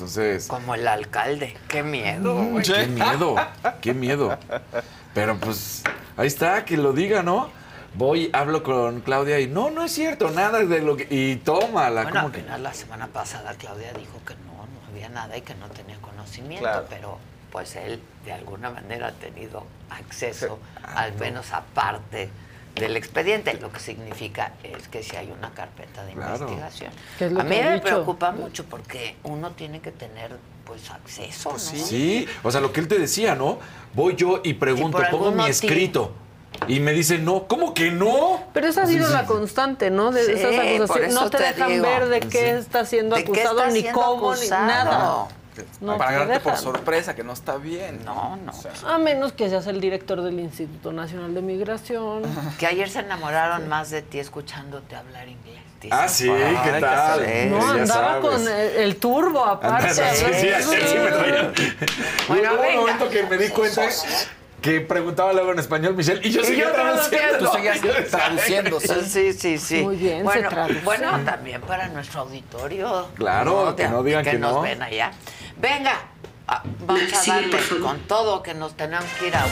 [0.00, 0.46] Entonces.
[0.48, 1.54] Como el alcalde.
[1.68, 2.34] Qué miedo.
[2.34, 2.64] Mm, güey.
[2.64, 3.34] Qué miedo,
[3.82, 4.38] qué miedo.
[5.12, 5.82] Pero pues,
[6.16, 7.50] ahí está, que lo diga, ¿no?
[7.94, 11.06] Voy, hablo con Claudia y no, no es cierto, nada de lo que.
[11.10, 12.40] Y tómala, Bueno, como al que.
[12.40, 15.96] final la semana pasada Claudia dijo que no, no había nada y que no tenía
[16.00, 16.86] conocimiento, Claro.
[16.88, 17.18] pero
[17.52, 20.60] pues él de alguna manera ha tenido acceso,
[20.94, 22.30] al menos a parte
[22.74, 26.34] del expediente, lo que significa es que si hay una carpeta de Claro.
[26.36, 26.92] investigación.
[27.18, 27.82] ¿Qué es lo A mí me dicho?
[27.82, 31.58] preocupa mucho porque uno tiene que tener pues acceso, ¿no?
[31.58, 33.58] Sí, o sea, lo que él te decía, ¿no?
[33.92, 36.12] Voy yo y pregunto, pongo mi escrito.
[36.68, 38.44] Y me dicen, no, ¿cómo que no?
[38.52, 40.10] Pero esa ha sido la constante, ¿no?
[40.12, 41.12] De Sí, esas por acusaciones.
[41.12, 41.82] eso No te, te dejan digo.
[41.82, 42.60] ver de qué Sí.
[42.60, 44.62] está siendo ¿De qué acusado, está ni siendo cómo, acusado?
[44.62, 44.98] ni nada.
[44.98, 45.28] No
[45.84, 48.00] Para te agarrarte por sorpresa, que no está bien.
[48.04, 48.52] No, no.
[48.88, 52.22] A menos que seas el director del Instituto Nacional de Migración.
[52.58, 55.58] Que ayer se enamoraron más de ti escuchándote hablar inglés.
[55.90, 56.30] Ah, sí.
[56.64, 57.20] ¿qué tal?
[57.50, 58.20] No, ya andaba sabes.
[58.20, 59.94] con el, el turbo aparte.
[59.94, 61.52] Sí, sí, sí, ayer sí me traían.
[62.28, 63.88] Bueno, Hubo un momento que me di cuenta
[64.60, 67.38] que preguntaba luego en español Michelle y yo Y seguía yo traduciendo.
[67.38, 67.80] Tú seguías
[68.10, 68.88] traduciendo, sí.
[69.06, 69.82] Sí, sí, sí.
[69.82, 70.80] Muy bien, se bueno, traduce.
[70.80, 73.08] bueno, también para nuestro auditorio.
[73.14, 74.62] Claro, que no digan que nos no.
[74.62, 75.12] ven allá.
[75.56, 75.94] Venga,
[76.46, 79.44] ah, vamos a darle con todo que nos tenemos que ir a...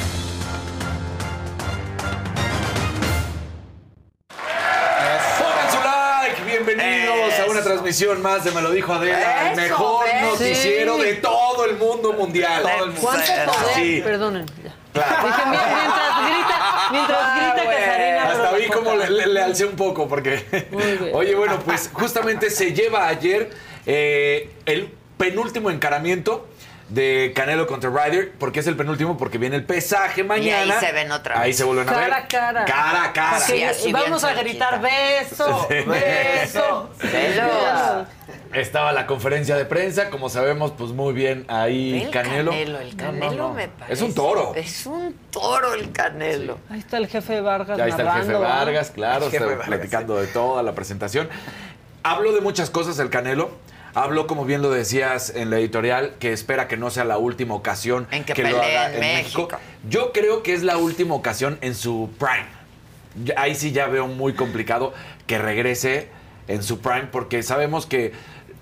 [7.89, 10.23] transmisión más de Me lo dijo Adela, el mejor ¿ves?
[10.23, 11.03] noticiero Sí.
[11.03, 12.63] de todo el mundo mundial.
[12.63, 13.49] Todo el ¿Cuánto poder?
[13.75, 14.01] Sí.
[14.05, 14.47] Perdonen.
[14.63, 14.75] ya.
[14.93, 15.27] Claro.
[15.27, 18.31] Dije, "Mira, mientras grita, mientras grita.
[18.31, 19.05] Hasta vi como boca".
[19.07, 20.45] le, le- le alcé un poco porque...
[21.15, 23.51] Oye, bueno, pues justamente se lleva ayer
[23.87, 26.47] eh, el penúltimo encaramiento
[26.89, 28.33] de Canelo contra Ryder.
[28.33, 29.17] ¿Por qué es el penúltimo?
[29.19, 30.75] Porque viene el pesaje mañana.
[30.79, 31.43] ahí se ven otra vez.
[31.45, 32.09] Ahí se vuelven a ver.
[32.09, 32.65] Cara a cara.
[32.65, 33.41] Cara a cara.
[33.41, 35.75] Sí, así vamos a gritar beso, Sí.
[35.87, 36.91] beso.
[37.01, 38.07] Celos.
[38.53, 42.51] Estaba la conferencia de prensa, como sabemos, pues muy bien ahí El Canelo.
[42.51, 43.55] Canelo, el Canelo no, no.
[43.55, 43.93] me parece.
[43.93, 44.55] Es un toro.
[44.55, 46.59] Es un toro el Canelo.
[46.71, 48.33] Ahí está el jefe Vargas Ya está el jefe.
[48.33, 51.29] Vargas, claro, jefe está Vargas, platicando de toda la presentación.
[52.03, 53.51] Habló de muchas cosas el Canelo.
[54.03, 57.55] Habló, como bien lo decías en la editorial, que espera que no sea la última
[57.55, 59.49] ocasión En que lo haga en México.
[59.89, 62.47] Yo creo que es la última ocasión en su prime.
[63.37, 64.95] Ahí sí ya veo muy complicado
[65.27, 66.11] que regrese
[66.47, 68.13] en su prime, porque sabemos que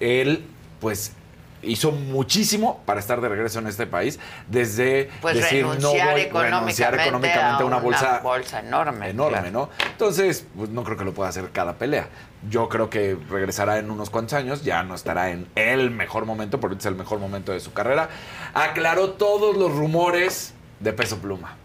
[0.00, 0.46] él,
[0.80, 1.12] pues,
[1.62, 4.18] hizo muchísimo para estar de regreso en este país,
[4.48, 9.10] desde Pues decir no voy económicamente, renunciar económicamente a una bolsa bolsa enorme.
[9.10, 9.50] enorme, claro.
[9.50, 9.70] ¿no?
[9.90, 12.08] Entonces, pues no creo que lo pueda hacer cada pelea.
[12.48, 16.60] Yo creo que regresará en unos cuantos años, ya no estará en el mejor momento,
[16.60, 18.08] porque es el mejor momento de su carrera.
[18.54, 21.56] Aclaró todos los rumores de peso pluma.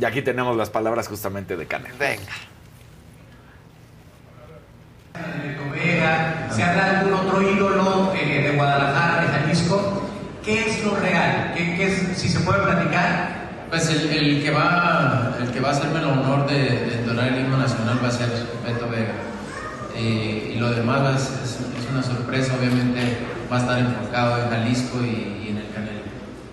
[0.00, 1.96] Y aquí tenemos las palabras justamente de Canelo.
[1.98, 2.32] Venga.
[5.14, 10.08] Vega, ¿se habla de algún otro ídolo eh, de Guadalajara, de Jalisco?
[10.44, 11.52] ¿Qué es lo real?
[11.56, 13.40] ¿Qué, qué es, si se puede platicar?
[13.68, 17.28] Pues el, el que va el que va a hacerme el honor de, de entonar
[17.28, 18.28] el himno nacional va a ser
[18.66, 19.12] Beto Vega.
[19.96, 23.18] Eh, y lo demás ser- es, es una sorpresa, obviamente
[23.52, 26.00] va a estar enfocado en Jalisco y, y en el Canelo.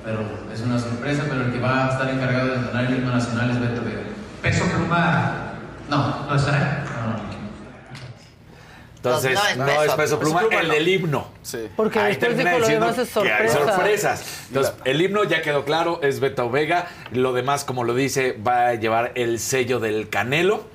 [0.03, 0.19] Pero
[0.53, 3.49] es una sorpresa, pero el que va a estar encargado de entonar el himno nacional
[3.51, 4.01] es Beto Vega.
[4.41, 5.31] ¿Peso pluma?
[5.89, 6.83] No, no estará.
[8.97, 10.73] Entonces, No, no no, es es peso- pluma, pluma el no.
[10.73, 11.27] del himno.
[11.75, 13.57] Porque Ahí después dijo lo demás es hay sorpresa.
[13.75, 14.25] sorpresas.
[14.49, 16.87] Entonces, el himno ya quedó claro, es Beto Vega.
[17.11, 20.65] Lo demás, como lo dice, va a llevar el sello del Canelo.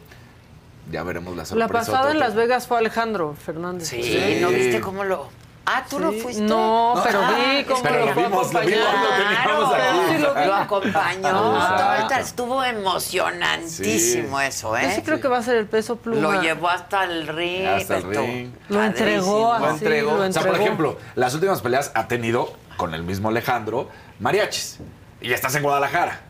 [0.90, 1.66] Ya veremos la sorpresa.
[1.66, 3.89] La pasada en Las Vegas fue Alejandro Fernández.
[3.89, 5.28] Sí, ¿no viste cómo lo...?
[5.64, 6.43] Ah, ¿tú no fuiste?
[6.43, 12.09] No, pero vi cómo Pero lo vimos, lo vimos, lo Claro, acompañó.
[12.18, 14.82] Estuvo emocionantísimo eso, ¿eh?
[14.84, 16.20] Yo sí creo que va a ser el peso pluma.
[16.20, 17.66] Lo llevó hasta el ring.
[17.66, 18.52] Hasta el ring.
[18.68, 20.10] Lo entregó así, Lo entregó.
[20.16, 20.56] lo O sea, por entregó.
[20.64, 24.78] ejemplo, las últimas peleas ha tenido con el mismo Alejandro mariachis.
[25.20, 26.20] Y ya estás en Guadalajara.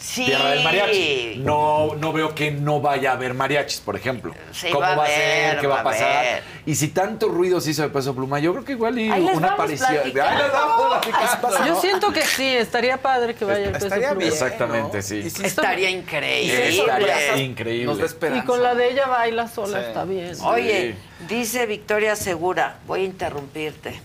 [0.00, 0.24] Sí.
[0.26, 1.34] Tierra del mariachi.
[1.44, 4.32] No, no veo que no vaya a haber mariachis, por ejemplo.
[4.52, 5.58] Sí, ¿Cómo va a va a ser?
[5.60, 6.42] ¿Qué va va a pasar?
[6.66, 9.24] Y si tanto ruido se hizo de peso pluma, yo creo que igual y Ahí
[9.24, 9.88] les una aparición.
[9.90, 10.30] platicando.
[10.30, 11.66] Ahí les vamos platicando.
[11.66, 14.20] Yo siento que sí, estaría padre que vaya el peso Estaría pluma.
[14.20, 14.32] bien.
[14.32, 15.30] Exactamente, sí.
[15.30, 16.68] Si Estaría increíble.
[16.68, 17.86] Estaría increíble.
[17.86, 18.36] Nos da.
[18.36, 19.84] Y con la de ella baila sola, Sí.
[19.88, 20.32] está bien.
[20.44, 20.94] Oye,
[21.28, 24.00] dice Victoria Segura, voy a interrumpirte.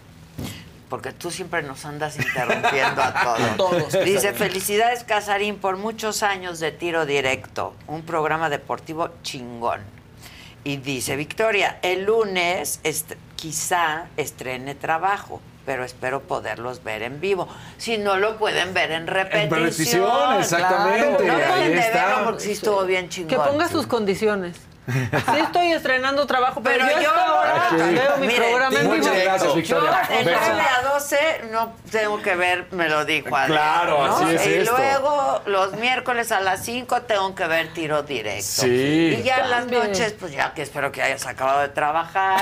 [0.94, 3.58] Porque tú siempre nos andas interrumpiendo a todos.
[3.58, 9.82] Todos, Dice, felicidades Casarín por muchos años de tiro directo, un programa deportivo chingón.
[10.64, 17.48] Y dice Victoria, el lunes est- quizá estrene trabajo, pero espero poderlos ver en vivo.
[17.80, 19.50] Si no lo pueden ver en repetición.
[19.64, 21.48] repetición, exactamente, claro.
[21.48, 22.06] No de está.
[22.06, 23.30] verlo porque sí estuvo bien chingón.
[23.30, 24.58] Que ponga sus condiciones.
[25.34, 27.42] Sí estoy estrenando trabajo, pero, Pero yo, yo
[27.86, 27.94] Aquí.
[27.96, 29.24] veo mi Mire, programa en muchas vivo.
[29.24, 30.02] gracias, Yo Victoria.
[30.10, 30.36] 9
[30.78, 34.18] a 12 no tengo que ver, me lo dijo Adrián, Claro, ¿no?
[34.18, 34.76] así es Y esto.
[34.78, 38.44] luego los miércoles a las 5 tengo que ver tiro directo.
[38.64, 39.18] Sí.
[39.20, 42.42] Y ya en las noches, pues ya que espero que hayas acabado de trabajar.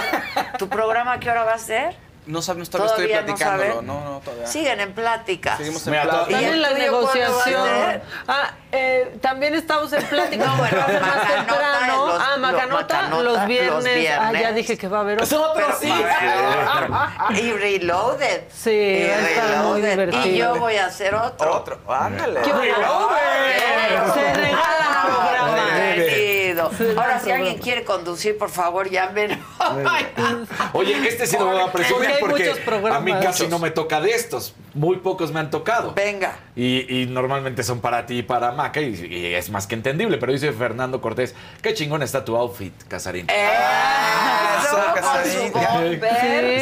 [0.58, 1.96] ¿Tu programa qué hora va a ser?
[2.28, 3.72] No sabemos, todavía estoy Todavía no platicándolo.
[3.74, 3.88] saben.
[3.88, 4.46] No, no, todavía.
[4.48, 5.58] Siguen en plática.
[5.58, 6.30] Seguimos en Mira, plática.
[6.30, 8.02] ¿Y También el la negociación.
[8.28, 10.46] Ah, eh, también estamos en plática.
[10.46, 14.10] No, bueno, va a ser más Macanota, los- ah, los Macanota, Macanota, los los viernes.
[14.20, 14.56] Ah, ya viernes.
[14.56, 15.38] dije que va a haber otro.
[15.40, 15.92] Nosotros sí.
[17.42, 18.44] Y Reloaded.
[18.54, 19.90] Sí, Y va a estar muy Reloaded.
[19.90, 20.26] divertido.
[20.28, 21.56] Y yo voy a hacer otro.
[21.56, 21.80] Otro.
[21.90, 22.42] Ándale.
[22.42, 23.10] ¡Qué bueno!
[24.14, 24.91] Se regala.
[26.98, 29.40] Ahora, si alguien quiere conducir, por favor, llamen.
[30.74, 32.98] Oye, este sí lo voy a presumir Porque hay porque muchos programas.
[32.98, 34.54] a mí casi no me toca de estos.
[34.74, 35.94] Muy pocos me han tocado.
[35.94, 36.38] Venga.
[36.56, 40.18] Y, y normalmente son para ti y para Maca y, y es más que entendible.
[40.18, 43.28] Pero dice Fernando Cortés, qué chingón está tu outfit, Casarín.
[43.30, 45.52] Eso, con Casarín.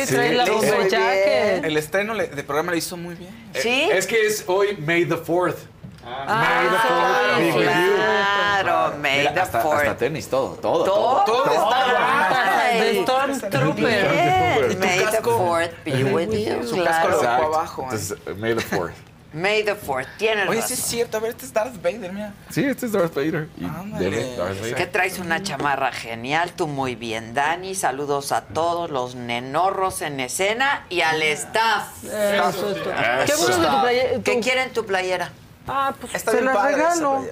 [0.08, 0.52] Sí, trae la Sí.
[0.52, 1.66] bomber.
[1.66, 3.30] El estreno del programa le hizo muy bien.
[3.54, 3.90] ¿Sí?
[3.92, 5.56] Es que es hoy May the 4th.
[6.04, 7.99] May the 4th Ah, be with you.
[9.18, 9.78] Mira, the hasta, Fourth.
[9.80, 11.44] hasta tenis, todo, todo, Todo, todo.
[11.44, 14.78] Todo está De Stormtrooper.
[14.78, 15.22] May the.
[15.22, 16.68] Fourth be with you.
[16.68, 17.82] Su casco lo abajo.
[17.84, 17.86] ¿eh?
[17.92, 18.92] Entonces, May the 4th.
[19.32, 20.08] May the Fourth.
[20.18, 21.18] Tienes Oye, sí es cierto.
[21.18, 22.34] A ver, este es Darth Vader, mira.
[22.50, 23.48] Sí, este es Darth Vader.
[23.60, 24.10] Y Ándale.
[24.10, 24.76] dele, Darth Vader.
[24.76, 27.76] Que traes una chamarra genial, tú muy bien, Dani.
[27.76, 32.04] Saludos a todos los nenorros en escena y al staff.
[32.06, 32.90] Eso, esto.
[33.26, 33.44] Qué Eso.
[33.44, 34.24] bueno que tu playera.
[34.24, 35.30] ¿Qué quieren tu playera?
[35.68, 37.24] Ah, pues Está se esa regalo.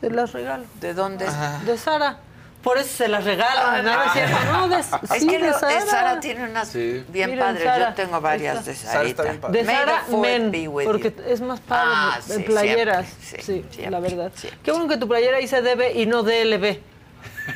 [0.00, 0.64] Se las regalo.
[0.80, 1.26] ¿De dónde?
[1.66, 2.18] De Sara.
[2.62, 3.84] por eso se las regalan.
[3.84, 4.02] ¿no?
[4.04, 4.86] Es cierto, no, de, Es
[5.20, 5.80] sí, que de lo- Sara.
[5.86, 7.04] Sara tiene unas Sí.
[7.08, 7.64] bien Miren, padres.
[7.64, 9.08] Sara, Yo tengo varias de Sara Sarita.
[9.10, 9.58] está bien padre.
[9.62, 10.52] De Sara Men,
[10.84, 13.06] porque es más padre Ah, en sí, playeras.
[13.20, 14.32] siempre, Sí, siempre, la verdad.
[14.62, 16.80] Qué bueno que tu playera dice DB y no DLB.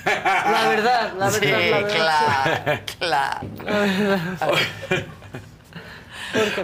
[0.06, 2.81] La verdad, la verdad, Sí, la verdad.
[2.98, 3.40] claro,
[4.40, 4.56] claro.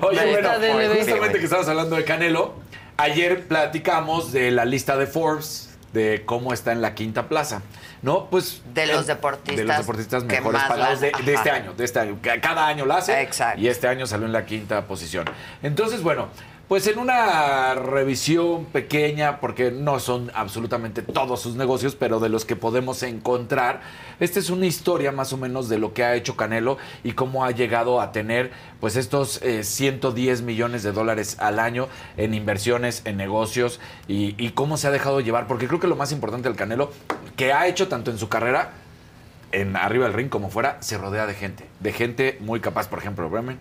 [0.00, 0.98] Oye, Ahí bueno, DLB.
[1.00, 2.54] justamente que estamos hablando de Canelo,
[2.96, 7.62] ayer platicamos de la lista de Forbes, de cómo está en la quinta plaza.
[8.02, 8.26] ¿No?
[8.30, 8.62] Pues.
[8.74, 11.98] De los eh, deportistas De los deportistas mejores pagados de, de este año, de este
[11.98, 12.18] año.
[12.22, 13.20] Ca- Cada año la hace.
[13.20, 13.60] Exacto.
[13.60, 15.24] Y este año salió en la quinta posición.
[15.62, 16.28] Entonces, bueno,
[16.68, 22.44] pues en una revisión pequeña, porque no son absolutamente todos sus negocios, pero de los
[22.44, 23.80] que podemos encontrar,
[24.20, 27.46] esta es una historia más o menos de lo que ha hecho Canelo y cómo
[27.46, 28.50] ha llegado a tener
[28.80, 31.88] pues estos eh, 110 millones de dólares al año
[32.18, 35.96] en inversiones, en negocios y, y cómo se ha dejado llevar, porque creo que lo
[35.96, 36.92] más importante del Canelo,
[37.36, 38.72] que ha hecho tanto en su carrera,
[39.52, 42.98] en arriba del ring como fuera, se rodea de gente, de gente muy capaz, por
[42.98, 43.58] ejemplo, Bremen,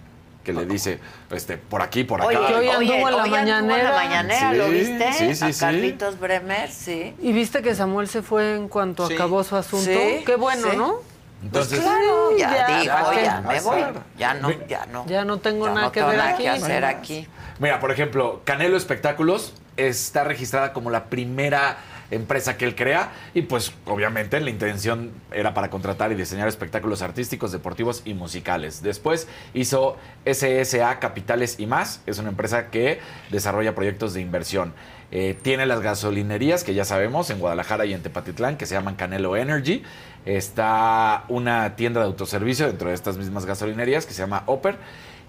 [0.48, 0.98] que le dice,
[1.30, 2.28] este, por aquí, por acá.
[2.30, 3.84] Oye, hoy anduvo en la hoy mañanera.
[3.92, 5.14] la mañanera, ¿lo Sí, viste?
[5.14, 5.60] sí, sí, a sí.
[5.60, 7.14] Carlitos Bremer, sí.
[7.22, 9.16] ¿Y viste que Samuel se fue en cuanto Sí.
[9.16, 9.92] acabó su asunto?
[9.92, 10.78] Sí, Qué bueno, sí.
[10.78, 10.96] ¿no?
[11.44, 13.24] Entonces, Pues claro, ya, ya, dijo, ¿para qué?
[13.26, 13.80] ya me voy.
[14.18, 15.06] Ya no, ya no.
[15.06, 16.44] Ya no tengo Ya nada no que tengo ver nada aquí.
[16.44, 17.28] que hacer aquí.
[17.60, 21.78] Mira, por ejemplo, Canelo Espectáculos está registrada como la primera
[22.12, 27.02] empresa que él crea y pues obviamente la intención era para contratar y diseñar espectáculos
[27.02, 28.82] artísticos, deportivos y musicales.
[28.82, 33.00] Después hizo SSA Capitales y más, es una empresa que
[33.32, 34.74] desarrolla proyectos de inversión.
[35.10, 38.96] Eh, tiene las gasolinerías que ya sabemos en Guadalajara y en Tepatitlán que se llaman
[38.96, 39.84] Canelo Energy.
[40.26, 44.76] Está una tienda de autoservicio dentro de estas mismas gasolinerías que se llama Oper.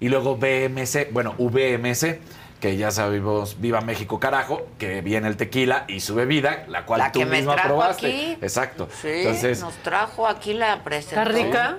[0.01, 2.19] Y luego BMC, bueno, VMC,
[2.59, 6.99] que ya sabemos, Viva México carajo, que viene el tequila y su bebida, la cual
[6.99, 8.07] La tú que me misma trajo probaste.
[8.07, 8.37] aquí.
[8.41, 8.89] Exacto.
[9.01, 11.37] Sí, Entonces, nos trajo aquí la presentación.
[11.37, 11.77] ¿Está rica?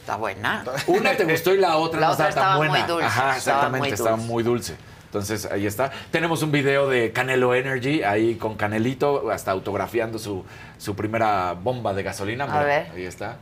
[0.00, 0.64] Está buena.
[0.86, 2.72] una te gustó y la otra La no otra estaba tan buena.
[2.78, 4.76] muy dulce, Ajá, estaba exactamente, estaba muy dulce.
[5.06, 5.90] Entonces, ahí está.
[6.10, 10.44] Tenemos un video de Canelo Energy, ahí con Canelito, hasta autografiando su,
[10.78, 12.44] su primera bomba de gasolina.
[12.44, 12.86] A Mira, ver.
[12.94, 13.38] Ahí está.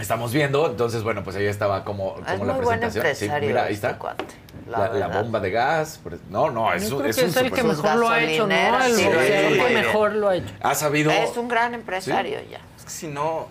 [0.00, 3.04] Estamos viendo, entonces, bueno, pues ahí estaba como, como Es la muy buen presentación.
[3.16, 3.98] Sí, empresario mira, ahí este está.
[3.98, 4.24] cuate,
[4.68, 6.00] la La, la bomba de gas.
[6.30, 8.22] No, no, es, Yo un- creo es que un es el que mejor lo ha
[8.22, 8.84] hecho, ¿no?
[8.84, 10.54] El sí, muy que mejor lo ha hecho.
[10.62, 11.10] Ha sabido...
[11.10, 12.60] Es un gran empresario ya.
[12.76, 13.48] Es que si no,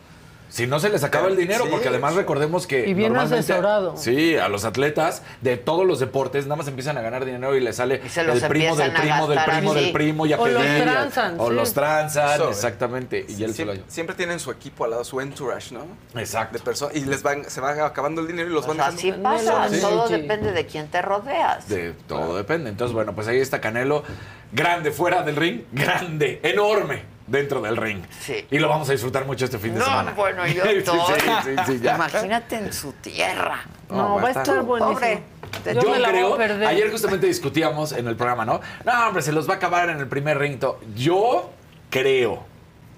[0.49, 2.88] Si no se les acaba el dinero, Sí, porque además recordemos que.
[2.88, 3.95] Y bien normalmente- asesorado.
[3.97, 7.59] Sí, a los atletas de todos los deportes nada más empiezan a ganar dinero y
[7.59, 9.81] les sale se los el primo del primo del primo así.
[9.81, 11.53] del primo y a O los transan, O sí.
[11.55, 12.49] los transan, Sobre.
[12.51, 13.26] exactamente.
[13.30, 15.85] Y él se lo siempre, siempre tienen su equipo al lado, su entourage, ¿no?
[16.19, 16.57] Exacto.
[16.57, 19.11] De personas y les van, se va acabando el dinero y los Pues van así
[19.11, 19.80] pasa, Sí.
[19.81, 20.13] todo Sí.
[20.13, 21.69] depende de quién te rodeas.
[21.69, 22.69] De todo depende.
[22.71, 24.03] Entonces, bueno, pues ahí está Canelo,
[24.51, 28.03] grande fuera del ring, grande, enorme dentro del ring.
[28.22, 28.45] Sí.
[28.51, 30.11] Y lo vamos a disfrutar mucho este fin de No, semana.
[30.11, 31.06] bueno, yo Sí, todo.
[31.07, 31.95] sí, sí, sí, ya.
[31.95, 33.61] Imagínate en su tierra.
[33.89, 34.93] No, va a estar buenísimo.
[34.99, 35.23] Pobre.
[35.65, 36.68] Yo, Yo, me la voy creo, a perder.
[36.68, 38.61] ayer justamente discutíamos en el programa, ¿no?
[38.85, 40.60] No, hombre, se los va a acabar en el primer ring.
[40.95, 41.49] Yo
[41.89, 42.45] creo.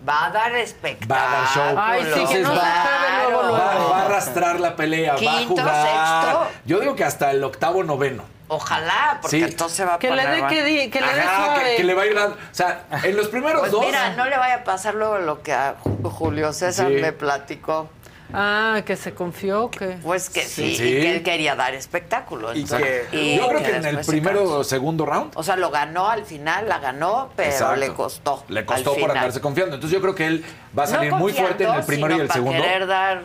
[0.07, 1.15] Va a dar espectáculo.
[1.15, 1.75] Va a dar show.
[1.79, 3.53] Ay, sí, que no se va- acabe luego, luego.
[3.57, 5.87] Va, va a arrastrar la pelea, va a Quinto, jugar.
[5.87, 6.47] sexto.
[6.65, 8.23] Yo digo que hasta el octavo, noveno.
[8.53, 9.43] Ojalá, porque Sí.
[9.43, 10.41] entonces se va a Que le poner...
[10.43, 12.35] dé, que, di- que le dé Ajá, que, que le va a ir dando.
[12.35, 13.85] O sea, en los primeros Pues dos.
[13.85, 16.95] mira, no le vaya a pasar luego lo que a Ju- Julio César Sí.
[17.01, 17.89] me platicó.
[18.33, 19.97] Ah, que se confió, que...
[20.03, 20.83] Pues que sí, Sí.
[20.83, 22.53] y que él quería dar espectáculo.
[22.53, 25.31] Y entonces- que- y Yo creo que en el primero o segundo round.
[25.35, 27.75] O sea, lo ganó al final, la ganó, pero Exacto.
[27.77, 28.43] le costó.
[28.49, 29.17] Le costó por final.
[29.17, 29.75] andarse confiando.
[29.75, 30.45] Entonces yo creo que él
[30.77, 32.61] va a No salir muy fuerte en el primero y el segundo.
[32.61, 33.21] querer dar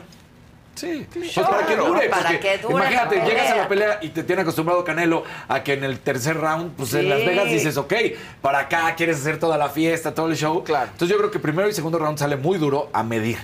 [0.77, 2.09] Sí, pues para que dure.
[2.09, 5.25] Para porque que dure imagínate, la llegas a la pelea y te tiene acostumbrado Canelo
[5.49, 7.09] a que en el tercer round, pues en.
[7.09, 7.95] Las Vegas dices, ok,
[8.43, 10.63] para acá quieres hacer toda la fiesta, todo el show.
[10.63, 10.91] Claro.
[10.93, 13.39] Entonces yo creo que primero y segundo round sale muy duro a medir.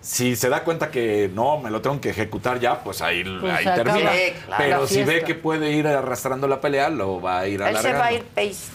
[0.00, 3.52] Si se da cuenta que no, me lo tengo que ejecutar ya, pues ahí, Pues
[3.52, 4.12] ahí termina.
[4.46, 4.54] Claro.
[4.56, 7.88] Pero si ve que puede ir arrastrando la pelea, lo va a ir Él alargando.
[7.88, 8.70] se va a ir pace-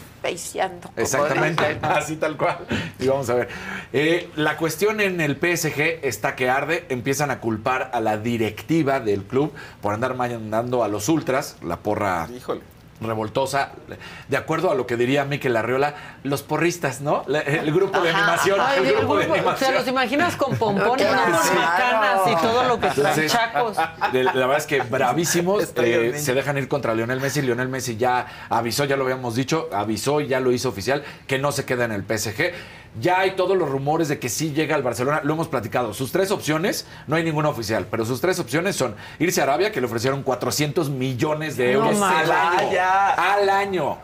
[0.81, 2.59] como Exactamente, así tal cual.
[2.99, 3.49] Y vamos a ver.
[3.93, 6.85] Eh, la cuestión en el PSG está que arde.
[6.89, 11.77] Empiezan a culpar a la directiva del club por andar mandando a los ultras, la
[11.77, 12.61] porra Híjole.
[13.01, 13.71] Revoltosa.
[14.27, 17.23] De acuerdo a lo que diría Miquel Arriola, los porristas, ¿no?
[17.27, 18.59] El grupo de Ajá, animación.
[18.61, 19.71] Ay, el el grupo de grupo, animación.
[19.71, 22.21] ¿Te los imaginas con pompones, Claro.
[22.23, 23.77] con y todo lo que Entonces, chacos?
[24.13, 27.41] de- la verdad es que bravísimos eh, se dejan ir contra Lionel Messi.
[27.41, 31.39] Lionel Messi ya avisó, ya lo habíamos dicho, avisó y ya lo hizo oficial que
[31.39, 32.51] no se queda en el PSG.
[32.99, 35.93] Ya hay todos los rumores de que sí llega al Barcelona, lo hemos platicado.
[35.93, 39.71] Sus tres opciones, no hay ninguna oficial, pero sus tres opciones son irse a Arabia,
[39.71, 42.79] que le ofrecieron 400 millones de No euros al año.
[43.17, 43.97] Al año.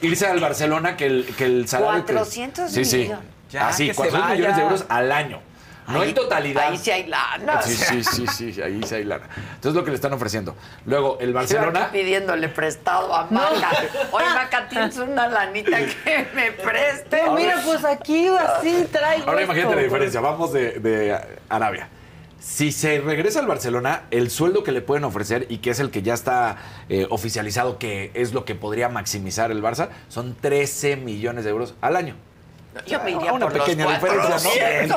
[0.00, 2.04] irse al Barcelona que el, que el salario.
[2.06, 2.96] que- 400 sí, sí.
[2.98, 3.24] millones.
[3.50, 5.40] Ya, Así, se 400 millones de euros al año.
[5.88, 6.68] No Ahí- en totalidad.
[6.68, 7.62] ahí sí hay lana.
[7.62, 9.26] Sí, sí, sí, sí, ahí sí hay lana.
[9.54, 10.54] Entonces lo que le están ofreciendo.
[10.86, 11.86] Luego, el Barcelona.
[11.86, 13.70] aquí pidiéndole prestado a Maca.
[14.12, 17.22] Oye, Maca, tienes una lanita que me preste.
[17.34, 19.28] Mira, pues aquí así traigo.
[19.28, 20.20] Ahora imagínate la diferencia.
[20.20, 21.88] Vamos de, de Arabia.
[22.40, 25.90] Si se regresa al Barcelona, el sueldo que le pueden ofrecer y que es el
[25.90, 26.56] que ya está
[26.88, 31.74] eh, oficializado, que es lo que podría maximizar el Barça, son 13 millones de euros
[31.80, 32.14] al año.
[32.86, 34.30] Yo me iría Una por los pequeña diferencia,
[34.88, 34.96] 400.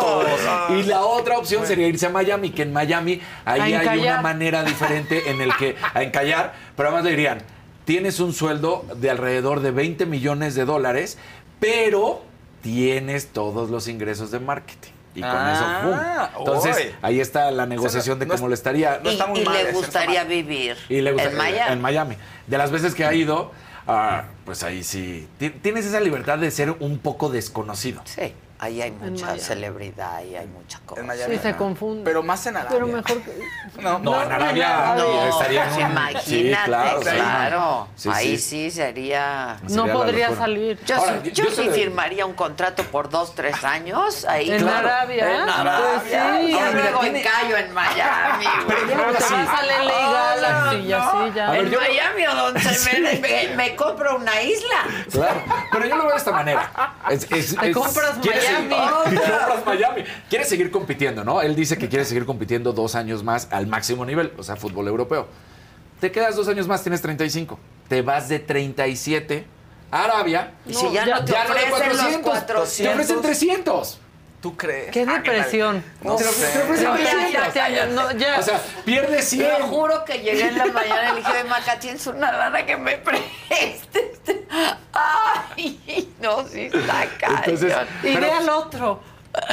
[0.69, 0.75] ¿no?
[0.77, 4.63] Y la otra opción sería irse a Miami, que en Miami ahí hay una manera
[4.63, 7.39] diferente en el que a encallar, pero además le dirían,
[7.85, 11.17] tienes un sueldo de alrededor de 20 millones de dólares,
[11.59, 12.23] pero
[12.61, 14.91] tienes todos los ingresos de marketing.
[15.13, 15.89] Y con Ah, eso,
[16.37, 16.39] ¡pum!
[16.45, 19.01] Entonces, ahí está la negociación de cómo le estaría.
[19.03, 21.73] y y le gustaría vivir Y le gusta- en Miami.
[21.73, 22.15] en Miami.
[22.47, 23.51] De las veces que ha ido,
[23.87, 25.27] ah, pues ahí sí.
[25.37, 28.01] ti- Tienes esa libertad de ser un poco desconocido.
[28.05, 29.39] Sí, ahí hay mucha Miami.
[29.41, 31.01] celebridad y hay mucha cosa.
[31.01, 31.35] En Miami.
[31.35, 32.03] Sí, se confunde.
[32.05, 32.71] Pero más en Arabia.
[32.77, 33.41] Pero mejor que...
[33.81, 37.87] No, No, en Arabia No, estaría en pues imagínate, Sí, claro, claro.
[37.95, 38.03] sí.
[38.03, 38.69] Sí, ahí sí.
[38.71, 39.57] sería...
[39.63, 40.79] No Sería podría salir.
[40.85, 44.51] Yo, Ahora, yo- yo yo sí te- firmaría un contrato por dos, tres años ahí.
[44.51, 44.87] En Claro.
[44.87, 45.31] Arabia.
[45.37, 46.37] En Pues Arabia.
[46.39, 46.45] sí.
[46.51, 48.45] Y luego tiene- encallo en Miami.
[48.67, 49.33] Pero Te sí.
[49.33, 51.57] vas a la Liga Galaxy y así ya.
[51.57, 54.83] En yo- Miami o donde se me, me, me compro una isla.
[55.11, 56.71] Claro, pero yo lo veo de esta manera.
[57.09, 58.21] Es- es- Te compras
[58.59, 58.75] Miami.
[59.05, 60.03] seguir- te compras Miami.
[60.29, 61.41] Quiere seguir compitiendo, ¿no?
[61.41, 64.87] Él dice que quiere seguir compitiendo dos años más al máximo nivel, o sea, fútbol
[64.87, 65.27] europeo.
[65.99, 67.59] Te quedas dos años más, tienes 35.
[67.87, 69.45] Te vas de 37
[69.91, 70.53] a Arabia.
[70.65, 72.77] Y si ya, no te ofrecen los 400.
[72.77, 73.99] Te ofrecen 300.
[74.41, 74.89] ¿Tú crees?
[74.91, 75.83] Qué depresión.
[76.01, 76.79] No No, ya, 300.
[77.31, 78.39] ya, ya, ya, no, ya.
[78.39, 79.55] O sea, pierdes 100.
[79.57, 82.65] Te juro que llegué en la mañana y le dije, "Oye, Maca, tienes una lana
[82.65, 83.81] que me prestes.
[84.93, 87.73] Ay, no, sí está Entonces.
[88.03, 89.03] Y pero- ve al otro.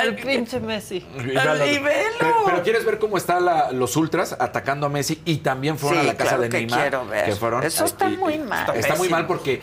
[0.02, 1.06] El pinche Messi.
[1.18, 1.64] Y véalo.
[1.66, 2.16] Y velo.
[2.18, 3.46] Pero, pero quieres ver cómo están
[3.78, 6.56] los ultras atacando a Messi y también fueron Sí, a la casa claro de que
[6.58, 6.80] Neymar.
[6.80, 7.24] quiero ver.
[7.26, 8.60] que fueron- Eso está y- muy mal.
[8.66, 9.62] Está, Está muy mal porque,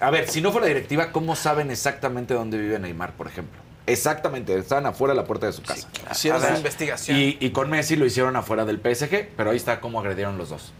[0.00, 3.58] a ver, si no fuera directiva, ¿cómo saben exactamente dónde vive Neymar, por ejemplo?
[3.86, 5.88] Exactamente, estaban afuera de la puerta de su casa.
[6.10, 7.18] Hicieron ver, su investigación.
[7.18, 10.48] Y, y con Messi lo hicieron afuera del PSG, pero ahí está cómo agredieron los
[10.48, 10.72] dos.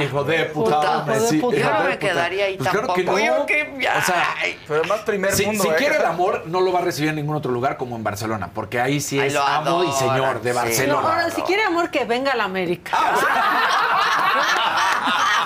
[0.00, 1.98] Hijo de puta, Puta, hijo Yo no de me puta.
[1.98, 3.18] quedaría ahí Pues claro que tampoco.
[3.18, 3.24] no.
[3.38, 3.98] Yo que ya.
[3.98, 4.24] O sea,
[4.68, 5.62] Pero además primer si, mundo.
[5.64, 5.74] si ¿eh?
[5.76, 8.50] quiere el amor, no lo va a recibir en ningún otro lugar como en Barcelona,
[8.54, 10.56] porque ahí sí es amo y señor de sí.
[10.56, 11.08] No, Barcelona.
[11.08, 12.92] ahora, si quiere amor, que venga a la América.
[13.02, 13.12] ¡A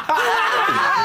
[0.06, 0.95] Pumas!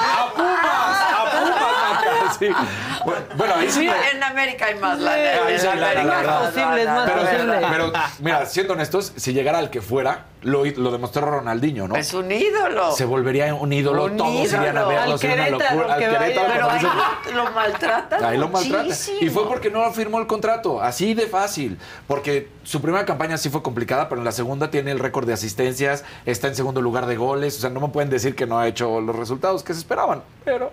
[3.35, 3.87] Bueno, ahí sí.
[4.13, 5.33] en América hay más lana.
[5.33, 5.91] En América la.
[5.91, 7.67] Es más posible, es más Pero, posible.
[7.71, 11.95] pero, mira, siendo honestos, si llegara al que fuera, lo, lo demostró Ronaldinho, ¿no?
[11.95, 12.91] Es un ídolo.
[12.93, 15.93] Se volvería un ídolo, Un todos irían a verlo, Al sería una locura.
[15.93, 15.99] Al.
[15.99, 17.35] Querétaro, Pero ahí dicen.
[17.35, 18.83] lo, maltratan Ahí lo maltrata.
[18.83, 19.17] muchísimo.
[19.21, 21.77] Y fue porque no firmó el contrato, así de fácil.
[22.07, 25.33] Porque su primera campaña sí fue complicada, pero en la segunda tiene el récord de
[25.33, 27.57] asistencias, está en segundo lugar de goles.
[27.57, 30.23] O sea, no me pueden decir que no ha hecho los resultados que se esperaban,
[30.43, 30.71] pero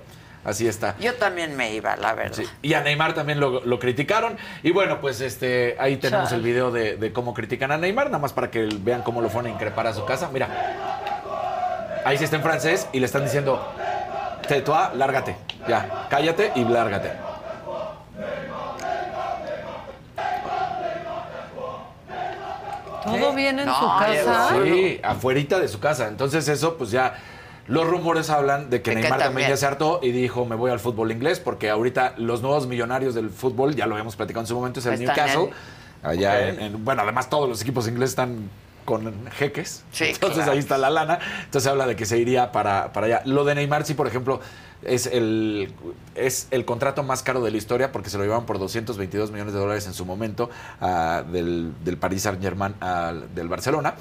[0.49, 0.97] así está.
[0.99, 2.37] Yo también me iba, la verdad.
[2.37, 2.45] Sí.
[2.63, 4.37] Y a Neymar también lo, lo criticaron.
[4.63, 6.37] Y bueno, pues este ahí tenemos Chale.
[6.39, 9.29] el video de, de cómo critican a Neymar, nada más para que vean cómo lo
[9.31, 10.29] fueron a increpar a su casa.
[10.33, 10.49] Mira,
[12.05, 13.73] ahí sí está en francés y le están diciendo,
[14.49, 15.37] Tetua, lárgate,
[15.69, 17.13] ya, cállate y lárgate.
[23.05, 24.49] Todo bien en No, su casa.
[24.65, 26.09] Sí, afuerita de su casa.
[26.09, 27.15] Entonces eso, pues ya,
[27.69, 29.49] los rumores hablan de que Neymar también también.
[29.51, 33.15] ya se hartó y dijo, me voy al fútbol inglés, porque ahorita los nuevos millonarios
[33.15, 35.43] del fútbol, ya lo habíamos platicado en su momento, es el Están Newcastle.
[35.45, 38.49] en- Allá, en- en- bueno, además todos los equipos ingleses están
[38.85, 39.85] con jeques.
[39.93, 40.53] Sí, Entonces claro.
[40.53, 41.19] ahí está la lana.
[41.45, 43.23] Entonces habla de que se iría para, para allá.
[43.27, 44.41] Lo de Neymar, sí, por ejemplo,
[44.83, 45.75] es el,
[46.15, 49.53] es el contrato más caro de la historia porque se lo llevaban por 222 millones
[49.53, 50.49] de dólares en su momento
[50.81, 53.95] ah, del, del Paris Saint Germain al- del Barcelona.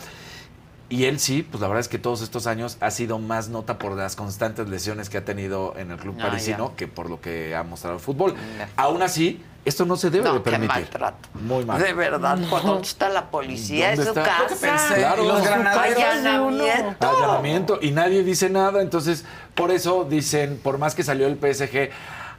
[0.89, 3.77] Y él sí, pues la verdad es que todos estos años ha sido más nota
[3.77, 7.19] por las constantes lesiones que ha tenido en el club Ah, parisino que por lo
[7.19, 8.35] que ha mostrado el fútbol.
[8.77, 10.69] Aún así, esto no se debe No, de qué permitir.
[10.83, 11.27] maltrato.
[11.41, 11.81] Muy mal.
[11.81, 13.91] De verdad, ¿dónde está la policía?
[13.91, 14.31] Es ¿Dónde su está?
[14.31, 14.43] casa.
[14.43, 14.95] Lo que pensé.
[14.95, 15.23] Claro.
[15.25, 16.03] Los Su granaderos.
[16.03, 17.07] Allanamiento.
[17.09, 18.81] allanamiento y nadie dice nada.
[18.81, 21.89] Entonces, por eso dicen, por más que salió el PSG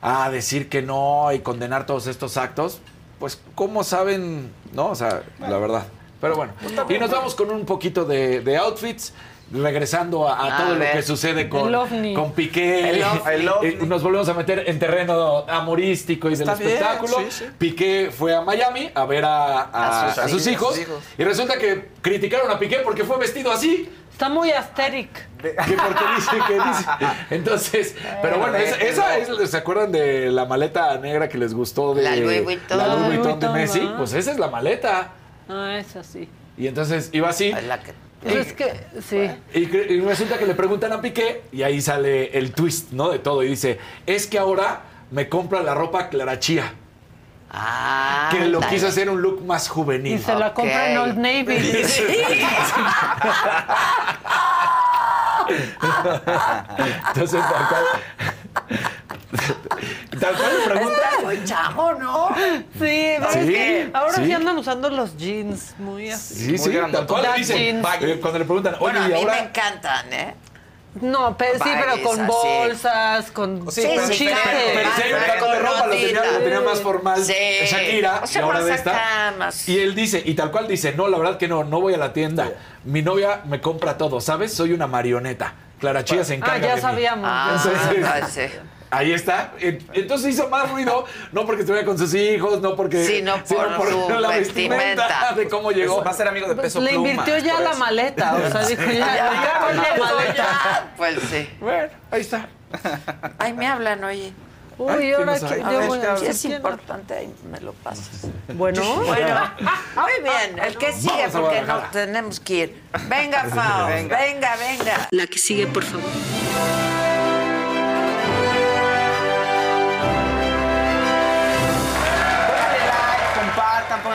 [0.00, 2.80] a decir que no y condenar todos estos actos,
[3.18, 4.50] pues, ¿cómo saben?
[4.72, 5.84] No, o sea, la verdad.
[6.20, 6.52] Pero bueno,
[6.88, 9.12] y nos vamos con un poquito de, de outfits.
[9.50, 10.92] Regresando a, a A todo lo ver.
[10.92, 11.72] que sucede con,
[12.14, 13.20] con Piqué, El ovni.
[13.32, 13.68] El ovni.
[13.68, 17.16] Eh, nos volvemos a meter en terreno amorístico y Está del bien, espectáculo.
[17.20, 17.44] sí, sí.
[17.56, 20.78] Piqué fue a Miami a ver a, a- A sus a sus hijos.
[20.78, 23.88] hijos, y resulta que criticaron a Piqué porque fue vestido así.
[24.12, 25.08] Está muy asteric.
[25.40, 26.84] Que porque dice que dice.
[27.30, 31.94] Entonces, pero bueno, esa, esa es, ¿se acuerdan de la maleta negra que les gustó
[31.94, 32.76] de La Louis Vuitton.
[32.76, 33.88] la Louis Vuitton de Messi?
[33.96, 35.12] Pues esa es la maleta.
[35.48, 36.28] Ah, es así.
[36.56, 37.52] Y entonces iba así.
[38.22, 39.30] Pues es que, sí.
[39.54, 39.66] Y,
[40.00, 43.10] resulta que le preguntan a Piqué y ahí sale el twist, ¿no?
[43.10, 43.44] De todo.
[43.44, 46.72] Y dice, es que ahora me compra la ropa Clarachía.
[47.50, 50.14] Ah, que lo quiso hacer un look más juvenil.
[50.14, 51.56] Y se la compra en Old Navy.
[57.08, 57.40] Entonces,
[60.18, 60.58] tal cual.
[60.58, 61.00] Le preguntan.
[61.10, 62.28] Está muy chamo, ¿no?
[62.36, 62.64] Sí,
[63.18, 64.24] pero Sí, es que ahora sí.
[64.26, 64.32] sí.
[64.32, 66.34] andan usando los jeans muy así.
[66.34, 67.58] Sí, sí, tal cual le dicen.
[67.58, 67.86] jeans.
[68.02, 69.32] eh, cuando le preguntan, oye, Bueno, a mí ahora.
[69.34, 70.34] me encantan, ¿eh?
[71.00, 74.34] No, pero sí, pero con bolsas, con Sí, con pero, chiste.
[74.42, 77.34] pero- pero hay un cambio de ropa, lo tenía, lo tenía más formal Sí.
[77.66, 79.34] Shakira O sea, y ahora más de esta.
[79.38, 81.94] más- Y él dice, y tal cual dice, no, la verdad que no, no voy
[81.94, 82.50] a la tienda.
[82.84, 84.52] Mi novia me compra todo, ¿sabes?
[84.54, 85.54] Soy una marioneta.
[85.78, 86.80] Clara Chía se encarga Ah, ya de mí.
[86.82, 87.30] sabíamos.
[87.32, 88.40] Ah, Entonces, ah, sí.
[88.90, 89.52] Ahí está.
[89.60, 93.04] En- Entonces hizo más ruido, no porque estuviera con sus hijos, no porque.
[93.04, 95.32] Sino por su la vestimenta.
[95.36, 96.02] de cómo llegó.
[96.02, 97.08] Va a ser amigo de peso Le pluma.
[97.10, 97.78] invirtió ya por la eso.
[97.78, 100.34] maleta, o sea, dijo ya, Ya, la maleta.
[100.34, 100.92] ya.
[100.96, 101.48] Pues sí.
[101.60, 102.48] Bueno, ahí está.
[103.38, 104.32] Ay, me hablan, oye.
[104.78, 108.28] Uy, Ay, ¿qué ahora que yo si es importante, ahí me lo pasas.
[108.54, 109.50] Bueno, Bueno,
[109.96, 110.58] muy bien.
[110.64, 112.82] El que sigue, porque no tenemos que ir.
[113.08, 113.88] Venga, Fao.
[113.88, 115.08] Venga, venga, venga.
[115.10, 116.08] La que sigue, por favor.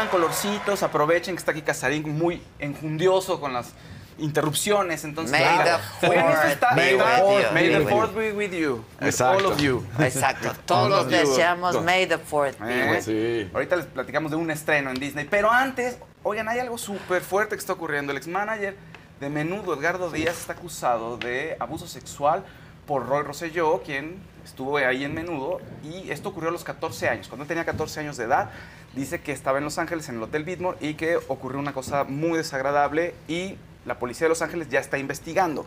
[0.07, 3.73] Colorcitos, aprovechen que está aquí Casarín muy enjundioso con las
[4.17, 5.03] interrupciones.
[5.03, 5.83] Entonces, May claro.
[6.01, 7.53] the fourth está- be with you.
[7.53, 8.85] May the fourth be with you.
[9.01, 9.37] With Exacto.
[9.37, 9.85] All of you.
[9.99, 10.51] Exacto.
[10.65, 13.03] Todos deseamos May the Fourth be Eh, with you.
[13.45, 13.51] Sí.
[13.53, 15.25] Ahorita les platicamos de un estreno en Disney.
[15.29, 18.11] Pero antes, oigan, hay algo súper fuerte que está ocurriendo.
[18.11, 18.75] El ex-manager
[19.19, 22.43] de Menudo, Edgardo Díaz, está acusado de abuso sexual
[22.85, 25.59] por Roy Rosselló, quien estuvo ahí en Menudo.
[25.83, 27.27] Y esto ocurrió a los 14 años.
[27.29, 28.49] Cuando él tenía 14 años de edad,
[28.93, 32.03] dice que estaba en Los Ángeles, en el Hotel Bitmore, y que ocurrió una cosa
[32.03, 33.55] muy desagradable y
[33.85, 35.65] la policía de Los Ángeles ya está investigando.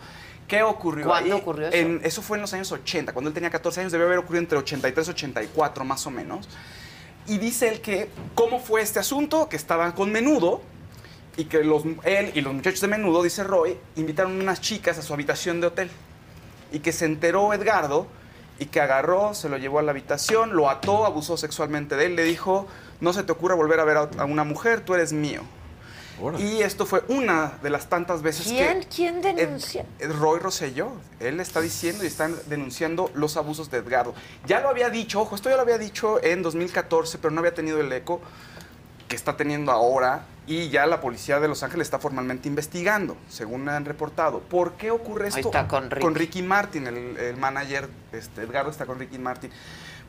[0.49, 1.41] ¿Qué ocurrió ¿Cuándo ahí?
[1.41, 1.77] ocurrió eso?
[1.77, 3.13] En- eso fue en los años 80.
[3.13, 6.49] Cuando él tenía 14 años, debió haber ocurrido entre 83 y 84, más o menos.
[7.27, 9.49] Y dice él que, ¿cómo fue este asunto?
[9.49, 10.63] Que estaban con menudo
[11.37, 15.03] y que los, él y los muchachos de menudo, dice Roy, invitaron unas chicas a
[15.03, 15.91] su habitación de hotel.
[16.73, 18.07] Y que se enteró Edgardo
[18.59, 22.17] y que agarró, se lo llevó a la habitación, lo ató, abusó sexualmente de él,
[22.17, 22.67] le dijo,
[23.01, 25.43] no se te ocurra volver a ver a, a una mujer, tú eres mío.
[26.39, 28.81] Y esto fue una de las tantas veces ¿Quién?
[28.81, 28.87] que...
[28.89, 29.85] ¿Quién denuncia?
[29.99, 34.15] Ed- Roy Rosselló, él está diciendo y están denunciando los abusos de Edgardo.
[34.47, 37.53] Ya lo había dicho, ojo, esto ya lo había dicho en 2014, pero no había
[37.53, 38.23] tenido el eco
[39.09, 43.69] que está teniendo ahora y ya la policía de Los Ángeles está formalmente investigando, según
[43.69, 44.41] han reportado.
[44.41, 45.41] ¿Por qué ocurre esto?
[45.41, 46.43] está con Ricky.
[46.43, 49.51] Martin, el, el manager, este, Edgardo está con Ricky Martin.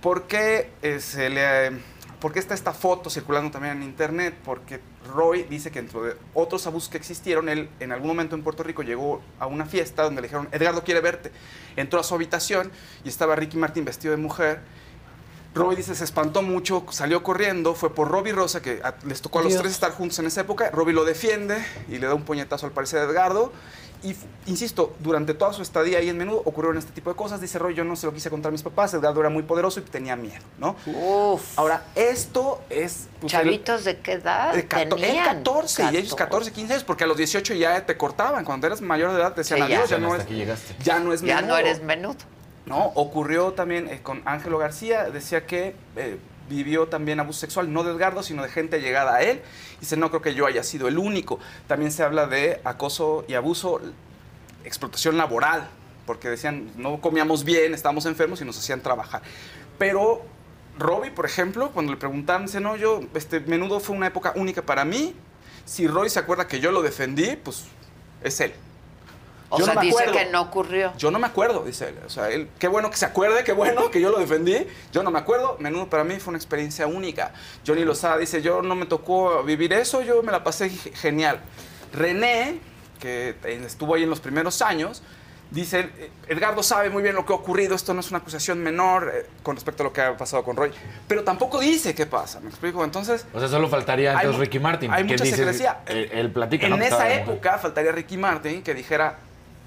[0.01, 1.71] ¿Por qué, eh, se le,
[2.19, 4.35] ¿Por qué está esta foto circulando también en internet?
[4.43, 4.79] Porque
[5.13, 8.63] Roy dice que dentro de otros abusos que existieron, él en algún momento en Puerto
[8.63, 11.31] Rico llegó a una fiesta donde le dijeron, Edgardo quiere verte.
[11.75, 12.71] Entró a su habitación
[13.03, 14.61] y estaba Ricky Martin vestido de mujer.
[15.57, 19.39] Roy dice, se espantó mucho, salió corriendo, fue por Robbie Rosa, que a- les tocó
[19.39, 19.61] a los Dios.
[19.61, 20.69] tres estar juntos en esa época.
[20.71, 21.57] Robbie lo defiende
[21.89, 23.51] y le da un puñetazo al parecer a Edgardo.
[24.03, 24.15] Y,
[24.45, 27.41] insisto, durante toda su estadía ahí en menudo ocurrieron este tipo de cosas.
[27.41, 29.79] Dice Roy, yo no se lo quise contar a mis papás, Edgardo era muy poderoso
[29.79, 30.75] y tenía miedo, ¿no?
[30.85, 31.57] Uf.
[31.57, 33.07] Ahora, esto es...
[33.19, 34.53] pues, el- ¿Chavitos de qué edad?
[34.53, 35.25] de cato- él tenían?
[35.37, 38.45] 14 y ellos 14, 15 años, porque a los 18 ya te cortaban.
[38.45, 39.77] Cuando eras mayor de edad te decían Sí, ya.
[39.77, 40.27] adiós, ya, no es,
[40.83, 41.47] ya no es Ya menudo.
[41.53, 42.15] no eres menudo.
[42.67, 46.17] No, ocurrió también eh, con Ángelo García, decía que eh,
[46.49, 49.41] vivió también abuso sexual, no de Edgardo, sino de gente llegada a él.
[49.79, 51.39] Dice, no creo que yo haya sido el único.
[51.67, 53.79] También se habla de acoso y abuso,
[54.65, 55.69] explotación laboral,
[56.05, 59.21] porque decían, no comíamos bien, estábamos enfermos y nos hacían trabajar.
[59.77, 60.23] Pero
[60.77, 64.61] Robbie, por ejemplo, cuando le preguntaban, dice, no, yo, este, menudo fue una época única
[64.61, 65.15] para mí.
[65.63, 67.63] Si Roy se acuerda que yo lo defendí, pues
[68.21, 68.53] Es él.
[69.49, 70.19] O Yo sea, no me dice acuerdo.
[70.19, 70.93] que no ocurrió.
[70.97, 71.95] Yo no me acuerdo, dice él.
[72.05, 74.67] O sea, él, qué bueno que se acuerde, qué bueno que yo lo defendí.
[74.91, 75.55] Yo no me acuerdo.
[75.59, 77.31] Menudo para mí fue una experiencia única.
[77.65, 81.39] Johnny Lozada dice, yo no me tocó vivir eso, yo me la pasé ge- genial.
[81.93, 82.59] René,
[82.99, 85.01] que estuvo ahí en los primeros años,
[85.49, 88.59] dice, "Eh, Edgardo sabe muy bien lo que ha ocurrido, esto no es una acusación
[88.61, 90.71] menor eh, con respecto a lo que ha pasado con Roy,
[91.07, 92.83] pero tampoco dice qué pasa, ¿me explico?
[92.83, 93.25] Entonces...
[93.33, 94.91] O sea, solo faltaría entonces Ricky Martin.
[94.91, 95.79] hay que mucha dice, secrecía.
[95.85, 96.83] Él, él platica, En ¿no?
[96.83, 99.19] Esa época faltaría Ricky Martin que dijera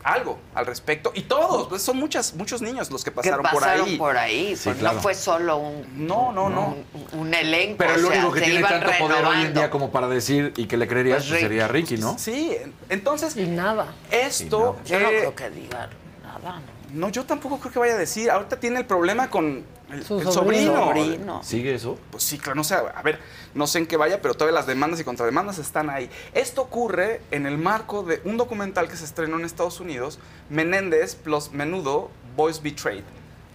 [0.02, 1.12] algo al respecto.
[1.14, 3.97] Y todos, pues son muchas, muchos niños los que Que pasaron, por ahí.
[3.98, 4.56] por ahí.
[4.56, 4.97] Sí, pues claro.
[4.97, 6.77] No fue solo un, No, no, no.
[7.12, 7.77] un, un elenco.
[7.78, 10.52] Pero el o sea, único que tiene tanto poder hoy en día como para decir
[10.56, 12.18] y que le creerías Pues sería Ricky, ¿no?
[12.18, 12.56] Sí,
[12.89, 13.36] entonces...
[13.36, 13.86] Y nada.
[14.10, 14.77] Esto...
[14.86, 15.90] Yo no eh, creo que digan
[16.22, 16.60] nada.
[16.93, 18.31] No, yo tampoco creo que vaya a decir.
[18.31, 21.42] Ahorita tiene el problema con el, Su el sobrino.
[21.42, 21.98] ¿Sigue eso?
[22.10, 23.18] Pues sí, claro, no sé, a ver,
[23.54, 26.10] no sé en qué vaya, pero todavía las demandas y contrademandas están ahí.
[26.34, 30.18] Esto ocurre en el marco de un documental que se estrenó en Estados Unidos,
[30.48, 33.04] Menéndez plus Menudo, Boys Betrayed.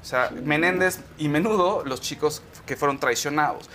[0.02, 3.70] O sea, Menéndez y Menudo, los chicos que fueron traicionados.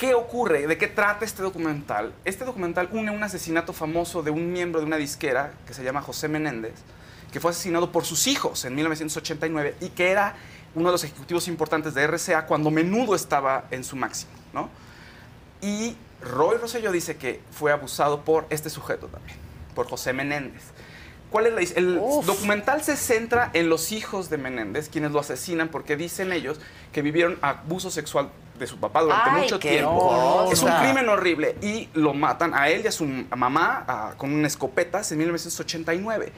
[0.00, 0.66] ¿Qué ocurre?
[0.66, 2.14] ¿De qué trata este documental?
[2.24, 6.00] Este documental une un asesinato famoso de un miembro de una disquera que se llama
[6.00, 6.72] José Menéndez,
[7.30, 10.36] que fue asesinado por sus hijos en 1989 y que era
[10.74, 14.68] uno de los ejecutivos importantes de RCA cuando Menudo estaba en su máximo, ¿no?
[15.62, 19.36] Y Roy Rosselló dice que fue abusado por este sujeto también,
[19.74, 20.62] por José Menéndez.
[21.30, 21.94] ¿Cuál es la el
[22.26, 26.58] documental se centra en los hijos de Menéndez, quienes lo asesinan porque dicen ellos
[26.92, 29.96] que vivieron abuso sexual de su papá durante Ay, mucho tiempo.
[30.48, 30.52] cosa.
[30.52, 34.32] Es un crimen horrible y lo matan a él y a su mamá a- con
[34.32, 36.32] una escopetas en 1989.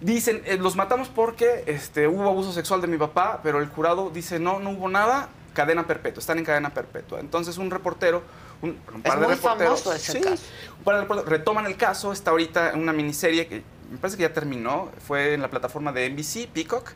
[0.00, 4.10] Dicen, eh, los matamos porque este, hubo abuso sexual de mi papá, pero el jurado
[4.10, 7.18] dice, no, no hubo nada, cadena perpetua, están en cadena perpetua.
[7.18, 8.22] Entonces un reportero,
[8.62, 10.42] un, un par Es de muy reporteros, famoso ese sí, caso.
[10.78, 14.16] un par de reporteros retoman el caso, está ahorita en una miniserie que me parece
[14.16, 16.92] que ya terminó, fue en la plataforma de NBC, Peacock,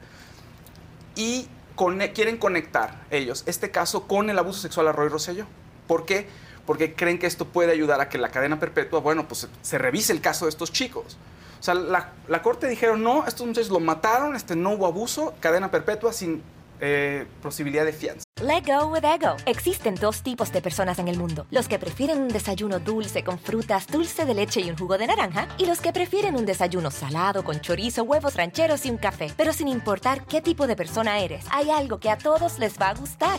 [1.17, 5.47] y cone- quieren conectar ellos este caso con el abuso sexual a Roy Rosselló.
[5.89, 6.29] ¿Por qué?
[6.67, 9.79] Porque creen que esto puede ayudar a que la cadena perpetua, bueno, pues se, se
[9.79, 11.17] revise el caso de estos chicos.
[11.63, 15.33] O sea, la, la corte dijeron, no, estos muchachos lo mataron, este, no hubo abuso,
[15.39, 16.43] cadena perpetua sin
[16.81, 18.25] eh, posibilidad de fianza.
[18.43, 19.37] Let go with ego.
[19.47, 23.39] Existen dos tipos de personas en el mundo: los que prefieren un desayuno dulce con
[23.39, 26.91] frutas, dulce de leche y un jugo de naranja, y los que prefieren un desayuno
[26.91, 29.33] salado con chorizo, huevos rancheros y un café.
[29.37, 32.89] Pero sin importar qué tipo de persona eres, hay algo que a todos les va
[32.89, 33.39] a gustar.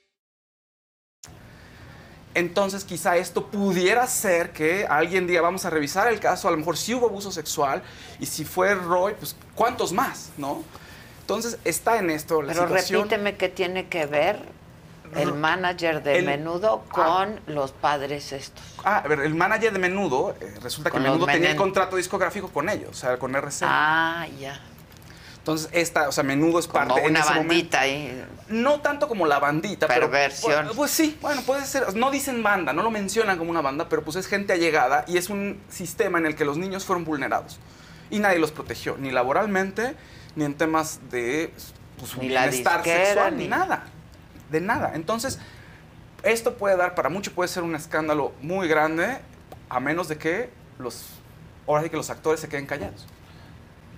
[2.33, 6.57] Entonces quizá esto pudiera ser que alguien diga, vamos a revisar el caso, a lo
[6.57, 7.83] mejor sí hubo abuso sexual,
[8.19, 10.29] y si fue Roy, pues ¿cuántos más?
[10.37, 10.63] ¿No?
[11.21, 13.01] Entonces está en esto la Pero situación.
[13.03, 14.39] repíteme qué tiene que ver
[15.15, 18.63] el manager de El- Menudo con los padres estos.
[18.83, 22.47] Ah, a ver, el manager de Menudo, eh, resulta que Menudo tenía el contrato discográfico
[22.47, 23.67] con ellos, o sea, con RCA.
[23.69, 24.57] Ah, ya.
[25.41, 28.25] Entonces, esta, o sea, Menudo es parte Como en una ese momento- bandita ahí.
[28.49, 30.51] No tanto como la bandita, Perversión.
[30.51, 30.65] pero.
[30.67, 31.95] Pues, pues sí, bueno, puede ser.
[31.95, 35.17] No dicen banda, no lo mencionan como una banda, pero pues es gente allegada y
[35.17, 37.59] es un sistema en el que los niños fueron vulnerados.
[38.11, 39.95] Y nadie los protegió, ni laboralmente,
[40.35, 41.51] ni en temas de
[41.97, 43.85] pues, su Ni la bienestar disquera, sexual, ni- ni nada.
[44.51, 44.91] De nada.
[44.93, 45.39] Entonces,
[46.21, 49.17] esto puede dar para mucho, puede ser un escándalo muy grande,
[49.69, 51.03] a menos de que los.
[51.67, 53.07] Ahora sí que los actores se queden callados.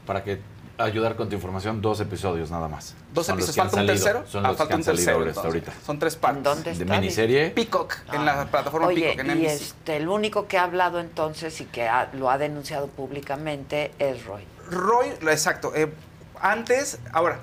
[0.05, 0.39] Para que
[0.77, 2.95] ayudar con tu información, dos episodios nada más.
[3.13, 3.71] Dos Son los episodios.
[3.71, 4.23] ¿Falta un salido, tercero?
[4.27, 5.67] Son Ah, los falta que han un salido tercero, hasta entonces.
[5.69, 5.85] ahorita.
[5.85, 6.43] Son tres partes.
[6.43, 7.49] ¿Dónde De miniserie.
[7.51, 11.59] Peacock, en la plataforma Oye, Peacock, en y este, el único que ha hablado entonces
[11.61, 14.43] y que ha- lo ha denunciado públicamente es Roy.
[14.69, 15.73] Roy, lo- exacto.
[15.75, 15.93] eh,
[16.41, 17.39] antes, ahora,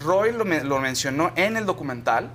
[0.00, 2.28] Roy lo, me- lo mencionó en el documental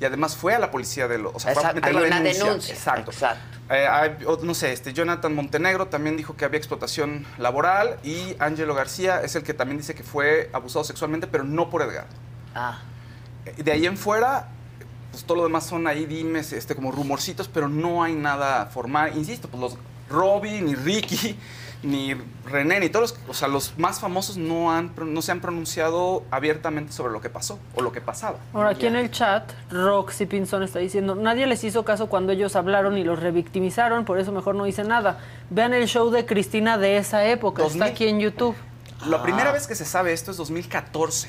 [0.00, 2.06] y además fue a la policía de lo, o sea, fue a meter hay la
[2.06, 3.10] una denuncia, Exacto.
[3.10, 3.55] exacto.
[3.68, 8.74] Eh, hay no sé, este Jonathan Montenegro también dijo que había explotación laboral y Angelo
[8.74, 12.06] García es el que también dice que fue abusado sexualmente, pero no por Edgar.
[12.54, 12.78] Ah.
[13.44, 14.48] Eh, De ahí en fuera,
[15.10, 19.16] pues todo lo demás son ahí dimes, este, como rumorcitos, pero no hay nada formal.
[19.16, 19.76] Insisto, pues los
[20.08, 21.36] Robin y Ricky
[21.82, 22.14] ni
[22.46, 26.24] René, ni todos los, o sea, los más famosos no, han, no se han pronunciado
[26.30, 28.38] abiertamente sobre lo que pasó o lo que pasaba.
[28.54, 32.56] Ahora, aquí en el chat, Roxy Pinzón está diciendo, nadie les hizo caso cuando ellos
[32.56, 35.18] hablaron y los revictimizaron, por eso mejor no hice nada.
[35.50, 37.82] Vean el show de Cristina de esa época, 2000.
[37.82, 38.56] está aquí en YouTube.
[39.06, 39.22] La Ah.
[39.22, 41.28] primera vez que se sabe esto es 2014.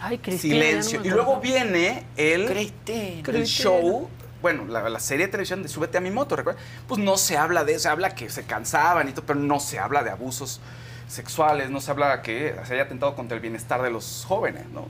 [0.00, 0.54] Ay, Cristina.
[0.56, 1.00] no Silencio.
[1.04, 2.98] y luego viene el, Cristina.
[3.18, 3.44] el Cristina.
[3.70, 4.08] show,
[4.44, 6.62] bueno, la, la serie de televisión de Súbete a mi moto, ¿recuerdas?
[6.86, 9.58] Pues no se habla de eso, se habla que se cansaban y todo, pero no
[9.58, 10.60] se habla de abusos
[11.08, 14.86] sexuales, no se habla que se haya atentado contra el bienestar de los jóvenes, ¿no?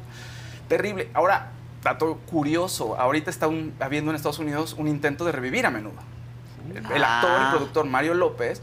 [0.68, 1.08] Terrible.
[1.14, 1.50] Ahora,
[1.84, 5.94] dato curioso, ahorita está un- habiendo en Estados Unidos un intento de revivir a menudo.
[6.74, 7.44] El, el actor Ah.
[7.48, 8.60] y productor Mario López,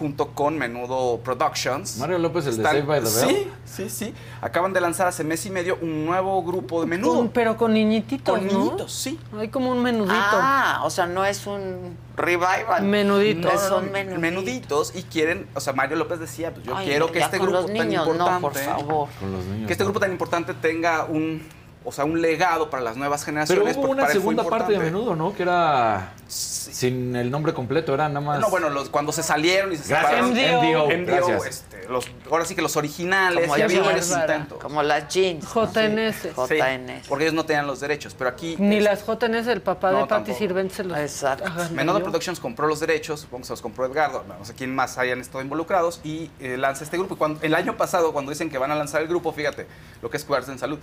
[0.00, 1.98] junto con Menudo Productions.
[1.98, 3.36] Mario López, el de están- Saved by the Bell.
[3.36, 4.14] Sí, sí, sí.
[4.40, 7.14] Acaban de lanzar hace mes y medio un nuevo grupo de menudo.
[7.16, 8.52] Con- pero con niñititos, Con ¿no?
[8.64, 9.20] niñitos, sí.
[9.38, 10.14] Hay como un menudito.
[10.18, 12.82] Ah, o sea, no es un revival.
[12.82, 13.48] Menudito.
[13.50, 14.20] Es No, un no, menudito.
[14.20, 17.48] menuditos y quieren, o sea, Mario López decía, pues yo Ay, quiero que este con
[17.48, 19.08] grupo los tan niños, no, importante, por favor.
[19.20, 19.66] Con los niños.
[19.66, 21.46] que este grupo tan importante tenga un,
[21.82, 23.76] o sea, un legado para las nuevas Pero generaciones.
[23.76, 25.34] hubo porque una segunda parte de menudo, ¿no?
[25.34, 28.40] Que era sin el nombre completo, era nada más.
[28.40, 30.26] No, bueno, los, cuando se salieron y se Gracias.
[30.28, 30.62] separaron.
[30.62, 30.86] MDO.
[30.86, 31.46] MDO, Gracias.
[31.46, 34.58] este, los, ahora sí que los originales, Como y había jeans, varios intentos.
[34.58, 35.44] Como las jeans.
[35.44, 36.16] JNS.
[36.22, 37.08] Sí, JNS.
[37.08, 38.56] porque ellos no tenían los derechos, pero aquí...
[38.58, 40.34] Ni este, las JNS, el papá No, de Patti.
[40.34, 41.50] Sirvent se los Exacto.
[41.72, 44.98] Menudo Productions compró los derechos, supongo que se los compró Edgardo, no sé quién más
[44.98, 47.14] hayan estado involucrados, y eh, lanza este grupo.
[47.14, 49.66] Y cuando, el año pasado, cuando dicen que van a lanzar el grupo, fíjate
[50.02, 50.78] lo que es cuidarse en salud.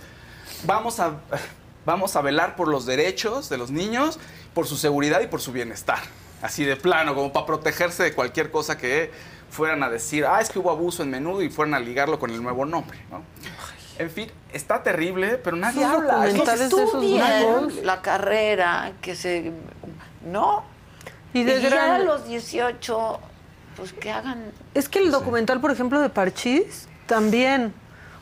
[0.64, 1.12] Vamos a,
[1.86, 4.18] vamos a velar por los derechos de los niños,
[4.54, 6.00] por su seguridad y por su bienestar.
[6.42, 9.10] Así de plano, como para protegerse de cualquier cosa que
[9.50, 12.30] fueran a decir, ah, es que hubo abuso en menudo y fueran a ligarlo con
[12.30, 13.22] el nuevo nombre, ¿no?
[13.98, 16.26] En fin, está terrible, pero nadie Esos habla.
[16.28, 17.84] Es lo que documentales de esos Estudien grupos.
[17.84, 19.52] la carrera, que se...
[20.24, 20.62] ¿No?
[21.34, 23.20] Y Y de ya a los 18,
[23.76, 24.52] pues que hagan...
[24.74, 27.74] Es que el documental, por ejemplo, de Parchís, también.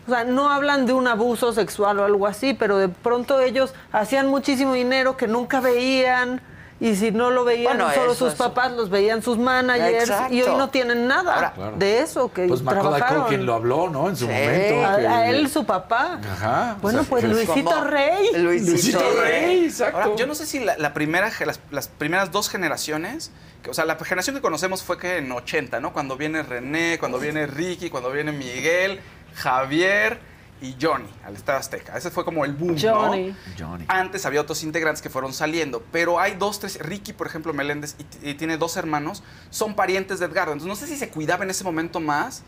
[0.06, 3.74] O sea, no hablan de un abuso sexual o algo así, pero de pronto ellos
[3.92, 6.40] hacían muchísimo dinero que nunca veían.
[6.78, 8.44] Y si no lo veían Bueno, solo eso, sus eso.
[8.44, 10.10] papás, los veían sus managers.
[10.10, 10.34] Exacto.
[10.34, 11.76] Y hoy no tienen nada Ahora, Claro.
[11.78, 13.22] de eso que Pues Macaulay trabajaron.
[13.24, 14.10] Culkin lo habló, ¿no?
[14.10, 14.30] En su Sí.
[14.32, 14.86] momento.
[14.86, 16.20] a, que- a él su papá.
[16.32, 16.76] Ajá.
[16.82, 17.82] Bueno, o sea, pues Luisito.
[17.84, 18.28] Rey.
[18.34, 19.30] Luisito, Luisito Rey.
[19.56, 19.98] Rey, exacto.
[20.02, 23.30] Ahora, yo no sé si la, la primera, las, las primeras dos generaciones,
[23.62, 25.94] que, o sea, la generación que conocemos fue que en 80, ¿no?
[25.94, 29.00] Cuando viene René, cuando viene Ricky, cuando viene Miguel,
[29.36, 30.18] Javier
[30.60, 31.96] y Johnny al Estado Azteca.
[31.96, 33.28] Ese fue como el boom, Johnny.
[33.28, 33.36] ¿no?
[33.58, 33.84] Johnny.
[33.88, 37.94] Antes había otros integrantes que fueron saliendo, pero hay dos, tres, Ricky, por ejemplo, Meléndez,
[38.22, 40.52] y, tiene dos hermanos, son parientes de Edgardo.
[40.52, 42.42] Entonces, no sé si se cuidaba en ese momento más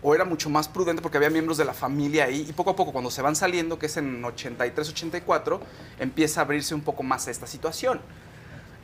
[0.00, 2.76] o era mucho más prudente porque había miembros de la familia ahí y poco a
[2.76, 5.60] poco cuando se van saliendo, que es en 83, 84,
[5.98, 8.00] empieza a abrirse un poco más esta situación.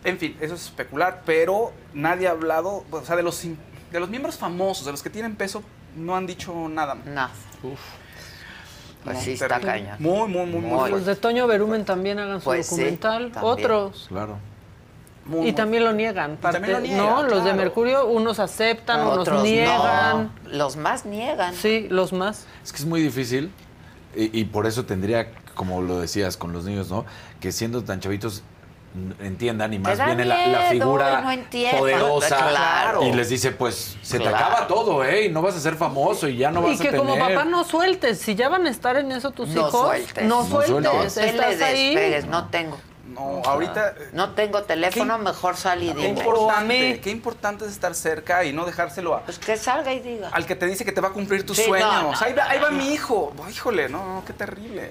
[0.02, 3.40] En fin, eso es especular, pero nadie ha hablado, o sea, de los,
[3.92, 5.62] de los miembros famosos, de los que tienen peso,
[5.96, 6.94] no han dicho nada.
[7.06, 7.30] Nada.
[9.04, 9.72] Pues No, sí, está terrible.
[9.90, 9.96] cañón.
[10.00, 10.70] Muy, muy, muy, muy.
[10.80, 11.10] Los fuerte.
[11.10, 13.32] de Toño Berumen también hagan su Pues documental.
[13.42, 14.06] Otros.
[14.08, 14.38] Claro.
[15.26, 16.36] Muy, Y muy también lo niegan.
[16.36, 17.54] parte- también lo niegan, no, los de.
[17.54, 20.30] Mercurio, unos aceptan, unos Otros niegan.
[20.44, 20.50] no.
[20.50, 21.54] Los más niegan.
[21.54, 22.46] Sí, los más.
[22.62, 23.50] Es que es muy difícil
[24.14, 27.04] y, y por eso tendría, como lo decías con los niños, ¿no?
[27.40, 28.42] Que siendo tan chavitos
[29.20, 33.02] entiendan y más viene la, la miedo figura y no poderosa Claro.
[33.02, 35.26] y les dice, pues se te acaba todo, ¿eh?
[35.26, 37.06] Y no vas a ser famoso y ya no vas y que a tener...
[37.06, 38.20] como papá no sueltes.
[38.20, 40.24] Si ya van a estar en eso tus No hijos, sueltes.
[40.24, 40.68] no No sueltes.
[40.68, 41.16] sueltes.
[41.16, 41.94] No te le Estás ahí.
[41.94, 42.78] despegues, no tengo.
[43.08, 43.94] No, ahorita...
[44.12, 46.08] No tengo teléfono, mejor sal y Qué dime.
[46.20, 50.28] importante, qué importante es estar cerca y no dejárselo a, Pues que salga y diga.
[50.32, 52.02] al que te dice que te va a cumplir tus Sí, no, sueños.
[52.02, 52.76] no, ahí, va, ahí va no.
[52.78, 53.32] mi hijo.
[53.38, 54.90] Oh, híjole, no, no, qué terrible.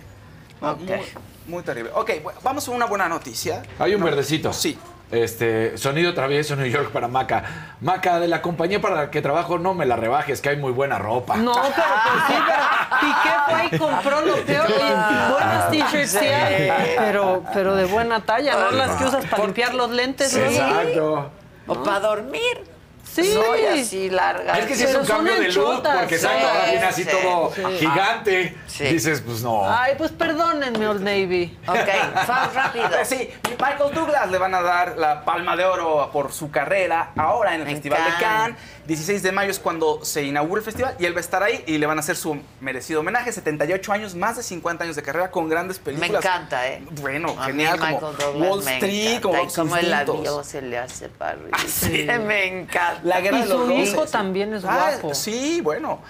[0.71, 0.79] Ok.
[0.81, 0.99] muy,
[1.47, 1.91] muy terrible.
[1.93, 3.63] Ok, bueno, vamos a una buena noticia.
[3.79, 4.51] Hay un verdecito.
[4.53, 4.77] Sí.
[5.11, 7.75] Este, sonido travieso New York para Maca.
[7.81, 10.71] Maca, de la compañía para la que trabajo, no me la rebajes, que hay muy
[10.71, 11.35] buena ropa.
[11.37, 12.63] No, pero pues sí, pero
[12.99, 14.69] Piqué fue y compró lo peor.
[14.69, 19.43] Y buenas t-shirts sí hay, pero, pero de buena talla, no las que usas para
[19.43, 20.35] limpiar los lentes.
[20.35, 21.29] Exacto.
[21.67, 22.72] O para dormir.
[23.03, 23.31] Sí.
[23.33, 24.57] Soy así larga.
[24.57, 27.53] Es que si es un cambio de look, porque sí, ahora viene así sí, todo
[27.53, 27.61] sí.
[27.77, 28.57] gigante.
[28.65, 28.85] Sí.
[28.85, 29.69] Dices, pues no.
[29.69, 31.57] Ay, pues perdónenme, Old Navy.
[31.67, 32.89] Ok, Fab, rápido.
[33.03, 37.53] Sí, Michael Douglas le van a dar la palma de oro por su carrera ahora
[37.53, 38.57] en el En Festival de Cannes.
[38.83, 38.87] Cannes.
[38.87, 41.63] 16 de mayo es cuando se inaugura el festival y él va a estar ahí
[41.67, 43.31] y le van a hacer su merecido homenaje.
[43.31, 46.23] 78 años, más de 50 años de carrera con grandes Me películas.
[46.23, 46.83] encanta, ¿eh?
[47.01, 47.79] Bueno, A mí genial.
[47.79, 49.21] Como Michael Douglas Wall me Street, encanta.
[49.21, 51.57] como Y los como el avión se le hace para arriba.
[51.67, 52.07] sí.
[52.27, 52.99] Me encanta.
[53.03, 53.89] La guerra Y de los su roses.
[53.89, 55.13] hijo también es Ah, guapo.
[55.15, 56.01] Sí, bueno.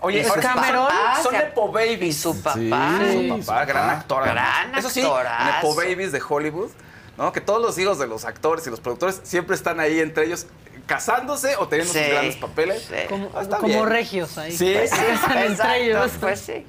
[0.00, 0.86] Oye, ¿Es ahora sí, Cameron?
[1.14, 2.02] Son, son Ah, Nepo Babies.
[2.02, 2.54] Y su papá.
[2.56, 2.68] Sí.
[2.70, 4.24] Su papá, gran actor.
[4.24, 4.74] Gran.
[4.76, 5.00] Eso sí.
[5.02, 6.70] Nepo Babies de Hollywood,
[7.16, 7.32] ¿no?
[7.32, 10.46] Que todos los hijos de los actores y los productores siempre están ahí entre ellos
[10.92, 12.88] casándose o teniendo Sí, sus grandes papeles.
[13.08, 14.52] Como, Ah, como regios ahí.
[14.52, 16.12] Sí, Pues, están entre ellos.
[16.20, 16.66] pues sí.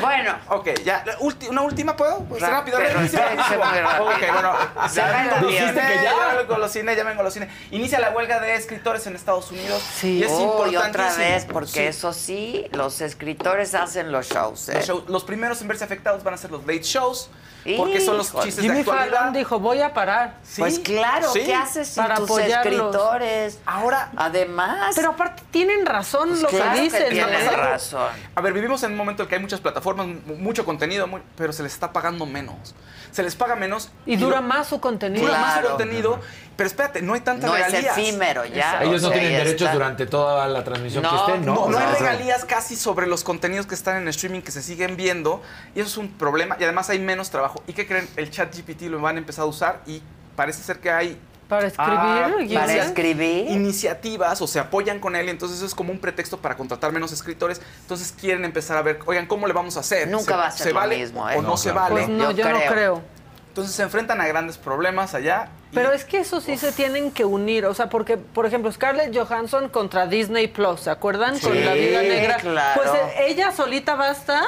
[0.00, 0.34] Bueno.
[0.48, 1.02] Ok, ya.
[1.04, 2.20] la ulti- ¿Una última puedo?
[2.24, 2.78] Pues Ra- rápido.
[2.78, 4.04] pero inicia sí, sí, muy rápido.
[4.06, 4.52] Ok, bueno.
[4.94, 7.48] Ya que me engolosiné, ya me engolosiné.
[7.70, 9.82] Inicia la huelga de escritores en Estados Unidos.
[10.02, 10.88] Y es Uy, importantísimo.
[10.88, 11.80] otra vez, porque Sí.
[11.82, 14.68] eso sí, los escritores hacen los shows.
[14.68, 14.74] ¿eh?
[14.76, 17.28] Los, shows- los primeros en verse afectados van a ser los late shows,
[17.76, 19.16] porque son los chistes Jimmy de actualidad.
[19.18, 20.36] Fallon dijo, voy a parar.
[20.56, 21.42] Pues claro, Sí.
[21.44, 22.72] ¿qué haces sin Para tus apoyarlos.
[22.94, 23.58] escritores?
[23.66, 27.08] Ahora, Además, Pero aparte tienen razón Pues lo claro que que dicen.
[27.10, 27.50] tienen ¿eh?
[27.56, 28.08] razón.
[28.34, 31.08] A ver, vivimos en un momento en el que hay muchas plataformas, mu- mucho contenido,
[31.34, 32.74] pero se les está pagando menos.
[33.10, 33.88] Se les paga menos.
[34.04, 35.26] Y dura lo- más su contenido.
[35.26, 36.20] Dura más su contenido,
[36.54, 37.96] pero espérate, no hay tantas No es regalías.
[37.96, 38.82] efímero ya.
[38.82, 39.72] Ellos no sea, tienen derechos está.
[39.72, 41.54] durante toda la transmisión No, que estén, ¿no?
[41.54, 44.98] No, no hay regalías casi sobre los contenidos que están en streaming que se siguen
[44.98, 45.40] viendo
[45.74, 47.62] y eso es un problema y además hay menos trabajo.
[47.66, 48.06] ¿Y qué creen?
[48.16, 50.02] El chat GPT lo van a empezar a usar y
[50.36, 51.18] parece ser que hay
[51.48, 51.94] Para escribir.
[51.98, 53.50] Ah, ¿quién Para escribir.
[53.50, 56.92] iniciativas o se apoyan con él y entonces eso es como un pretexto para contratar
[56.92, 57.60] menos escritores.
[57.80, 60.08] Entonces quieren empezar a ver, oigan, ¿cómo le vamos a hacer?
[60.08, 61.36] Nunca ¿Se- va a ser ¿Se lo vale mismo, o ¿eh?
[61.36, 61.94] no, No, se claro.
[61.94, 62.06] vale?
[62.06, 62.72] Pues no, Yo yo, no creo.
[62.72, 63.02] creo.
[63.48, 65.48] Entonces se enfrentan a grandes problemas allá.
[65.72, 68.70] y- Pero es que eso sí se tienen que unir, o sea, porque, por ejemplo,
[68.70, 71.38] Scarlett Johansson contra Disney Plus, ¿se acuerdan?
[71.40, 72.36] Con Sí, la vida negra.
[72.36, 72.80] claro.
[72.82, 74.42] Pues eh, ella solita basta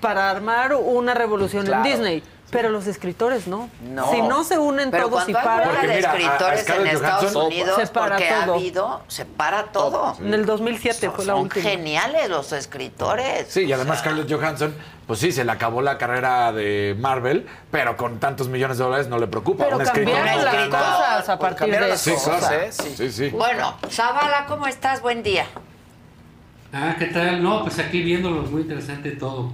[0.00, 1.84] para armar una revolución Claro.
[1.84, 2.22] en Disney.
[2.50, 3.70] Pero los escritores no.
[3.82, 4.10] No.
[4.10, 6.86] Si no se unen Pero todos y paran, Porque de mira, a- a escritores en
[6.88, 8.54] Estados Johansson Unidos, se para porque ha todo.
[8.54, 10.16] habido, se para todo.
[10.20, 11.62] en el 2007 Son, fue la son última.
[11.62, 13.46] geniales los escritores.
[13.48, 14.74] Sí, y además Scarlett Johansson,
[15.06, 19.06] pues sí, se le acabó la carrera de Marvel, pero con tantos millones de dólares
[19.08, 19.64] no le preocupa.
[19.64, 21.96] Pero Un cambiaron escritor las cosas a Pues partir de eso.
[22.04, 22.64] Sí, cosas, claro.
[22.70, 22.94] Sí.
[22.96, 23.28] Sí, sí.
[23.30, 25.00] Bueno, Zavala, ¿cómo estás?
[25.02, 25.46] Buen día.
[26.72, 27.42] Ah, ¿qué tal?
[27.42, 29.52] No, pues aquí viéndolo, muy interesante todo.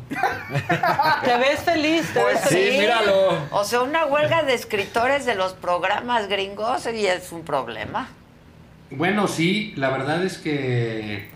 [1.25, 2.81] Te ves feliz, te ves Sí, feliz.
[2.81, 3.39] míralo.
[3.53, 8.09] O sea, una huelga de escritores de los programas gringos y es un problema.
[8.91, 11.31] Bueno, sí, la verdad es que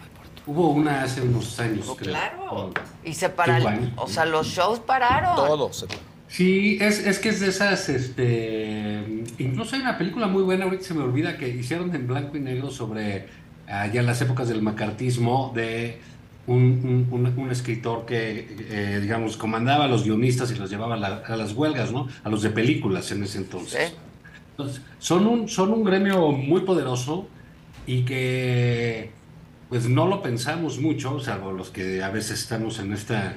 [0.47, 2.13] hubo una hace unos años, creo.
[2.13, 2.71] Claro.
[3.03, 3.93] Y se pararon.
[3.97, 5.35] O sea, los shows pararon.
[5.35, 5.87] Todos.
[6.29, 9.25] Sí, es, es que es de esas, este...
[9.39, 12.41] Incluso hay una película muy buena, ahorita se me olvida, que hicieron en blanco y
[12.41, 13.29] negro sobre
[13.71, 15.99] allá en las épocas del macartismo de
[16.47, 21.23] un, un- escritor que, eh, digamos, comandaba a los guionistas y los llevaba a, la-
[21.27, 22.09] a las huelgas, ¿no?
[22.25, 23.89] A los de películas en ese entonces.
[23.91, 23.95] Sí.
[24.53, 27.29] Entonces, son un, son un gremio muy poderoso
[27.87, 29.11] y que
[29.69, 33.37] pues no lo pensamos mucho, salvo los que a veces estamos en esta,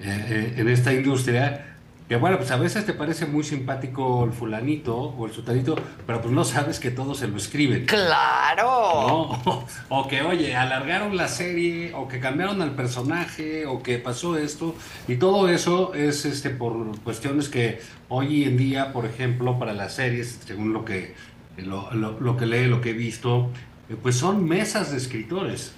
[0.00, 1.77] eh, eh, en esta industria,
[2.08, 5.76] que bueno, pues a veces te parece muy simpático el fulanito o el sutanito,
[6.06, 7.84] pero pues no sabes que todo se lo escriben.
[7.84, 9.38] Claro.
[9.44, 9.66] ¿no?
[9.90, 14.74] O que, oye, alargaron la serie, o que cambiaron al personaje, o que pasó esto,
[15.06, 19.94] y todo eso es este por cuestiones que hoy en día, por ejemplo, para las
[19.94, 21.14] series, según lo que,
[21.58, 23.50] lo, lo- lo que lee, lo que he visto,
[23.90, 25.74] eh, pues son mesas de escritores.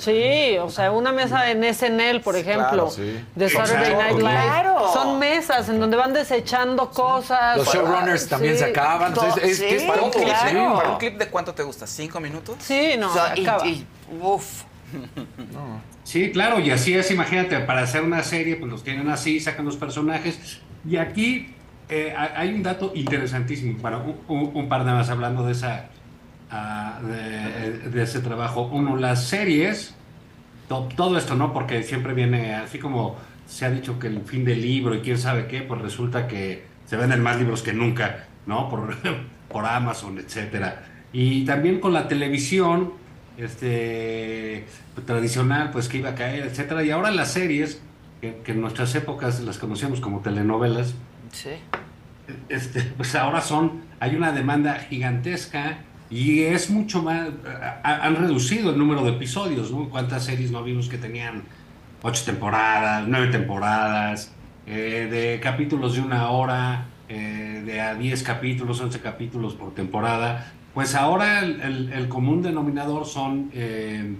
[0.00, 3.22] Sí, o sea, una mesa en SNL, por ejemplo, Claro, sí.
[3.34, 3.94] de Saturday.
[3.94, 4.30] Night Live.
[4.30, 4.92] Claro.
[4.92, 7.58] Son mesas en donde van desechando cosas.
[7.58, 9.12] Los showrunners también se acaban.
[9.12, 10.74] To- Entonces, es, sí, que es Para un, clip, Claro.
[10.76, 12.56] Para un clip de cuánto te gusta, ¿cinco minutos?
[12.60, 13.66] Sí, no, O sea, y- acaba.
[13.66, 13.86] y-
[14.22, 14.62] uf.
[16.04, 19.64] Sí, claro, y así es, imagínate, para hacer una serie, pues los tienen así, sacan
[19.66, 20.60] los personajes.
[20.88, 21.54] Y aquí
[21.90, 25.86] eh, ha- hay un dato interesantísimo, un, un- un par de más hablando de esa
[26.50, 28.68] ah, de, de ese trabajo.
[28.72, 29.94] Uno, las series,
[30.68, 31.52] to- todo esto, ¿no?
[31.52, 33.16] Porque siempre viene, así como
[33.46, 36.64] se ha dicho que el fin del libro y quién sabe qué, pues resulta que
[36.86, 38.68] se venden más libros que nunca, ¿no?
[38.68, 38.96] Por,
[39.48, 40.82] por Amazon, etcétera.
[41.12, 42.92] Y también con la televisión,
[43.36, 44.64] este,
[45.06, 46.84] tradicional, pues que iba a caer, etcétera.
[46.84, 47.80] Y ahora las series,
[48.20, 50.94] que, que en nuestras épocas las conocíamos como telenovelas,
[51.32, 51.50] Sí.
[52.48, 55.78] este, pues ahora son, hay una demanda gigantesca
[56.10, 57.28] y es mucho más,
[57.84, 59.88] ha- han reducido el número de episodios, ¿no?
[59.88, 61.42] ¿Cuántas series no vimos que tenían
[62.02, 64.32] ocho temporadas, nueve temporadas,
[64.66, 70.52] eh, de capítulos de una hora, eh, de a 10 capítulos, 11 capítulos por temporada?
[70.74, 74.14] Pues ahora el, el- el común denominador son eh,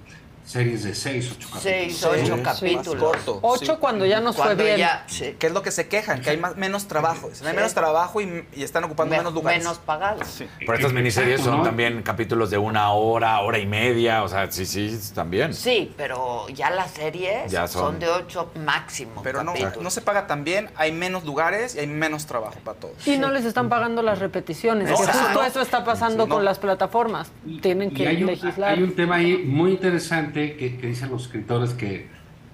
[0.50, 1.62] series de seis, ocho capítulos.
[1.62, 3.02] Seis, ocho Sí, capítulos.
[3.04, 3.78] corto, Ocho sí.
[3.78, 4.78] cuando ya nos Cuando fue bien.
[4.78, 5.36] ya, sí.
[5.38, 7.30] Que es lo que se quejan, que hay más, menos trabajo.
[7.46, 9.60] Hay menos trabajo y, y están ocupando Me- menos lugares.
[9.62, 10.42] menos pagados.
[10.58, 11.62] Pero estas miniseries son ¿no?
[11.62, 14.24] también capítulos de una hora, hora y media.
[14.24, 15.54] O sea, sí, sí, también.
[15.54, 17.82] Sí, pero ya las series Ya son.
[17.82, 17.98] son.
[18.00, 19.82] de ocho máximo Pero no, capítulos.
[19.82, 23.06] no se paga tan bien, hay menos lugares y hay menos trabajo para todos.
[23.06, 25.44] Y no les están pagando las repeticiones, No, que eso justo no.
[25.44, 26.34] eso está pasando Sí, no.
[26.34, 27.30] con las plataformas.
[27.62, 28.70] Tienen Y que un, legislar.
[28.72, 32.08] hay un tema ahí muy interesante que, que dicen los escritores que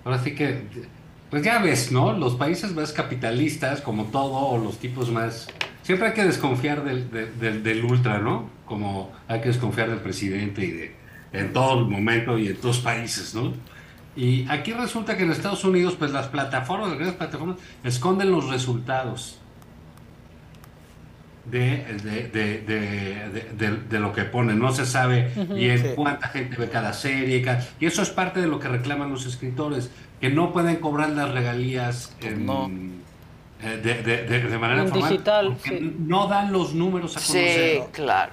[0.05, 0.63] ahora sí que,
[1.31, 2.13] pues ya ves, ¿no?
[2.13, 5.49] Los países más capitalistas, como todo, o los tipos más
[5.83, 8.49] siempre hay que desconfiar del, del, del- ultra, ¿no?
[8.67, 10.97] Como hay que desconfiar del presidente y de
[11.33, 13.53] en todo momento y en todos países, ¿no?
[14.17, 18.49] Y aquí resulta que en Estados Unidos, pues las plataformas, las grandes plataformas, esconden los
[18.49, 19.39] resultados
[21.51, 24.59] de, de, de, de- de- de- de lo que ponen.
[24.59, 25.89] No se sabe bien Sí.
[25.95, 27.45] cuánta gente ve cada serie.
[27.81, 29.91] y eso es parte de lo que reclaman los escritores,
[30.21, 32.97] que no pueden cobrar las regalías en,
[33.63, 35.95] eh, de, de- de- de manera En formal, digital, porque sí.
[36.01, 37.83] no dan los números a Sí, conocer.
[37.93, 38.33] claro.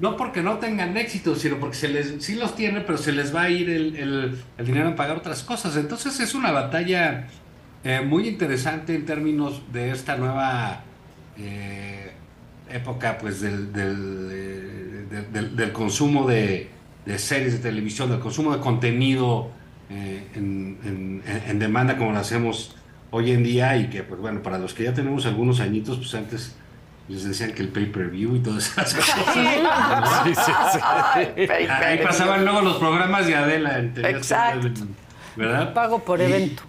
[0.00, 3.34] No porque no tengan éxito, sino porque se les, sí los tiene, pero se les
[3.34, 5.76] va a ir el, el- el dinero en pagar otras cosas.
[5.76, 7.26] Entonces es una batalla
[7.84, 10.82] eh, muy interesante en términos de esta nueva
[11.38, 12.03] eh,
[12.78, 16.68] época pues del, del, eh, del- del- del consumo de,
[17.06, 19.50] de series de televisión, del consumo de contenido
[19.90, 22.74] eh, en, en- en- en demanda como lo hacemos
[23.10, 26.14] hoy en día y que pues bueno, para los que ya tenemos algunos añitos, pues
[26.14, 26.56] antes
[27.08, 29.14] les decían que el pay-per-view y todas esas cosas.
[29.34, 30.78] Sí, sí, sí.
[30.82, 31.66] Ay.
[31.68, 34.68] Ahí pasaban luego los programas de Adela en Exacto.
[35.36, 35.72] ¿verdad?
[35.74, 36.62] Pago por Y- evento.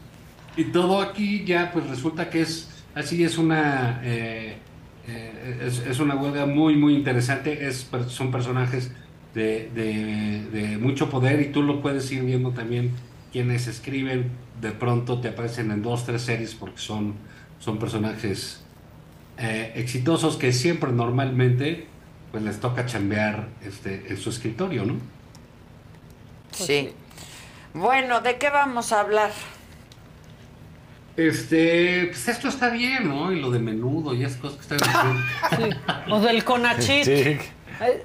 [0.58, 4.58] Y todo aquí ya pues resulta que es así es una eh,
[5.08, 8.92] eh, es, una huelga muy muy interesante es son personajes
[9.34, 12.96] de, de- de mucho poder y tú lo puedes ir viendo también
[13.32, 17.16] quienes escriben de pronto te aparecen en dos tres series porque son
[17.60, 18.68] son personajes
[19.38, 21.96] eh, exitosos que siempre normalmente
[22.32, 25.12] pues les toca chambear este en su escritorio no
[26.52, 26.96] Sí.
[27.74, 29.32] Bueno, ¿de qué vamos a hablar?
[31.18, 33.32] Este, pues esto está bien, ¿no?
[33.32, 34.78] Y lo de menudo y esas cosas que están
[35.52, 35.78] diciendo.
[36.12, 37.04] O del Conachit.
[37.06, 37.38] Sí.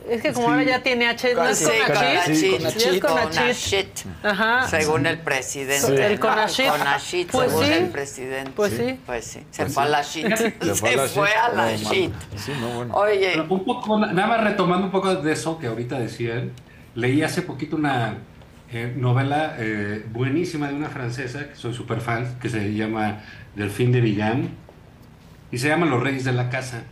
[0.09, 0.53] Es que como Sí.
[0.53, 2.59] ahora ya tiene H, ¿no es Sí, Conachit?
[2.59, 2.87] Conachit.
[2.87, 3.89] Es Conachit.
[4.25, 4.67] Ajá.
[4.69, 5.87] Según el presidente.
[5.87, 5.93] Sí.
[5.95, 6.21] El ¿no?
[6.21, 6.67] Conachit.
[6.69, 7.73] Conachit, Pues según sí.
[7.73, 8.51] el presidente.
[8.57, 9.01] Pues sí.
[9.07, 9.41] Pues sí.
[9.51, 10.23] Se Pues fue a sí.
[10.23, 10.37] la shit.
[10.75, 12.13] Se fue a la shit.
[12.37, 12.95] Sí, no, bueno.
[12.97, 13.41] Oye.
[13.49, 16.51] Un poco, nada más retomando un poco de eso que ahorita decían,
[16.97, 18.19] leí hace poquito una
[18.73, 23.21] eh, novela eh, buenísima de una francesa, que soy súper fan, que se llama
[23.57, 24.49] Delphine de Vigan,
[25.51, 26.85] y se llama Los Reyes de la Casa.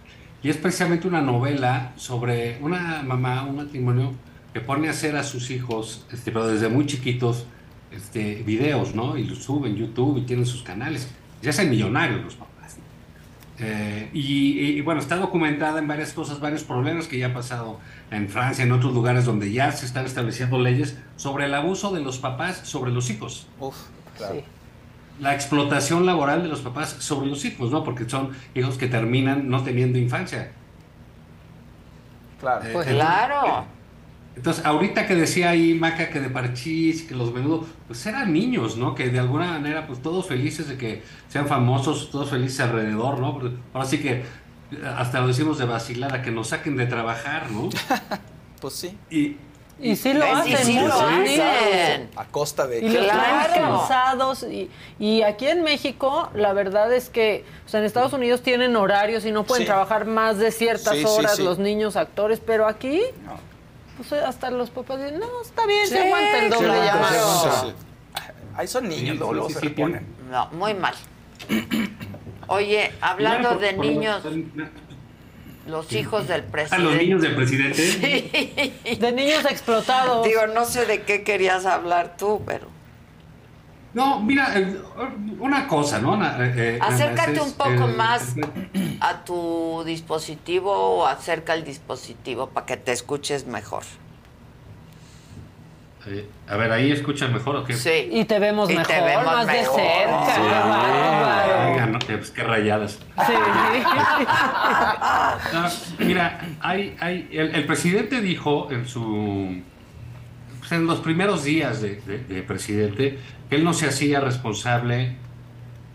[0.43, 4.13] Y es precisamente una novela sobre una mamá, un matrimonio
[4.53, 7.47] que pone a hacer a sus hijos, este, pero desde muy chiquitos,
[7.93, 9.17] este, videos, ¿no?
[9.17, 11.09] Y los suben en YouTube y tienen sus canales.
[11.43, 12.57] Ya hacen millonarios los papás.
[13.60, 17.80] Eh, y, y, bueno, está documentada en varias cosas, varios problemas que ya ha pasado
[18.10, 22.01] en Francia, en otros lugares donde ya se están estableciendo leyes sobre el abuso de
[22.01, 23.48] los papás sobre los hijos.
[24.16, 24.44] Sí.
[25.20, 27.82] La explotación laboral de los papás sobre los hijos, ¿no?
[27.82, 30.52] Porque son hijos que terminan no teniendo infancia.
[32.40, 32.64] Claro.
[32.64, 33.64] Eh, Pues claro.
[34.39, 38.77] Entonces, ahorita que decía ahí Maca que de parchís, que los menudo, pues eran niños,
[38.77, 38.94] ¿no?
[38.94, 43.32] Que de alguna manera, pues todos felices de que sean famosos, todos felices alrededor, ¿no?
[43.35, 44.24] Porque ahora sí que eh,
[44.97, 47.69] hasta lo decimos de vacilar, a que nos saquen de trabajar, ¿no?
[48.60, 48.97] Pues sí.
[49.10, 49.36] Y,
[49.81, 52.10] Y sí lo sí, hacen, sí lo hacen.
[52.16, 52.78] A costa de...
[52.81, 53.78] Y los traen Claro.
[53.78, 54.43] cansados.
[54.44, 54.69] Y,
[55.01, 59.24] y aquí en México, la verdad es que, o sea, en Estados Unidos tienen horarios
[59.24, 59.66] y no pueden Sí.
[59.66, 61.43] trabajar más de ciertas horas sí.
[61.44, 63.01] los niños actores, pero aquí,
[63.99, 67.62] pues hasta los papás dicen, no, está bien, Sí, se aguanta el doble llamado.
[67.66, 67.73] Sí.
[68.57, 70.07] Ahí son niños, Sí, luego, luego sí, se sí, reponen.
[70.31, 70.95] No, muy mal.
[72.49, 74.23] Oye, hablando de niños,
[75.66, 76.85] los hijos del a presidente.
[76.85, 77.77] los niños del presidente.
[78.85, 78.97] Sí.
[78.97, 80.27] De niños explotados.
[80.27, 82.66] Digo, no sé de qué querías hablar tú, pero.
[83.94, 84.77] No, mira, eh,
[85.40, 86.23] una cosa, ¿no?
[86.24, 88.35] Eh, eh, Acércate un poco eh, más
[89.01, 93.82] a tu dispositivo o acerca el dispositivo para que te escuches mejor.
[96.06, 97.74] eh, a ver, ahí escuchan mejor o qué?
[97.74, 98.09] Sí.
[98.12, 99.77] Y te vemos Y te mejor, vemos más mejor.
[99.81, 100.35] de cerca.
[100.35, 101.90] Sí.
[101.90, 102.98] no, pues qué rayadas.
[103.27, 103.32] Sí.
[106.05, 109.62] Mira, hay, hay, el, el presidente dijo en su
[110.60, 113.19] pues, en los primeros días de, de- de presidente
[113.51, 115.16] él no se hacía responsable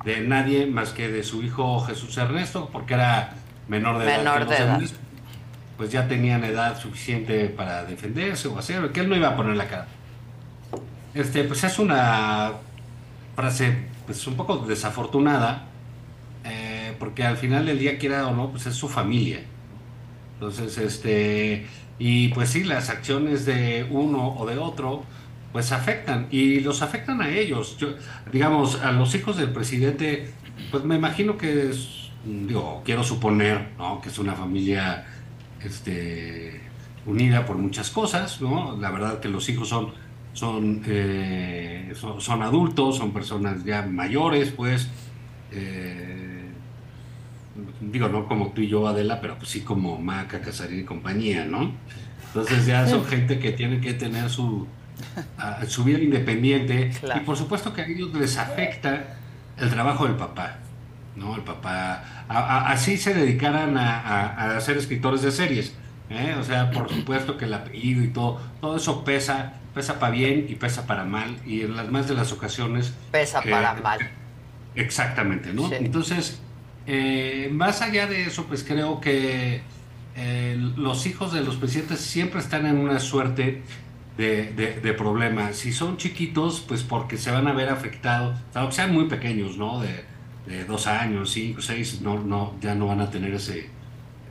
[0.06, 3.36] de nadie más que de su hijo Jesús Ernesto, porque era
[3.68, 4.18] menor de edad.
[4.18, 4.82] Menor los de edad.
[5.78, 9.56] Pues ya tenían edad suficiente para defenderse o hacer, que él no iba a poner
[9.56, 9.88] la cara.
[11.14, 12.54] Este, pues es una
[13.36, 15.66] frase pues un poco desafortunada,
[16.44, 19.42] eh, porque al final del día, quiera o no, pues es su familia.
[20.36, 21.68] Entonces, este,
[22.00, 25.04] y pues sí, las acciones de uno o de otro,
[25.54, 27.78] pues afectan, y los afectan a ellos.
[27.78, 27.90] Yo,
[28.32, 30.34] digamos, a los hijos del presidente,
[30.72, 34.02] pues me imagino que es, digo, quiero suponer, ¿no?
[34.02, 35.06] Que es una familia,
[35.64, 36.60] este,
[37.06, 38.76] unida por muchas cosas, ¿no?
[38.78, 39.94] La verdad que los hijos son,
[40.34, 44.90] son, eh, son, son adultos, son personas ya mayores, pues,
[45.52, 46.50] eh,
[47.80, 51.46] digo, no como tú y yo, Adela, pero pues sí como Maca, Casarín y compañía,
[51.46, 51.72] ¿no?
[52.26, 54.68] Entonces ya son gente que tiene que tener su,
[55.68, 59.18] su vida independiente y por supuesto que a ellos les afecta
[59.58, 60.58] el trabajo del papá,
[61.16, 61.36] ¿no?
[61.36, 65.74] El papá, a- a- así se dedicaran a, a- ser escritores de series,
[66.10, 66.36] ¿eh?
[66.40, 70.46] O sea, por supuesto que el apellido y todo, todo eso pesa, pesa para bien
[70.50, 72.94] y pesa para mal y en las más de las ocasiones...
[73.12, 74.00] Pesa eh, para mal.
[74.76, 75.72] Exactamente, ¿no?
[75.72, 76.40] Entonces,
[76.88, 79.62] eh, más allá de eso, pues creo que
[80.78, 83.64] los hijos de los presidentes siempre están en una suerte
[84.18, 85.54] de, de, de problema.
[85.54, 89.82] Si son chiquitos, pues porque se van a ver afectados, aunque sean muy pequeños, ¿no?
[89.82, 90.06] De,
[90.46, 93.70] de dos años, cinco, seis, no, no, ya no van a tener ese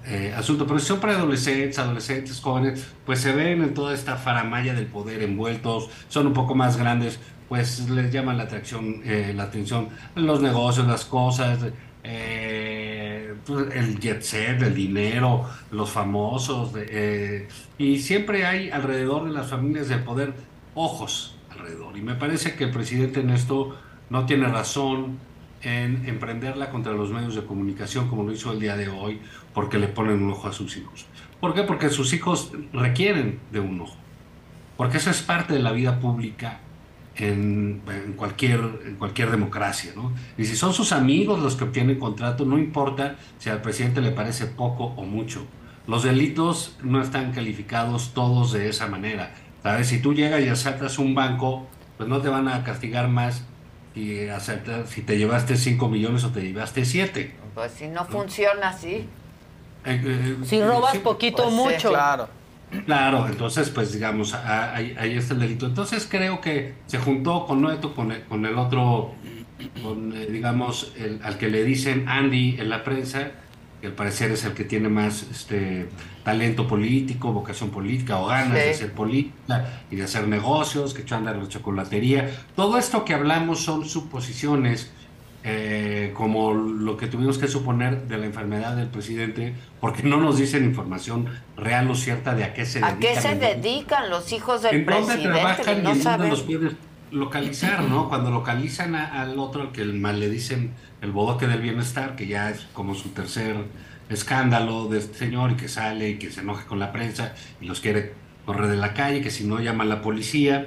[0.05, 0.67] eh, asunto.
[0.67, 5.23] Pero si son preadolescentes, adolescentes, jóvenes, pues se ven en toda esta faramaya del poder
[5.23, 7.19] envueltos, son un poco más grandes,
[7.49, 11.59] pues les llama la atracción, eh, la atención, los negocios, las cosas,
[12.05, 13.12] eh,
[13.47, 17.49] pues, el jet set, el dinero, los famosos, eh,
[17.79, 20.35] y siempre hay alrededor de las familias del poder
[20.75, 21.97] ojos alrededor.
[21.97, 23.77] Y me parece que el presidente en esto
[24.11, 25.19] no tiene razón
[25.63, 29.21] en emprenderla contra los medios de comunicación como lo hizo el día de hoy,
[29.55, 31.07] porque le ponen un ojo a sus hijos.
[31.41, 31.63] ¿Por qué?
[31.63, 33.97] Porque sus hijos requieren de un ojo.
[34.77, 36.61] Porque eso es parte de la vida pública
[37.17, 39.93] en, en cualquier, en cualquier democracia.
[39.95, 40.13] ¿no?
[40.39, 44.11] Y si son sus amigos los que obtienen contrato, no importa si al presidente le
[44.11, 45.47] parece poco o mucho.
[45.87, 49.35] Los delitos no están calificados todos de esa manera.
[49.63, 49.89] ¿Sabes?
[49.89, 51.67] Si tú llegas y asaltas un banco,
[51.97, 53.45] pues no te van a castigar más
[53.95, 57.37] si, asaltas, si te llevaste 5 millones o te llevaste 7.
[57.55, 59.07] Pues si no funciona así.
[60.45, 61.61] Si robas poquito o Pues sí.
[61.75, 61.89] mucho.
[61.91, 62.29] Claro.
[62.87, 65.67] Claro, entonces, pues digamos, ahí, ahí está el delito.
[65.67, 69.15] Entonces creo que se juntó con esto, con el, con el otro,
[69.83, 73.33] con, eh, digamos, el, al que le dicen Andy en la prensa,
[73.81, 75.89] que al parecer es el que tiene más este
[76.25, 81.17] talento político, vocación política o ganas de hacer política y de hacer negocios, que echó
[81.17, 82.31] a andar la chocolatería.
[82.57, 84.93] Todo esto que hablamos son suposiciones
[85.45, 90.39] eh, como lo que tuvimos que suponer de la enfermedad del presidente, porque no nos
[90.39, 93.01] dicen información real o cierta de a qué se ¿A dedican.
[93.15, 95.29] qué se en- dedican los hijos del ¿En dónde presidente?
[95.39, 96.73] trabajan Que y no en dónde los puedes
[97.11, 98.09] localizar, no?
[98.09, 102.27] Cuando localizan a- al otro, al que mal le dicen el bodoque del bienestar, que
[102.27, 103.57] ya es como su tercer
[104.09, 107.67] escándalo de este señor y que sale y que se enoja con la prensa y
[107.67, 108.13] los quiere
[108.45, 110.67] correr de la calle, que si no llama a la policía,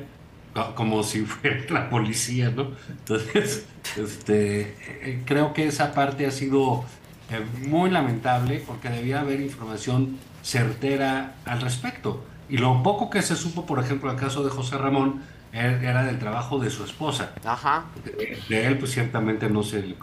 [0.76, 2.72] como si fuera la policía, ¿no?
[2.90, 3.66] Entonces,
[3.98, 6.84] este, eh, creo que esa parte ha sido
[7.30, 12.24] eh, muy lamentable porque debía haber información certera al respecto.
[12.50, 16.04] Y lo poco que se supo, por ejemplo, el caso de José Ramón, er- era
[16.04, 17.32] del trabajo de su esposa.
[17.44, 17.86] Ajá.
[18.50, 19.96] De él, pues ciertamente no se le,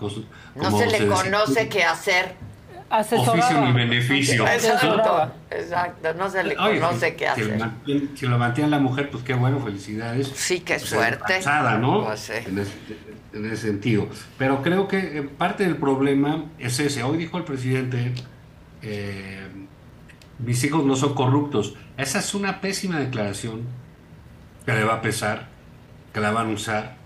[0.57, 2.35] No se le decía, conoce qué hacer.
[3.01, 4.47] Oficio ni beneficio.
[4.47, 6.15] Exacto, exacto.
[6.15, 7.59] No se le Oye, conoce si- qué si lo hacer.
[7.59, 10.29] mantiene- Si lo mantiene la mujer, pues qué bueno, felicidades.
[10.35, 11.41] Sí, qué Pues, suerte.
[11.81, 12.05] ¿no?
[12.05, 12.33] Pues sí.
[12.47, 12.73] en, ese,
[13.33, 14.09] en ese sentido.
[14.37, 17.03] Pero creo que eh, parte del problema es ese.
[17.03, 18.13] Hoy dijo el presidente,
[18.83, 19.47] eh,
[20.39, 21.75] mis hijos no son corruptos.
[21.97, 23.63] Esa es una pésima declaración
[24.67, 25.49] que le va a pesar,
[26.13, 26.97] que la van a usar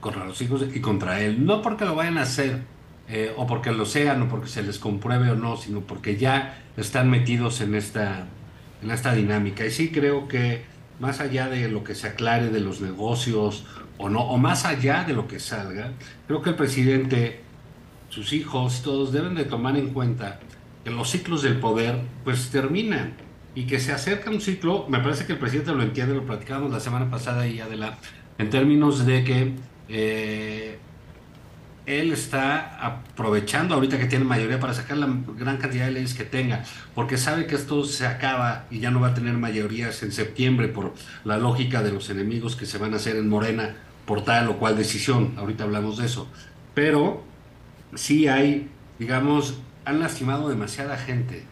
[0.00, 1.44] contra los hijos y contra él.
[1.46, 2.60] No porque lo vayan a hacer,
[3.12, 6.62] eh, o porque lo sean, o porque se les compruebe o no, sino porque ya
[6.76, 8.26] están metidos en esta,
[8.82, 9.66] en esta dinámica.
[9.66, 10.62] Y sí creo que
[11.00, 13.66] más allá de lo que se aclare de los negocios
[13.98, 15.92] o no, o más allá de lo que salga,
[16.28, 17.40] creo que el presidente,
[18.10, 20.38] sus hijos, todos deben de tomar en cuenta
[20.84, 23.14] que los ciclos del poder pues terminan
[23.54, 26.70] y que se acerca un ciclo, me parece que el presidente lo entiende, lo platicábamos
[26.70, 28.06] la semana pasada y adelante,
[28.38, 29.52] en términos de que
[29.88, 30.78] eh,
[31.98, 36.24] él está aprovechando ahorita que tiene mayoría para sacar la gran cantidad de leyes que
[36.24, 36.62] tenga,
[36.94, 40.68] porque sabe que esto se acaba y ya no va a tener mayorías en septiembre
[40.68, 40.94] por
[41.24, 43.74] la lógica de los enemigos que se van a hacer en Morena
[44.06, 45.34] por tal o cual decisión.
[45.36, 46.28] Ahorita hablamos de eso.
[46.74, 47.24] Pero
[47.94, 48.68] sí hay,
[48.98, 51.44] digamos, han lastimado demasiada gente.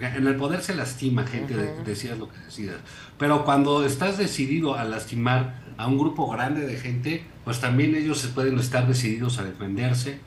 [0.00, 2.76] En el poder se lastima gente, de- decías lo que decidas.
[3.16, 8.26] Pero cuando estás decidido a lastimar a un grupo grande de gente, pues también ellos
[8.34, 10.20] pueden estar decididos a defenderse.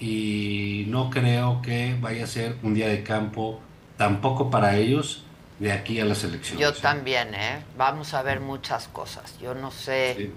[0.00, 3.60] Y no creo que vaya a ser un día de campo
[3.96, 5.24] tampoco para ellos
[5.58, 6.60] de aquí a las elecciones.
[6.60, 7.62] Yo también, ¿eh?
[7.76, 9.38] Vamos a ver muchas cosas.
[9.40, 10.30] Yo no sé.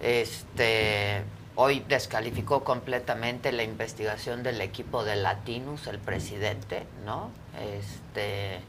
[0.00, 1.22] Este.
[1.58, 7.30] Hoy descalificó completamente la investigación del equipo de Latinus, el presidente, ¿no?
[7.58, 8.60] Este.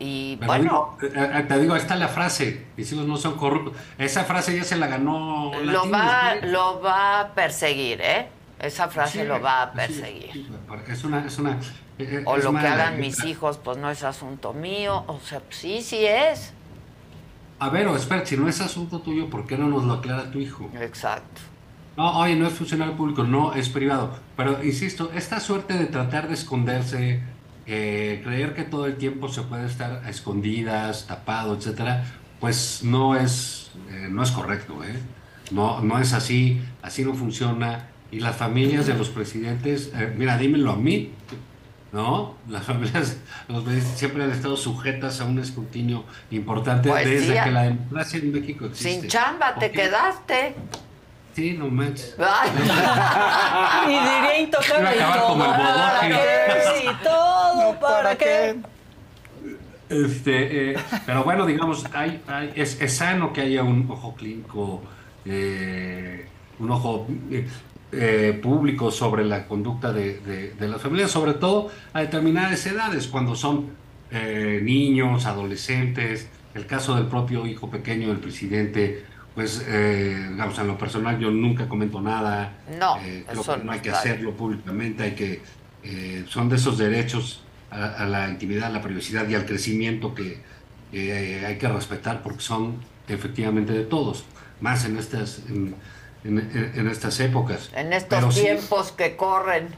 [0.00, 3.36] Y Pero bueno, digo, eh, eh, te digo, está la frase, mis hijos no son
[3.36, 3.74] corruptos.
[3.98, 6.46] Esa frase ya se la ganó lo Latinos, va, ¿no?
[6.48, 8.28] lo va a perseguir, ¿eh?
[8.60, 10.46] Esa frase Sí, lo va a sí, perseguir.
[10.88, 11.58] Es una, es una.
[11.98, 15.04] eh, O es lo una- que hagan mis hijos, pues no es asunto mío.
[15.08, 16.52] O sea, sí, sí es.
[17.60, 20.30] A ver, o espera, si no es asunto tuyo, ¿por qué no nos lo aclara
[20.30, 20.70] tu hijo?
[20.80, 21.40] Exacto.
[21.96, 24.16] No, oye, no es funcionario público, no, es privado.
[24.36, 27.20] Pero insisto, esta suerte de tratar de esconderse,
[27.70, 32.02] eh, creer que todo el tiempo se puede estar a escondidas, tapado, etcétera,
[32.40, 34.98] pues no es, eh, no es correcto, ¿eh?
[35.50, 37.88] No, no es así, así no funciona.
[38.10, 41.12] Y las familias de los presidentes, eh, mira, dímelo a mí,
[41.92, 42.36] ¿no?
[42.48, 43.18] Las familias
[43.48, 47.62] los presidentes siempre han estado sujetas a un escrutinio importante Pues desde sí, que la
[47.64, 49.00] democracia en México existe.
[49.00, 50.54] Sin chamba te quedaste.
[51.38, 52.16] Sí, no manches.
[52.18, 52.50] Ay.
[53.86, 54.90] Y diría intocable
[55.24, 56.80] como el ¿Para qué?
[56.80, 58.56] Sí, todo, ¿para qué?
[59.88, 64.82] Este, eh, pero bueno, digamos, hay, hay- es, es sano que haya un ojo clínico,
[65.24, 66.26] eh,
[66.58, 67.46] un ojo eh,
[67.92, 73.06] eh, público sobre la conducta de, de- de las familias, sobre todo a determinadas edades,
[73.06, 73.70] cuando son
[74.10, 76.28] eh, niños, adolescentes.
[76.54, 81.30] El caso del propio hijo pequeño del presidente, pues, eh, digamos, en lo personal yo
[81.30, 82.52] nunca comento nada.
[82.78, 85.42] No, Eh, creo eso que no hay que hacerlo públicamente, hay que,
[85.84, 90.14] eh, son de esos derechos a, a la intimidad, a la privacidad y al crecimiento
[90.14, 90.42] que
[90.92, 92.76] eh, hay que respetar porque son
[93.08, 94.24] efectivamente de todos,
[94.60, 95.74] más en estas, en,
[96.24, 97.70] en- en- en estas épocas.
[97.76, 99.68] En estos Pero sí- tiempos que corren.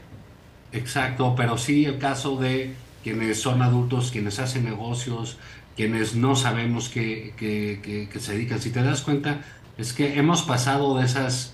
[0.71, 2.73] Exacto, pero sí el caso de
[3.03, 5.37] quienes son adultos, quienes hacen negocios,
[5.81, 8.61] quienes no sabemos que, que- que- que se dedican.
[8.61, 9.39] Si te das cuenta,
[9.79, 11.53] es que hemos pasado de esas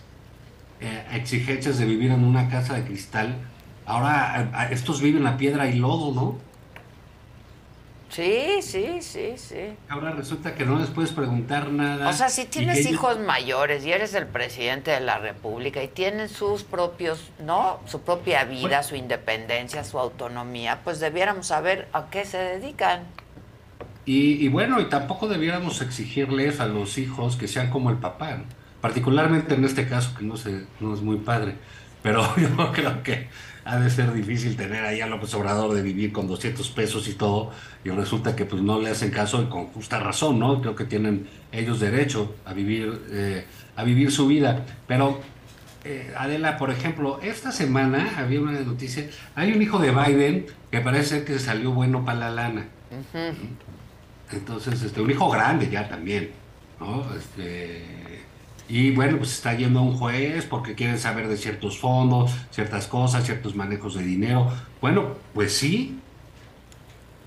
[0.82, 3.36] eh, exigencias de vivir en una casa de cristal.
[3.86, 6.38] Ahora a- a- estos viven a piedra y lodo, ¿no?
[8.10, 9.76] Sí, sí, sí, sí.
[9.88, 12.10] Ahora resulta que no les puedes preguntar nada.
[12.10, 15.88] O sea, si tienes ellos- hijos mayores y eres el presidente de la República y
[15.88, 17.80] tienen sus propios, ¿no?
[17.86, 23.04] Su propia vida, su independencia, su autonomía, pues debiéramos saber a qué se dedican.
[24.08, 28.38] Y, y bueno, y tampoco debiéramos exigirles a los hijos que sean como el papá,
[28.38, 28.58] ¿no?
[28.82, 31.56] particularmente en este caso que no, se, no es muy padre,
[32.02, 33.28] pero yo creo que
[33.66, 37.16] ha de ser difícil tener ahí a López Obrador de vivir con 200 pesos y
[37.16, 37.52] todo,
[37.84, 40.62] y resulta que pues no le hacen caso y con justa razón, ¿no?
[40.62, 45.20] Creo que tienen ellos derecho a vivir, eh, a vivir su vida, pero
[45.84, 50.80] eh, Adela, por ejemplo, esta semana había una noticia, hay un hijo de Biden que
[50.80, 52.68] parece que salió bueno para la lana.
[54.32, 56.32] Entonces, este, un hijo grande ya también,
[56.80, 57.06] ¿no?
[57.16, 57.84] Este,
[58.70, 62.88] y bueno, pues está yendo a un juez porque quieren saber de ciertos fondos, ciertas
[62.88, 64.52] cosas, ciertos manejos de dinero.
[64.82, 66.00] Bueno, pues sí,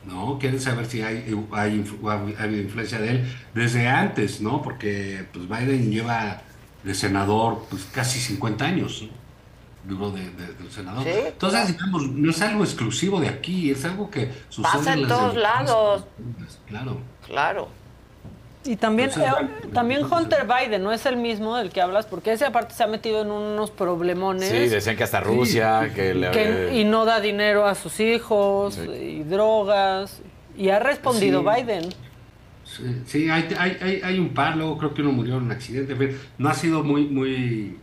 [0.06, 0.38] ¿no?
[0.38, 4.60] Quieren saber si hay, hay, influencia de él desde antes, ¿no?
[4.60, 6.42] Porque pues Biden lleva
[6.84, 9.19] de senador pues casi 50 años, ¿no?
[9.84, 11.04] Duró de, de- del senador.
[11.04, 15.08] Sí, Entonces, digamos, no es algo exclusivo de aquí, es algo que sucede Pasa en
[15.08, 16.04] todos lados.
[16.68, 16.98] Claro.
[17.26, 17.68] Claro.
[18.62, 22.04] Y también, Entonces, eh, bueno, también Hunter Biden, no es el mismo del que hablas,
[22.04, 24.50] porque ese aparte se ha metido en unos problemones.
[24.50, 28.76] Sí, decían que hasta Rusia, que, le- que- y no da dinero a sus hijos,
[28.78, 30.20] y drogas.
[30.58, 31.46] Y ha respondido Sí.
[31.62, 31.88] Biden.
[32.64, 35.52] Sí, sí, hay, hay, hay, hay un par, luego creo que uno murió en un
[35.52, 36.16] accidente.
[36.36, 37.78] No ha sido muy, muy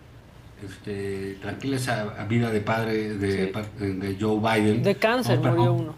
[0.65, 4.83] este, tranquila esa vida de padre de, Joe Biden.
[4.83, 5.95] De cáncer murió uno.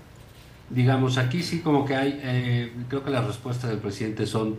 [0.69, 4.57] Digamos, aquí sí como que hay, eh, creo que las respuestas del presidente son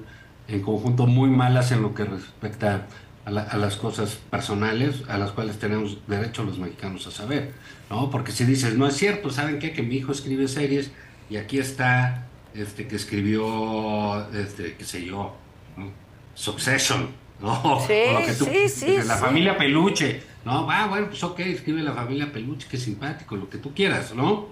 [0.49, 2.87] en conjunto muy malas en lo que respecta
[3.25, 7.53] a, la- a las cosas personales a las cuales tenemos derecho los mexicanos a saber,
[7.91, 8.11] ¿no?
[8.11, 9.73] Porque si dices, no es cierto, ¿saben qué?
[9.73, 10.91] Que mi hijo escribe series
[11.29, 15.37] y aquí está este que escribió, este, qué sé yo,
[15.77, 15.93] ¿no?
[16.35, 17.09] Succession,
[17.41, 17.81] ¿no?
[17.87, 19.21] Sí, O lo que tú- sí, sí, La sí.
[19.21, 20.71] familia Peluche, ¿no?
[20.71, 24.47] Ah, bueno, pues ok, escribe la familia Peluche, qué simpático, lo que tú quieras, ¿no?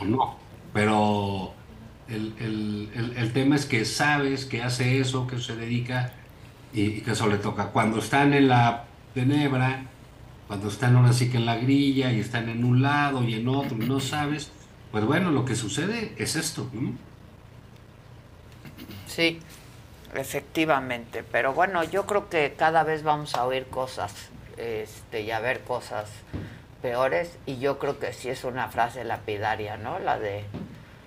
[0.00, 0.36] O no.
[0.72, 1.52] Pero
[2.08, 6.12] el, el- el- el tema es que sabes que hace eso, que se dedica
[6.72, 7.66] y, y que eso le toca.
[7.66, 8.84] Cuando están en la
[9.14, 9.84] tenebra,
[10.48, 13.48] cuando están ahora sí que en la grilla y están en un lado y en
[13.48, 14.50] otro y no sabes,
[14.90, 16.68] pues bueno, lo que sucede es esto.
[16.72, 16.92] ¿no?
[19.06, 19.38] Sí,
[20.14, 21.22] efectivamente.
[21.30, 24.12] Pero bueno, yo creo que cada vez vamos a oír cosas
[24.56, 26.08] este, y a ver cosas
[26.82, 27.36] peores.
[27.46, 29.98] Y yo creo que sí es una frase lapidaria, ¿no?
[29.98, 30.44] La de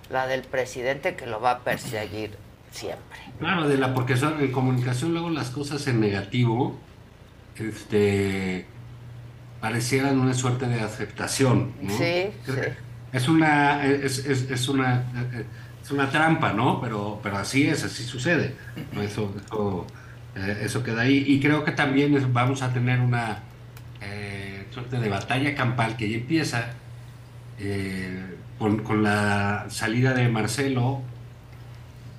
[0.10, 2.38] la del presidente que lo va a perseguir
[2.72, 3.18] siempre.
[3.40, 6.77] Claro, Adela, porque son, en comunicación luego las cosas en negativo
[7.57, 8.65] este,
[9.61, 11.73] parecieran una suerte de aceptación.
[11.82, 11.90] ¿no?
[11.98, 12.52] Sí, sí.
[13.14, 15.45] Es una, es, es- es una, eh, eh,
[15.86, 16.82] es una trampa, ¿no?
[16.82, 18.56] Pero, pero así es, así sucede.
[18.91, 19.02] ¿no?
[19.03, 19.86] Eso, eso,
[20.36, 21.24] eh, eso queda ahí.
[21.28, 23.40] Y creo que también es- vamos a tener una
[24.02, 26.66] eh, suerte de batalla campal que ya empieza
[27.60, 31.02] eh, con, con la salida de Marcelo,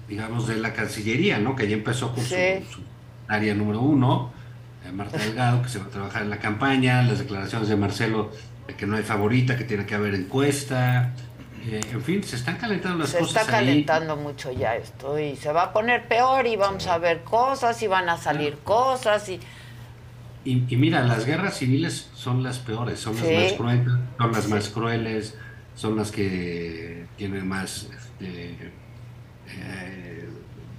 [0.09, 1.57] digamos, de la Cancillería, ¿no?
[1.57, 2.65] Que ya empezó con su- Sí.
[2.73, 2.81] su,
[3.29, 4.33] área número uno,
[4.95, 8.31] Marta Delgado, que se va a trabajar en la campaña, las declaraciones de Marcelo
[8.69, 11.13] de que no hay favorita, que tiene que haber encuesta.
[11.67, 13.67] Eh, en fin, se están calentando las Se cosas está ahí.
[13.67, 17.83] calentando mucho ya esto y se va a poner peor y vamos a ver cosas
[17.83, 19.41] y van a salir cosas y
[20.45, 24.49] Y, y mira, las guerras civiles son las peores, son las más crueles, son las
[24.49, 25.35] más crueles,
[25.75, 28.73] son las que tienen más, este,
[29.49, 30.29] eh,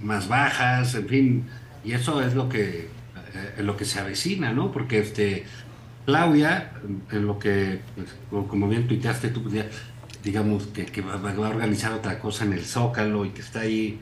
[0.00, 1.46] más bajas, en fin,
[1.84, 2.88] y eso es lo que,
[3.34, 4.72] eh, lo que se avecina, ¿no?
[4.72, 5.44] Porque este,
[6.06, 6.72] Claudia,
[7.12, 7.80] en lo que,
[8.30, 9.66] pues, como- bien tuiteaste tú, pues
[10.24, 13.60] digamos que, que va, va a organizar otra cosa en el Zócalo y que está
[13.60, 14.00] ahí.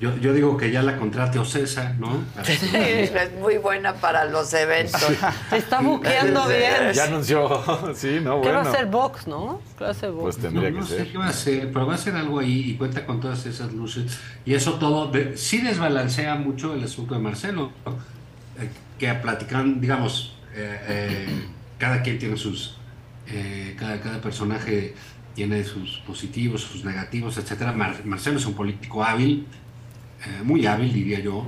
[0.00, 2.22] Yo, yo digo que ya la contrate Ocesa, ¿no?
[2.36, 5.02] Para- es muy buena para los eventos.
[5.50, 6.92] Se está buqueando bien.
[6.94, 7.48] Ya anunció,
[7.96, 8.60] sí, no, ¿Qué bueno.
[8.60, 9.60] va a hacer Vox, no?
[9.76, 10.22] ¿Qué va a hacer Vox?
[10.22, 11.10] Pues tendría no, que no sé ser.
[11.12, 13.72] qué va a hacer, pero va a ser algo ahí y cuenta con todas esas
[13.72, 14.20] luces.
[14.44, 17.72] Y eso todo de- sí desbalancea mucho el asunto de Marcelo,
[18.60, 18.68] eh,
[19.00, 21.26] que platican, digamos, eh, eh,
[21.76, 22.76] cada quien tiene sus,
[23.26, 24.94] eh, cada, cada personaje
[25.38, 27.70] tiene sus positivos, sus negativos, etcétera.
[27.72, 29.46] Mar- Marcelo es un político hábil,
[30.26, 31.46] eh, muy hábil diría yo.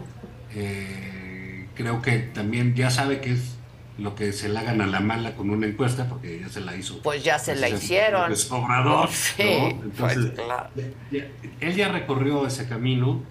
[0.54, 3.56] Eh, creo que también ya sabe que es
[3.98, 6.76] lo que se la hagan a la mala con una encuesta, porque ya se la
[6.76, 7.02] hizo.
[7.02, 8.32] Pues ya se la hicieron.
[8.50, 9.80] Obrador, Sí, ¿no?
[9.98, 10.70] pues Entonces, claro.
[11.10, 11.26] ya-
[11.60, 13.24] él ya recorrió ese camino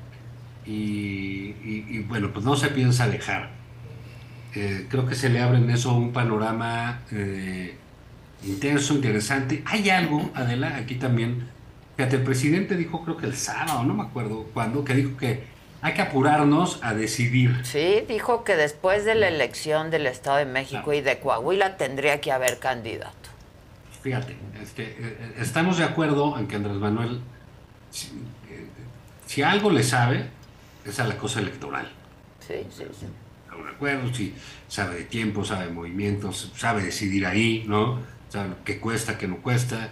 [0.66, 0.72] y,
[1.64, 3.52] y- y, bueno, pues no se piensa dejar.
[4.56, 7.78] Eh, creo que se le abre en eso un panorama eh,
[8.44, 9.64] intenso, interesante.
[9.66, 11.48] Hay algo, Adela, aquí también.
[11.98, 15.44] Fíjate, el presidente dijo, creo que el sábado, no me acuerdo cuándo, que dijo que
[15.82, 17.62] hay que apurarnos a decidir.
[17.64, 22.20] Sí, dijo que después de la elección del Estado de México y de Coahuila tendría
[22.22, 23.30] que haber candidato.
[24.02, 27.20] Fíjate, este, eh, eh, estamos de acuerdo en que Andrés Manuel,
[27.92, 28.08] si,
[28.50, 28.66] eh,
[29.26, 30.30] si algo le sabe,
[30.86, 31.92] es a la cosa electoral.
[32.40, 33.06] Sí, sí, sí.
[33.62, 34.34] De acuerdo, si
[34.68, 38.00] sabe de tiempo, sabe de movimientos, sabe decidir ahí, ¿no?
[38.30, 39.90] Sabe qué cuesta, qué no cuesta.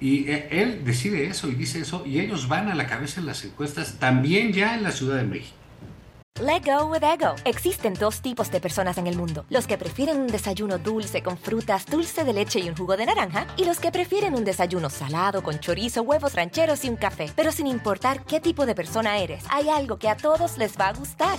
[0.00, 3.26] Y eh, él decide eso y dice eso, y ellos van a la cabeza en
[3.26, 5.56] las encuestas, también ya en la Ciudad de México.
[6.40, 7.36] Let go with ego.
[7.44, 11.38] Existen dos tipos de personas en el mundo: los que prefieren un desayuno dulce con
[11.38, 14.90] frutas, dulce de leche y un jugo de naranja, y los que prefieren un desayuno
[14.90, 17.30] salado con chorizo, huevos rancheros y un café.
[17.36, 20.88] Pero sin importar qué tipo de persona eres, hay algo que a todos les va
[20.88, 21.38] a gustar.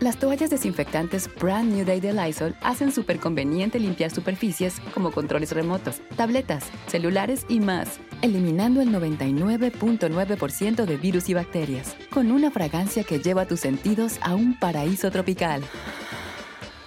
[0.00, 5.52] Las toallas desinfectantes Brand New Day de Lysol hacen súper conveniente limpiar superficies como controles
[5.52, 13.04] remotos, tabletas, celulares y más, eliminando el 99.9% de virus y bacterias, con una fragancia
[13.04, 15.62] que lleva tus sentidos a un paraíso tropical.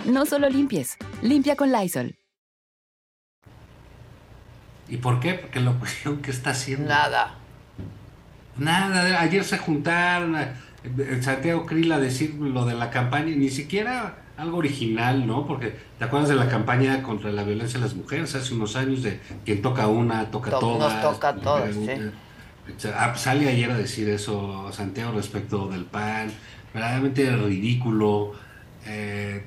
[0.05, 2.15] No solo limpies, limpia con Lysol.
[4.89, 5.35] ¿Y por qué?
[5.35, 6.89] Porque la oposición, ¿qué está haciendo?
[6.89, 7.35] Nada.
[8.57, 10.55] Nada, ayer se juntaron a-
[11.21, 15.45] Santiago Krill a decir lo de la campaña, ni siquiera algo original, ¿no?
[15.47, 19.03] Porque te acuerdas de la campaña contra la violencia de las mujeres hace unos años
[19.03, 20.93] de quien toca una, toca To- todas.
[21.03, 22.89] nos toca a todas, sí.
[22.95, 26.31] ah, Sale ayer a decir eso Santiago respecto del PAN,
[26.73, 28.33] verdaderamente ridículo.
[28.85, 29.43] eh,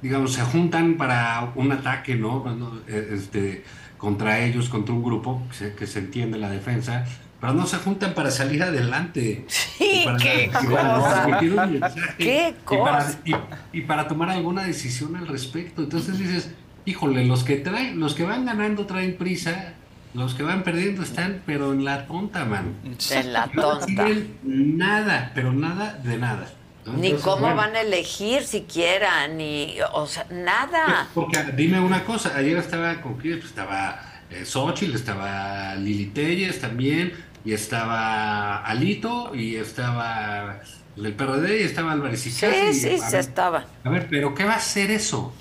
[0.00, 2.40] digamos, se juntan para un ataque, ¿no?
[2.40, 3.64] Bueno, eh, Este,
[3.98, 7.04] contra ellos, contra un grupo que se, que se entiende la defensa,
[7.42, 9.44] pero no se juntan para salir adelante.
[9.48, 11.10] Sí, para, qué y para cosa.
[11.24, 13.18] transmitir un mensaje, Qué y para, cosa.
[13.24, 13.34] y,
[13.78, 15.82] y para tomar alguna decisión al respecto.
[15.82, 16.52] Entonces dices,
[16.84, 19.74] híjole, los que traen, los que van ganando traen prisa,
[20.14, 22.76] los que van perdiendo están, pero en la tonta, man.
[23.10, 24.06] En la No tonta.
[24.44, 26.46] Nada, pero nada de nada.
[26.86, 26.92] ¿no?
[26.92, 31.08] Ni Entonces, cómo bueno, van a elegir siquiera, ni, o sea, nada.
[31.12, 36.60] Porque dime una cosa, ayer estaba con quién, Pues estaba eh, Xochitl, estaba Lili Telles
[36.60, 37.12] también,
[37.44, 40.60] y estaba Alito, y estaba
[40.96, 43.66] el PRD, y estaba Álvarez y Sí, Casi, sí, a se ver, estaba.
[43.84, 45.32] A ver, pero ¿qué va a hacer eso?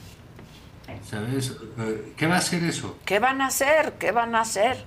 [1.10, 1.56] ¿Sabes?
[1.80, 2.98] Eh, ¿Qué va a hacer eso?
[3.06, 3.94] ¿Qué van a hacer?
[4.00, 4.86] ¿Qué van a hacer?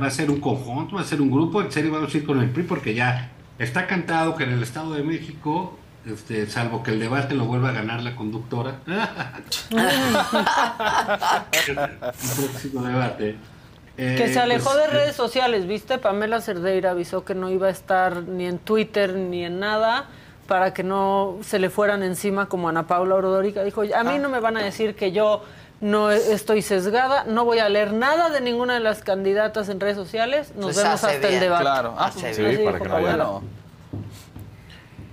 [0.00, 0.96] ¿Va a ser un conjunto?
[0.96, 1.60] ¿Va a ser un grupo?
[1.60, 2.62] ¿En serio vamos a ir con el PRI?
[2.64, 7.34] Porque ya está cantado que en el Estado de México este, salvo que el debate
[7.34, 8.80] lo vuelva a ganar la conductora.
[11.68, 11.76] el
[12.36, 13.36] próximo debate.
[13.96, 15.98] Que Eh, se alejó pues, de redes sociales, ¿viste?
[15.98, 20.06] Pamela Cerdeira avisó que no iba a estar ni en Twitter ni en nada
[20.46, 23.62] para que no se le fueran encima como Ana Paula Ordórica.
[23.64, 25.42] Dijo, a mí no me van a decir que yo
[25.80, 29.96] no estoy sesgada, no voy a leer nada de ninguna de las candidatas en redes
[29.96, 31.62] sociales, nos Pues vemos hace hasta el debate.
[31.62, 31.94] Claro.
[31.98, 33.28] Ah, dijo sí, para que no haya-.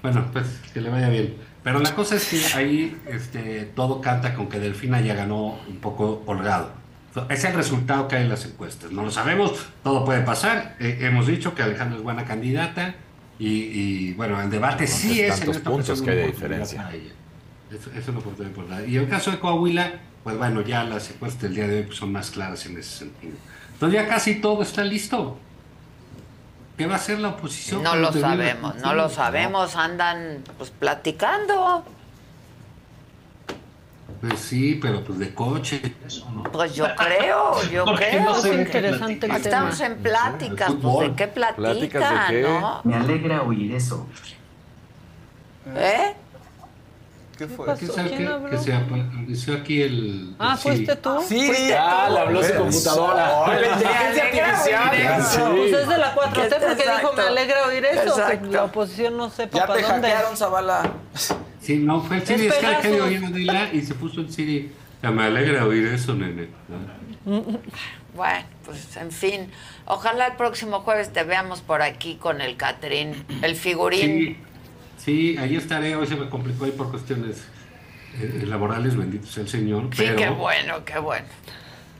[0.01, 1.35] Bueno, pues que le vaya bien.
[1.63, 5.77] Pero la cosa es que ahí este, todo canta con que Delfina ya ganó un
[5.81, 6.71] poco holgado.
[7.29, 8.91] Es el resultado que hay en las encuestas.
[8.91, 10.75] No lo sabemos, todo puede pasar.
[10.79, 12.95] Eh, hemos dicho que Alejandra es buena candidata
[13.39, 16.27] y, y, bueno, el debate sí es en tantos esta puntos ocasión que hay de
[16.27, 16.83] diferencia.
[16.83, 17.11] para ella.
[17.71, 18.89] Es, oportunidad importante.
[18.89, 21.83] Y en el caso de Coahuila, pues bueno, ya las encuestas del día de hoy
[21.83, 23.33] pues, son más claras en ese sentido.
[23.73, 25.37] Entonces ya casi todo está listo.
[26.77, 27.83] ¿Qué va a hacer la oposición?
[27.83, 31.83] No lo sabemos, no lo sabemos, andan pues platicando.
[34.21, 35.81] Pues sí, pero pues de coche.
[36.05, 36.43] eso no.
[36.43, 38.23] Pues yo creo, yo creo.
[38.25, 39.93] no que interesante el Estamos tema.
[39.95, 42.41] en pláticas, El pues de qué ¿Pláticas de platican, qué?
[42.41, 42.81] ¿no?
[42.83, 44.05] Me alegra oír eso.
[45.75, 46.15] ¿Eh?
[47.37, 47.65] ¿Qué fue?
[47.67, 47.79] pasó?
[47.79, 48.49] ¿Qué sabe ¿Quién que, habló?
[48.49, 50.35] que se apareció aquí el.
[50.37, 50.63] Ah, sí.
[50.67, 51.21] ¿fuiste tú?
[51.25, 52.13] Sí, ¿Fuiste Ah, tú?
[52.13, 53.47] le habló su computadora.
[53.47, 54.23] La inteligencia
[54.83, 55.19] artificial.
[55.21, 55.49] eso.
[55.55, 57.13] Pues es de la 4T Que- porque dijo, exacto.
[57.15, 58.47] me alegra oír eso, que Exacto.
[58.51, 60.07] la oposición no sepa Ya para te dónde.
[60.09, 60.91] hackearon, Zavala.
[61.69, 62.47] Sí, no, fue el Siri.
[62.47, 63.07] Es Es que el que Pegasus.
[63.07, 64.71] oía Adela y se puso el Siri.
[65.03, 66.47] Ya me alegra oír eso, nene.
[68.15, 69.41] Bueno, pues en fin,
[69.85, 74.01] ojalá el próximo jueves te veamos por aquí con el Catrín, el figurín.
[74.01, 74.37] Sí,
[74.97, 75.95] sí, ahí estaré.
[75.95, 77.43] Hoy se me complicó ahí por cuestiones
[78.19, 79.83] eh, laborales, bendito sea el Señor.
[79.91, 81.27] Sí, pero, qué bueno, qué bueno.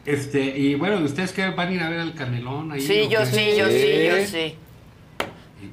[0.03, 2.71] Este, y bueno, ¿ustedes qué van a ir a ver al Canelón?
[2.71, 3.25] Ahí, Sí, yo qué?
[3.27, 4.55] sí, yo sí, yo Sí.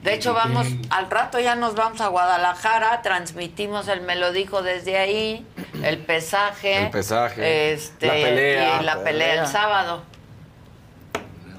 [0.02, 4.62] De hecho, vamos, al rato ya nos vamos a Guadalajara, transmitimos el Me lo dijo
[4.62, 5.46] desde ahí,
[5.82, 6.84] el pesaje.
[6.84, 8.80] El pesaje, Este, la pelea.
[8.80, 10.02] Y la pelea el sábado.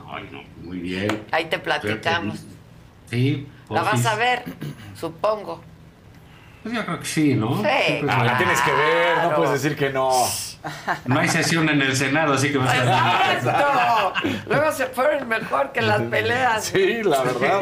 [0.09, 1.25] Ay, no, muy bien.
[1.31, 2.39] Ahí te platicamos.
[3.09, 3.47] Sí.
[3.69, 4.43] La vas a ver,
[4.95, 5.61] supongo.
[6.64, 7.61] Pues yo creo que sí, ¿no?
[7.61, 8.06] Sí.
[8.09, 10.11] Ah, la tienes que ver, no puedes decir que no.
[11.06, 14.14] No hay sesión en el Senado, así que ¡Exacto!
[14.48, 16.66] Luego se fueron mejor que las peleas.
[16.66, 17.61] Sí, la verdad.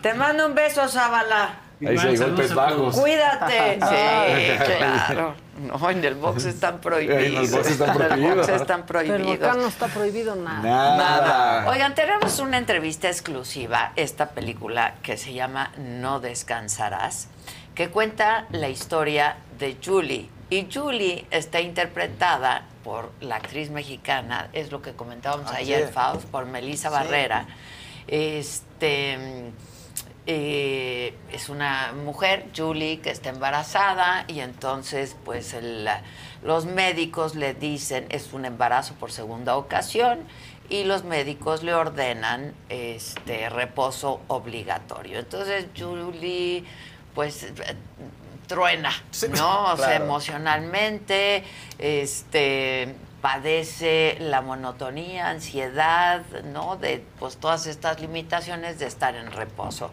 [0.00, 1.56] Te mando un beso, Zabala.
[1.84, 2.96] Ahí hay golpes bajos.
[2.98, 3.78] Cuídate.
[3.88, 5.34] Sí, claro.
[5.58, 7.22] No, en el box están prohibidos.
[7.22, 8.36] En el box están En el prohibidos.
[8.46, 9.56] box están Pero acá prohibidos.
[9.56, 10.60] no está prohibido nada.
[10.96, 11.68] Nada.
[11.70, 17.28] Oigan, tenemos una entrevista exclusiva, esta película que se llama No descansarás,
[17.74, 20.28] que cuenta la historia de Julie.
[20.52, 25.88] Y Julie está interpretada por la actriz mexicana, es lo que comentábamos Ayer.
[25.90, 26.94] Faust, por Melissa Sí.
[26.94, 27.46] Barrera.
[28.06, 29.16] Este
[30.26, 35.88] eh, es una mujer, Julie, que está embarazada y entonces pues el-
[36.44, 40.20] los médicos le dicen es un embarazo por segunda ocasión
[40.68, 45.18] y los médicos le ordenan este reposo obligatorio.
[45.18, 46.64] Entonces Julie
[47.14, 47.46] pues
[48.46, 48.92] truena,
[49.36, 49.72] ¿no?
[49.72, 51.44] O sea, emocionalmente,
[51.78, 56.22] este padece la monotonía, ansiedad,
[56.52, 56.76] ¿no?
[56.76, 59.90] De pues todas estas limitaciones de estar en reposo.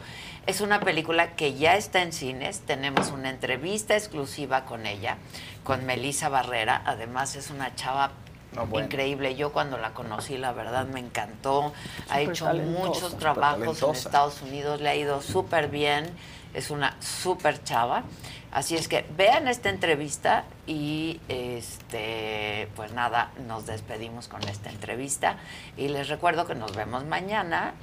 [0.47, 5.17] Es una película que ya está en cines, tenemos una entrevista exclusiva con ella,
[5.63, 8.11] con Melissa Barrera, además es una chava
[8.55, 8.87] No, bueno.
[8.87, 9.35] increíble.
[9.35, 11.71] Yo cuando la conocí, la verdad me encantó.
[12.09, 13.91] ha hecho muchos trabajos en.
[13.91, 16.09] Estados Unidos, le ha ido súper bien.
[16.55, 18.05] Es una súper chava.
[18.51, 25.37] Así es que vean esta entrevista y este pues nada, nos despedimos con esta entrevista.
[25.77, 27.73] Y les recuerdo que nos vemos mañana,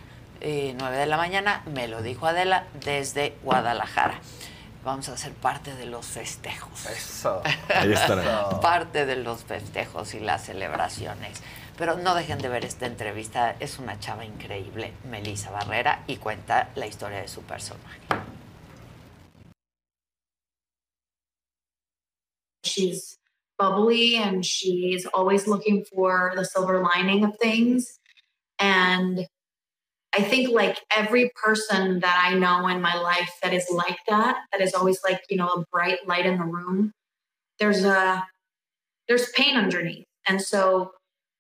[0.41, 4.21] eh, 9 de la mañana, me lo dijo Adela, desde Guadalajara.
[4.85, 6.87] Vamos a ser parte de los festejos.
[6.87, 7.43] Eso.
[7.75, 8.61] Ahí estará.
[8.61, 11.43] Parte de los festejos y las celebraciones.
[11.77, 13.57] Pero no dejen de ver esta entrevista.
[13.59, 18.01] Es una chava increíble, Melissa Barrera, y cuenta la historia de su personaje.
[22.67, 23.19] She's
[23.59, 27.99] bubbly and she's always looking for the silver lining of things.
[28.59, 29.27] And
[30.13, 34.39] I think like every person that I know in my life that is like that,
[34.53, 36.93] that is always like, you know, a bright light in the room,
[37.59, 38.27] there's a
[39.09, 40.07] there's pain underneath.
[40.27, 40.93] And so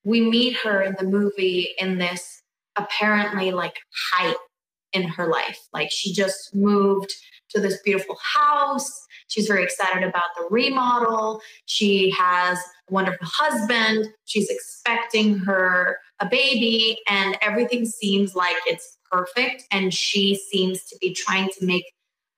[0.05, 2.43] we meet her in the movie in this
[2.77, 3.77] apparently like
[4.13, 4.37] height
[4.93, 5.59] in her life.
[5.73, 7.13] Like she just moved
[7.51, 9.06] to this beautiful house.
[9.29, 11.41] She's very excited about the remodel.
[11.67, 14.09] She has a wonderful husband.
[14.25, 19.65] She's expecting her a baby, and everything seems like it's perfect.
[19.71, 21.85] And she seems to be trying to make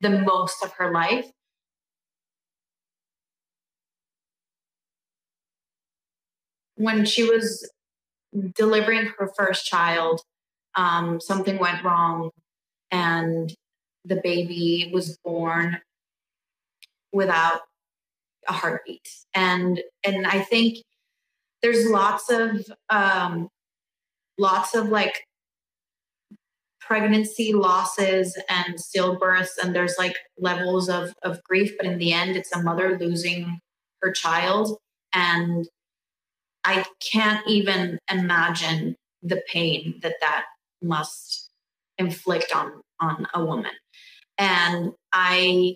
[0.00, 1.26] the most of her life.
[6.76, 7.68] When she was
[8.54, 10.22] delivering her first child,
[10.76, 12.30] um, something went wrong,
[12.90, 13.52] and
[14.04, 15.80] the baby was born
[17.12, 17.60] without
[18.46, 19.08] a heartbeat.
[19.34, 20.78] And and I think
[21.62, 23.48] there's lots of um,
[24.38, 25.24] lots of like
[26.88, 32.34] pregnancy losses and stillbirths and there's like levels of, of grief but in the end
[32.34, 33.58] it's a mother losing
[34.00, 34.78] her child
[35.12, 35.68] and
[36.64, 40.44] i can't even imagine the pain that that
[40.82, 41.50] must
[41.98, 43.72] inflict on on a woman
[44.38, 45.74] and i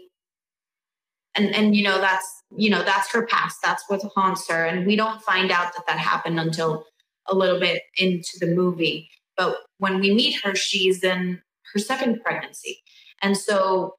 [1.35, 3.59] and and you know that's you know that's her past.
[3.63, 4.65] That's what haunts her.
[4.65, 6.85] And we don't find out that that happened until
[7.29, 9.09] a little bit into the movie.
[9.37, 11.41] But when we meet her, she's in
[11.73, 12.83] her second pregnancy.
[13.23, 13.95] And so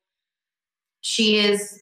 [1.01, 1.81] she is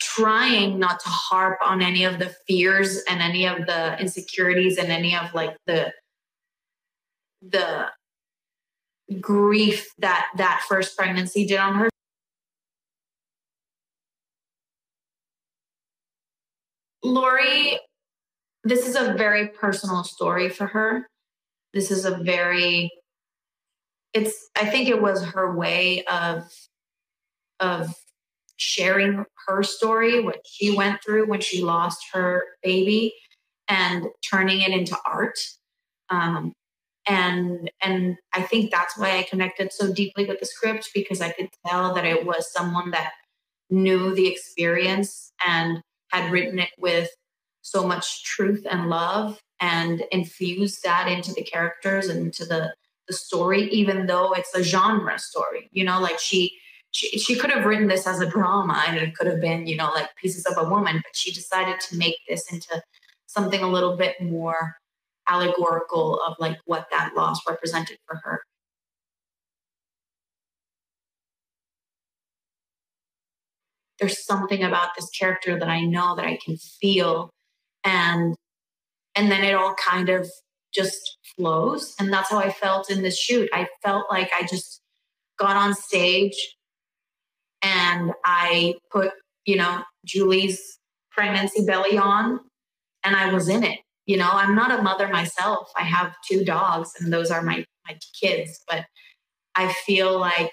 [0.00, 4.90] trying not to harp on any of the fears and any of the insecurities and
[4.90, 5.92] any of like the
[7.42, 7.86] the
[9.20, 11.88] grief that that first pregnancy did on her
[17.08, 17.78] Lori,
[18.64, 21.06] this is a very personal story for her.
[21.72, 22.90] This is a very
[24.14, 26.44] it's i think it was her way of
[27.60, 27.94] of
[28.56, 33.12] sharing her story what she went through when she lost her baby
[33.68, 35.38] and turning it into art.
[36.10, 36.52] Um,
[37.06, 41.30] and and i think that's why i connected so deeply with the script because i
[41.30, 43.12] could tell that it was someone that
[43.70, 47.08] knew the experience and had written it with
[47.62, 52.72] so much truth and love and infused that into the characters and into the
[53.08, 56.52] the story even though it's a genre story you know like she
[56.90, 59.76] she, she could have written this as a drama and it could have been you
[59.76, 62.82] know like pieces of a woman but she decided to make this into
[63.26, 64.76] something a little bit more
[65.26, 68.42] allegorical of like what that loss represented for her
[73.98, 77.30] there's something about this character that i know that i can feel.
[77.84, 78.34] And
[79.14, 80.30] and then it all kind of
[80.72, 81.94] just flows.
[81.98, 83.48] And that's how i felt in this shoot.
[83.52, 84.80] I felt like i just
[85.38, 86.56] got on stage
[87.62, 89.12] and i put
[89.44, 90.78] you know julie's
[91.10, 92.40] pregnancy belly on
[93.04, 93.80] and i was in it.
[94.06, 95.70] You know i'm not a mother myself.
[95.76, 98.84] I have two dogs and those are my my kids but
[99.54, 100.52] i feel like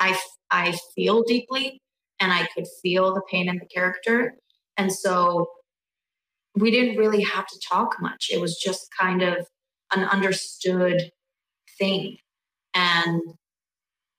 [0.00, 0.18] i
[0.50, 1.80] i feel deeply
[2.20, 4.34] and i could feel the pain in the character
[4.76, 5.48] and so
[6.56, 8.28] we didn't really have to talk much.
[8.30, 9.46] It was just kind of
[9.94, 11.10] an understood
[11.78, 12.16] thing.
[12.74, 13.22] And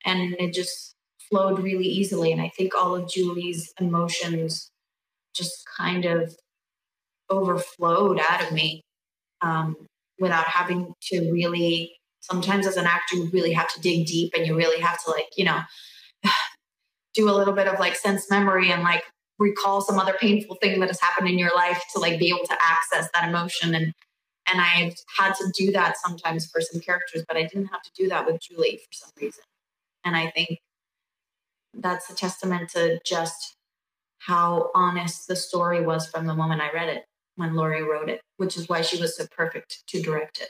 [0.05, 0.95] and it just
[1.29, 2.31] flowed really easily.
[2.31, 4.69] And I think all of Julie's emotions
[5.35, 6.35] just kind of
[7.29, 8.83] overflowed out of me
[9.41, 9.75] um,
[10.19, 14.45] without having to really sometimes as an actor you really have to dig deep and
[14.47, 15.59] you really have to like you know
[17.15, 19.03] do a little bit of like sense memory and like
[19.39, 22.45] recall some other painful thing that has happened in your life to like be able
[22.45, 23.93] to access that emotion and
[24.47, 27.91] and I've had to do that sometimes for some characters, but I didn't have to
[27.97, 29.43] do that with Julie for some reason.
[30.03, 30.59] And I think
[31.73, 33.55] that's a testament to just
[34.19, 38.21] how honest the story was from the moment I read it when Laurie wrote it,
[38.37, 40.49] which is why she was so perfect to direct it.